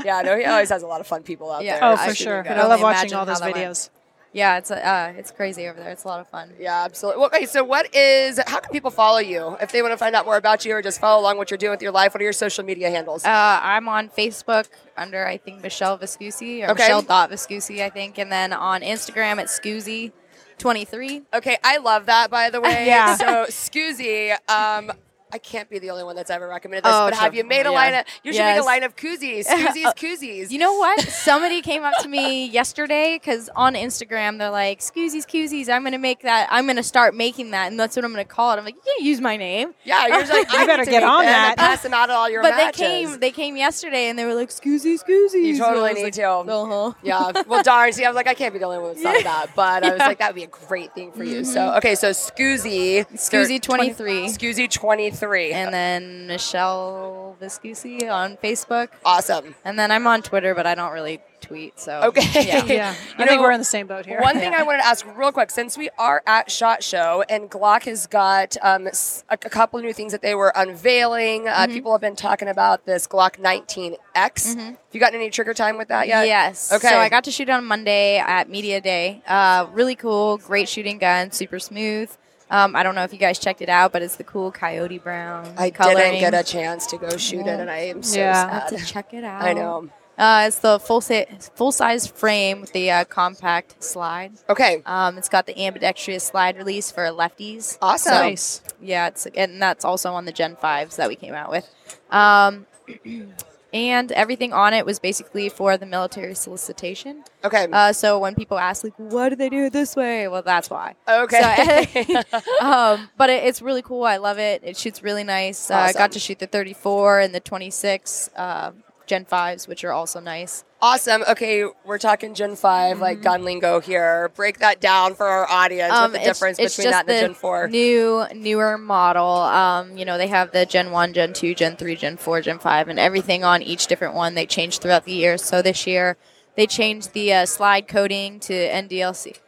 Yeah, 0.04 0.22
no, 0.22 0.36
he 0.36 0.44
always 0.44 0.68
has 0.70 0.82
a 0.82 0.86
lot 0.86 1.00
of 1.00 1.06
fun 1.06 1.22
people 1.22 1.50
out 1.50 1.64
Yeah. 1.64 1.80
there. 1.80 1.84
Oh, 1.90 1.96
I 1.98 2.08
for 2.08 2.14
sure. 2.14 2.42
go. 2.42 2.50
I 2.50 2.66
love 2.66 2.82
watching 2.82 3.14
all 3.14 3.24
those 3.26 3.40
how 3.40 3.46
went. 3.46 3.56
videos. 3.56 3.90
Yeah, 4.32 4.58
it's 4.58 4.70
uh, 4.70 5.12
it's 5.16 5.32
crazy 5.32 5.66
over 5.66 5.80
there. 5.80 5.90
It's 5.90 6.04
a 6.04 6.08
lot 6.08 6.20
of 6.20 6.28
fun. 6.28 6.52
Yeah, 6.58 6.84
absolutely. 6.84 7.24
Okay, 7.26 7.46
so 7.46 7.64
what 7.64 7.92
is? 7.92 8.38
How 8.46 8.60
can 8.60 8.70
people 8.70 8.92
follow 8.92 9.18
you 9.18 9.56
if 9.60 9.72
they 9.72 9.82
want 9.82 9.92
to 9.92 9.96
find 9.96 10.14
out 10.14 10.24
more 10.24 10.36
about 10.36 10.64
you 10.64 10.72
or 10.72 10.82
just 10.82 11.00
follow 11.00 11.20
along 11.20 11.36
what 11.36 11.50
you're 11.50 11.58
doing 11.58 11.72
with 11.72 11.82
your 11.82 11.90
life? 11.90 12.14
What 12.14 12.20
are 12.20 12.24
your 12.24 12.32
social 12.32 12.64
media 12.64 12.90
handles? 12.90 13.24
Uh, 13.24 13.28
I'm 13.62 13.88
on 13.88 14.08
Facebook 14.08 14.68
under 14.96 15.26
I 15.26 15.36
think 15.36 15.62
Michelle 15.62 15.98
Viscusi 15.98 16.60
or 16.62 16.70
Okay. 16.70 16.84
Michelle 16.84 17.02
dot 17.02 17.30
Viscusi, 17.30 17.82
I 17.82 17.90
think, 17.90 18.18
and 18.18 18.30
then 18.30 18.52
on 18.52 18.82
Instagram 18.82 19.40
it's 19.40 19.58
Scoozy. 19.58 20.12
23. 20.58 21.22
Okay, 21.32 21.56
I 21.64 21.78
love 21.78 22.06
that 22.06 22.30
by 22.30 22.50
the 22.50 22.60
way. 22.66 22.86
Yeah. 22.86 23.16
So 23.16 23.46
Scoozy, 23.48 24.36
um, 24.48 24.92
I 25.32 25.38
can't 25.38 25.68
be 25.70 25.78
the 25.78 25.90
only 25.90 26.04
one 26.04 26.16
that's 26.16 26.30
ever 26.30 26.48
recommended 26.48 26.84
this, 26.84 26.92
Oh, 26.94 27.06
but 27.10 27.14
have 27.14 27.34
you 27.34 27.44
made 27.44 27.60
a 27.66 27.70
Yeah. 27.70 27.70
line 27.70 27.94
of 27.94 28.04
you 28.22 28.32
should 28.32 28.44
make 28.44 28.60
a 28.60 28.64
line 28.64 28.82
of 28.82 28.96
koozies. 28.96 29.46
koozies, 29.46 29.94
koozies. 29.96 30.50
You 30.50 30.58
know 30.58 30.74
what? 30.74 31.00
Somebody 31.02 31.62
came 31.62 31.84
up 31.84 31.94
to 32.02 32.08
me 32.08 32.46
yesterday 32.50 33.14
because 33.14 33.48
on 33.54 33.74
Instagram 33.74 34.38
they're 34.38 34.50
like, 34.50 34.80
"Koozies, 34.80 35.26
koozies." 35.26 35.68
I'm 35.68 35.84
gonna 35.84 35.98
make 35.98 36.22
that. 36.22 36.48
I'm 36.50 36.66
gonna 36.66 36.82
start 36.82 37.14
making 37.14 37.50
that, 37.52 37.68
and 37.70 37.78
that's 37.78 37.96
what 37.96 38.04
I'm 38.04 38.10
gonna 38.12 38.24
call 38.24 38.52
it. 38.52 38.58
I'm 38.58 38.64
like, 38.64 38.74
"You 38.76 38.82
can't 38.84 39.02
use 39.02 39.20
my 39.20 39.36
name." 39.36 39.74
yeah, 39.84 40.06
you're 40.08 40.20
just 40.20 40.32
like, 40.32 40.52
You 40.52 40.58
I 40.58 40.66
better 40.66 40.84
get 40.84 41.02
on 41.02 41.24
them 41.24 41.32
that. 41.32 41.48
and 41.50 41.56
pass 41.58 41.82
them 41.82 41.94
out 41.94 42.10
all 42.10 42.28
your 42.28 42.42
but 42.42 42.50
matches. 42.56 42.78
they 42.80 42.86
came. 42.86 43.20
They 43.20 43.30
came 43.30 43.56
yesterday, 43.56 44.08
and 44.08 44.18
they 44.18 44.24
were 44.24 44.34
like, 44.34 44.50
"Scoozies, 44.50 45.02
scoozies." 45.04 45.44
You 45.44 45.58
totally 45.58 45.94
need 45.94 46.04
was 46.06 46.16
to. 46.16 46.22
Uh-huh. 46.30 46.92
Yeah. 47.02 47.42
Well, 47.46 47.62
darn. 47.62 47.92
See, 47.92 48.04
I 48.04 48.08
was 48.08 48.16
like, 48.16 48.26
I 48.28 48.34
can't 48.34 48.52
be 48.52 48.58
the 48.58 48.66
only 48.66 48.78
one 48.78 48.88
that's 48.94 49.02
done 49.02 49.22
that, 49.24 49.50
but 49.54 49.84
I 49.84 49.90
was 49.90 49.98
like, 50.00 50.18
that 50.18 50.28
would 50.30 50.36
be 50.36 50.44
a 50.44 50.46
great 50.46 50.94
thing 50.94 51.12
for 51.12 51.24
you. 51.24 51.44
So, 51.44 51.74
okay, 51.76 51.94
so 51.94 52.10
Scoozy, 52.10 53.06
Scoozy 53.14 53.60
23. 53.60 54.26
Scoozy 54.26 54.70
twenty 54.70 55.10
three, 55.10 55.19
And 55.22 55.72
then 55.74 56.26
Michelle 56.26 57.36
Viscusi 57.40 58.10
on 58.10 58.36
Facebook. 58.38 58.88
awesome. 59.04 59.54
And 59.64 59.78
then 59.78 59.90
I'm 59.90 60.06
on 60.06 60.22
Twitter, 60.22 60.54
but 60.54 60.66
I 60.66 60.74
don't 60.74 60.92
really 60.92 61.20
tweet. 61.40 61.80
So 61.80 62.00
Okay. 62.04 62.22
yeah. 62.46 62.64
Yeah, 62.66 62.94
You 63.18 63.24
I 63.24 63.26
think 63.26 63.40
we're 63.40 63.50
in 63.52 63.58
the 63.60 63.64
same 63.64 63.86
boat 63.86 64.04
here. 64.06 64.20
One 64.20 64.38
thing 64.38 64.52
I 64.54 64.62
wanted 64.68 64.78
to 64.78 64.86
ask 64.86 65.06
real 65.16 65.32
quick, 65.32 65.50
since 65.50 65.76
we 65.78 65.88
are 65.98 66.22
at 66.26 66.50
Shot 66.50 66.82
Show 66.82 67.24
and 67.28 67.50
Glock 67.50 67.84
has 67.84 68.06
got 68.06 68.56
um, 68.62 68.86
s- 68.88 69.24
a, 69.30 69.34
a 69.34 69.36
couple 69.50 69.78
of 69.78 69.84
new 69.84 69.92
things 69.94 70.12
that 70.12 70.20
they 70.22 70.34
were 70.34 70.52
unveiling. 70.54 71.48
Uh, 71.48 71.60
Mm-hmm. 71.60 71.72
people 71.72 71.92
have 71.92 72.00
been 72.00 72.16
talking 72.16 72.48
about 72.48 72.84
this 72.86 73.06
Glock 73.06 73.36
19X. 73.38 74.56
Have 74.56 74.76
you 74.92 75.00
gotten 75.00 75.18
any 75.20 75.30
trigger 75.30 75.54
time 75.54 75.78
with 75.78 75.88
that 75.88 76.08
yet? 76.08 76.26
Yes. 76.26 76.72
Okay. 76.72 76.88
So 76.88 76.96
I 76.98 77.08
got 77.08 77.24
to 77.24 77.30
shoot 77.30 77.48
on 77.48 77.64
Monday 77.64 78.18
at 78.18 78.48
Media 78.50 78.80
Day. 78.80 79.22
Uh, 79.26 79.66
really 79.72 79.94
cool, 79.94 80.36
great 80.38 80.68
shooting 80.68 80.98
gun, 80.98 81.30
super 81.32 81.58
smooth. 81.58 82.10
Um, 82.50 82.74
I 82.74 82.82
don't 82.82 82.94
know 82.94 83.04
if 83.04 83.12
you 83.12 83.18
guys 83.18 83.38
checked 83.38 83.62
it 83.62 83.68
out, 83.68 83.92
but 83.92 84.02
it's 84.02 84.16
the 84.16 84.24
cool 84.24 84.50
coyote 84.50 84.98
brown. 84.98 85.54
I 85.56 85.70
coloring. 85.70 85.96
didn't 85.98 86.20
get 86.20 86.34
a 86.34 86.42
chance 86.44 86.86
to 86.88 86.98
go 86.98 87.16
shoot 87.16 87.46
it, 87.46 87.60
and 87.60 87.70
I 87.70 87.78
am 87.78 88.02
so 88.02 88.18
Yeah. 88.18 88.66
Sad. 88.68 88.78
to 88.78 88.84
check 88.84 89.14
it 89.14 89.22
out. 89.24 89.42
I 89.42 89.52
know. 89.52 89.88
Uh, 90.18 90.44
it's 90.48 90.58
the 90.58 90.78
full 90.78 91.00
sa- 91.00 91.24
full 91.54 91.72
size 91.72 92.06
frame 92.06 92.60
with 92.60 92.72
the 92.72 92.90
uh, 92.90 93.04
compact 93.04 93.82
slide. 93.82 94.32
Okay. 94.50 94.82
Um, 94.84 95.16
it's 95.16 95.30
got 95.30 95.46
the 95.46 95.58
ambidextrous 95.64 96.24
slide 96.24 96.58
release 96.58 96.90
for 96.90 97.04
lefties. 97.04 97.78
Awesome. 97.80 98.12
So, 98.12 98.18
nice. 98.20 98.60
Yeah, 98.82 99.06
it's 99.06 99.24
and 99.26 99.62
that's 99.62 99.82
also 99.84 100.12
on 100.12 100.26
the 100.26 100.32
Gen 100.32 100.56
fives 100.56 100.96
that 100.96 101.08
we 101.08 101.16
came 101.16 101.32
out 101.32 101.50
with. 101.50 101.66
Um, 102.10 102.66
and 103.72 104.10
everything 104.12 104.52
on 104.52 104.74
it 104.74 104.84
was 104.84 104.98
basically 104.98 105.48
for 105.48 105.76
the 105.76 105.86
military 105.86 106.34
solicitation. 106.34 107.24
Okay. 107.44 107.68
Uh, 107.70 107.92
so 107.92 108.18
when 108.18 108.34
people 108.34 108.58
ask 108.58 108.84
like, 108.84 108.94
"Why 108.96 109.28
do 109.28 109.36
they 109.36 109.48
do 109.48 109.66
it 109.66 109.72
this 109.72 109.96
way?" 109.96 110.28
Well, 110.28 110.42
that's 110.42 110.70
why. 110.70 110.94
okay. 111.08 111.86
So, 112.04 112.22
um, 112.60 113.10
but 113.16 113.30
it, 113.30 113.44
it's 113.44 113.62
really 113.62 113.82
cool. 113.82 114.04
I 114.04 114.16
love 114.16 114.38
it. 114.38 114.62
It 114.64 114.76
shoots 114.76 115.02
really 115.02 115.24
nice. 115.24 115.70
Uh, 115.70 115.76
I 115.76 115.92
got 115.92 116.12
to 116.12 116.18
shoot 116.18 116.38
the 116.38 116.46
34 116.46 117.20
and 117.20 117.34
the 117.34 117.40
26 117.40 118.30
uh, 118.36 118.72
Gen 119.06 119.24
5s, 119.24 119.68
which 119.68 119.84
are 119.84 119.92
also 119.92 120.20
nice. 120.20 120.64
Awesome. 120.82 121.22
Okay, 121.28 121.64
we're 121.84 121.98
talking 121.98 122.32
Gen 122.32 122.56
5, 122.56 123.00
like 123.00 123.20
gun 123.20 123.44
lingo 123.44 123.80
here. 123.80 124.30
Break 124.34 124.60
that 124.60 124.80
down 124.80 125.14
for 125.14 125.26
our 125.26 125.46
audience. 125.50 125.92
Um, 125.92 126.12
what's 126.12 126.12
the 126.12 126.18
it's- 126.20 126.38
difference 126.38 126.58
it's 126.58 126.76
between 126.76 126.90
that 126.92 127.00
and 127.06 127.16
the 127.16 127.20
Gen 127.20 127.34
4? 127.34 127.68
New, 127.68 128.24
newer 128.34 128.78
model. 128.78 129.26
Um, 129.28 129.98
you 129.98 130.06
know, 130.06 130.16
they 130.16 130.28
have 130.28 130.52
the 130.52 130.64
Gen 130.64 130.90
1, 130.90 131.12
Gen 131.12 131.34
2, 131.34 131.54
Gen 131.54 131.76
3, 131.76 131.96
Gen 131.96 132.16
4, 132.16 132.40
Gen 132.40 132.58
5, 132.58 132.88
and 132.88 132.98
everything 132.98 133.44
on 133.44 133.62
each 133.62 133.88
different 133.88 134.14
one. 134.14 134.34
They 134.34 134.46
change 134.46 134.78
throughout 134.78 135.04
the 135.04 135.12
year. 135.12 135.36
So 135.36 135.60
this 135.60 135.86
year, 135.86 136.16
they 136.56 136.66
changed 136.66 137.12
the 137.12 137.32
uh, 137.34 137.46
slide 137.46 137.86
coating 137.86 138.40
to 138.40 138.54
NDLC. 138.54 139.38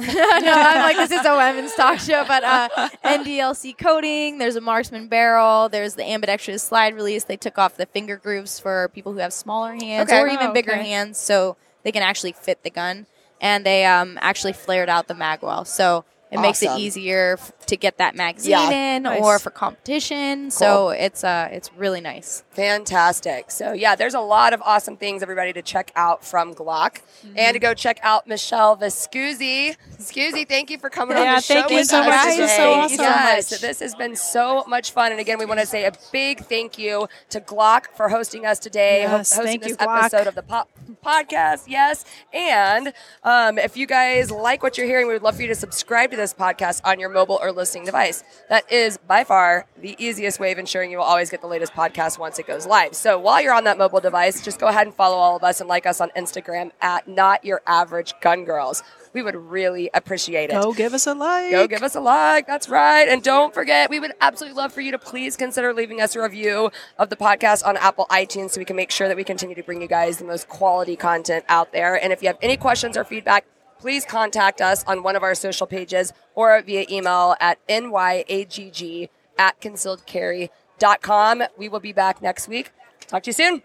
no, 0.00 0.52
I'm 0.52 0.82
like 0.82 0.96
this 0.96 1.10
is 1.10 1.24
a 1.26 1.36
women's 1.36 1.74
talk 1.74 1.98
show, 1.98 2.24
but 2.26 2.44
uh, 2.44 2.68
NDLC 3.04 3.76
coating. 3.78 4.38
There's 4.38 4.56
a 4.56 4.60
marksman 4.60 5.08
barrel. 5.08 5.68
There's 5.68 5.94
the 5.94 6.04
ambidextrous 6.04 6.62
slide 6.62 6.94
release. 6.94 7.24
They 7.24 7.36
took 7.36 7.58
off 7.58 7.76
the 7.76 7.86
finger 7.86 8.16
grooves 8.16 8.58
for 8.60 8.88
people 8.94 9.12
who 9.12 9.18
have 9.18 9.32
smaller 9.32 9.74
hands 9.74 10.10
Okay. 10.10 10.20
or 10.20 10.28
even 10.28 10.48
Oh, 10.48 10.52
bigger 10.52 10.72
okay. 10.72 10.88
hands, 10.88 11.18
so 11.18 11.56
they 11.82 11.92
can 11.92 12.02
actually 12.02 12.32
fit 12.32 12.62
the 12.62 12.70
gun. 12.70 13.06
And 13.40 13.64
they 13.66 13.84
um, 13.84 14.18
actually 14.20 14.52
flared 14.54 14.88
out 14.88 15.08
the 15.08 15.14
mag 15.14 15.40
well, 15.42 15.64
so 15.64 16.04
it 16.34 16.40
makes 16.40 16.62
it 16.62 16.70
easier 16.78 17.36
f- 17.38 17.52
to 17.66 17.76
get 17.76 17.98
that 17.98 18.14
magazine 18.14 18.50
Yeah. 18.50 18.70
in 18.96 19.02
Nice. 19.04 19.22
or 19.22 19.38
for 19.38 19.50
competition. 19.50 20.50
So 20.50 20.90
it's 20.90 21.24
uh, 21.24 21.48
it's 21.52 21.70
really 21.74 22.00
nice. 22.00 22.42
Fantastic. 22.52 23.50
So, 23.50 23.72
yeah, 23.72 23.94
there's 23.94 24.14
a 24.14 24.20
lot 24.20 24.52
of 24.52 24.60
awesome 24.62 24.96
things, 24.96 25.22
everybody, 25.22 25.52
to 25.54 25.62
check 25.62 25.92
out 25.96 26.24
from 26.24 26.54
Glock. 26.54 27.00
Mm-hmm. 27.26 27.38
And 27.38 27.54
to 27.54 27.58
go 27.58 27.72
check 27.74 27.98
out 28.02 28.26
Michelle 28.26 28.76
Viscusi. 28.76 29.76
Scoozy, 29.98 30.46
thank 30.48 30.70
you 30.70 30.78
for 30.78 30.90
coming 30.90 31.16
on 31.16 31.22
Yeah, 31.22 31.36
the 31.36 31.40
show 31.42 31.54
thank 31.54 31.70
you 31.70 31.76
with 31.78 31.86
so 31.86 32.00
us 32.00 32.06
much. 32.06 32.24
This 32.24 32.34
today. 32.34 32.44
is 32.44 32.56
so 32.56 32.72
awesome. 32.72 32.98
Yes, 33.00 33.50
much. 33.52 33.60
this 33.60 33.80
has 33.80 33.94
been 33.94 34.16
so 34.16 34.64
much 34.66 34.90
fun. 34.92 35.12
And 35.12 35.20
again, 35.20 35.38
we 35.38 35.44
want 35.46 35.60
to 35.60 35.66
say 35.66 35.84
a 35.84 35.92
big 36.12 36.40
thank 36.44 36.78
you 36.78 37.08
to 37.30 37.40
Glock 37.40 37.86
for 37.96 38.08
hosting 38.08 38.44
us 38.44 38.58
today, 38.58 39.02
ho- 39.02 39.18
hosting 39.18 39.44
thank 39.44 39.62
this 39.62 39.70
you, 39.70 39.76
Glock. 39.76 39.98
episode 40.04 40.26
of 40.26 40.34
the 40.34 40.42
po- 40.42 40.68
podcast. 41.04 41.64
Yes. 41.66 42.04
And 42.32 42.92
um, 43.22 43.58
if 43.58 43.76
you 43.76 43.86
guys 43.86 44.30
like 44.30 44.62
what 44.62 44.76
you're 44.76 44.86
hearing, 44.86 45.06
we 45.06 45.12
would 45.14 45.22
love 45.22 45.36
for 45.36 45.42
you 45.42 45.48
to 45.48 45.54
subscribe 45.54 46.10
to 46.10 46.16
this 46.24 46.32
podcast 46.32 46.80
on 46.84 46.98
your 46.98 47.10
mobile 47.10 47.38
or 47.42 47.52
listening 47.52 47.84
device. 47.84 48.24
That 48.48 48.72
is 48.72 48.96
by 48.96 49.24
far 49.24 49.66
the 49.78 49.94
easiest 49.98 50.40
way 50.40 50.52
of 50.52 50.58
ensuring 50.58 50.90
you 50.90 50.96
will 50.96 51.04
always 51.04 51.28
get 51.28 51.42
the 51.42 51.46
latest 51.46 51.74
podcast 51.74 52.18
once 52.18 52.38
it 52.38 52.46
goes 52.46 52.66
live. 52.66 52.94
So 52.94 53.18
while 53.18 53.42
you're 53.42 53.52
on 53.52 53.64
that 53.64 53.76
mobile 53.76 54.00
device, 54.00 54.42
just 54.42 54.58
go 54.58 54.68
ahead 54.68 54.86
and 54.86 54.96
follow 54.96 55.16
all 55.16 55.36
of 55.36 55.44
us 55.44 55.60
and 55.60 55.68
like 55.68 55.84
us 55.84 56.00
on 56.00 56.08
Instagram 56.16 56.70
at 56.80 57.06
Not 57.06 57.44
Your 57.44 57.60
Average 57.66 58.14
Gun 58.22 58.46
Girls. 58.46 58.82
We 59.12 59.22
would 59.22 59.36
really 59.36 59.90
appreciate 59.92 60.48
it. 60.48 60.54
Go 60.54 60.72
give 60.72 60.94
us 60.94 61.06
a 61.06 61.12
like. 61.14 61.52
Go 61.52 61.68
give 61.68 61.82
us 61.82 61.94
a 61.94 62.00
like. 62.00 62.46
That's 62.46 62.68
right. 62.68 63.06
And 63.06 63.22
don't 63.22 63.52
forget, 63.52 63.90
we 63.90 64.00
would 64.00 64.12
absolutely 64.20 64.56
love 64.56 64.72
for 64.72 64.80
you 64.80 64.90
to 64.92 64.98
please 64.98 65.36
consider 65.36 65.74
leaving 65.74 66.00
us 66.00 66.16
a 66.16 66.22
review 66.22 66.70
of 66.98 67.10
the 67.10 67.16
podcast 67.16 67.64
on 67.64 67.76
Apple 67.76 68.06
iTunes 68.10 68.52
so 68.52 68.60
we 68.60 68.64
can 68.64 68.76
make 68.76 68.90
sure 68.90 69.06
that 69.08 69.16
we 69.16 69.22
continue 69.22 69.54
to 69.54 69.62
bring 69.62 69.82
you 69.82 69.88
guys 69.88 70.18
the 70.18 70.24
most 70.24 70.48
quality 70.48 70.96
content 70.96 71.44
out 71.48 71.70
there. 71.72 72.02
And 72.02 72.12
if 72.12 72.22
you 72.22 72.28
have 72.28 72.38
any 72.42 72.56
questions 72.56 72.96
or 72.96 73.04
feedback, 73.04 73.44
please 73.84 74.06
contact 74.06 74.62
us 74.62 74.82
on 74.84 75.02
one 75.02 75.14
of 75.14 75.22
our 75.22 75.34
social 75.34 75.66
pages 75.66 76.10
or 76.34 76.62
via 76.62 76.86
email 76.90 77.36
at 77.38 77.58
nyagg 77.68 79.10
at 79.36 79.60
concealedcarry.com. 79.60 81.42
We 81.58 81.68
will 81.68 81.80
be 81.80 81.92
back 81.92 82.22
next 82.22 82.48
week. 82.48 82.70
Talk 83.08 83.24
to 83.24 83.28
you 83.28 83.34
soon. 83.34 83.62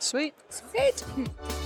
Sweet. 0.00 0.34
Sweet. 0.48 1.04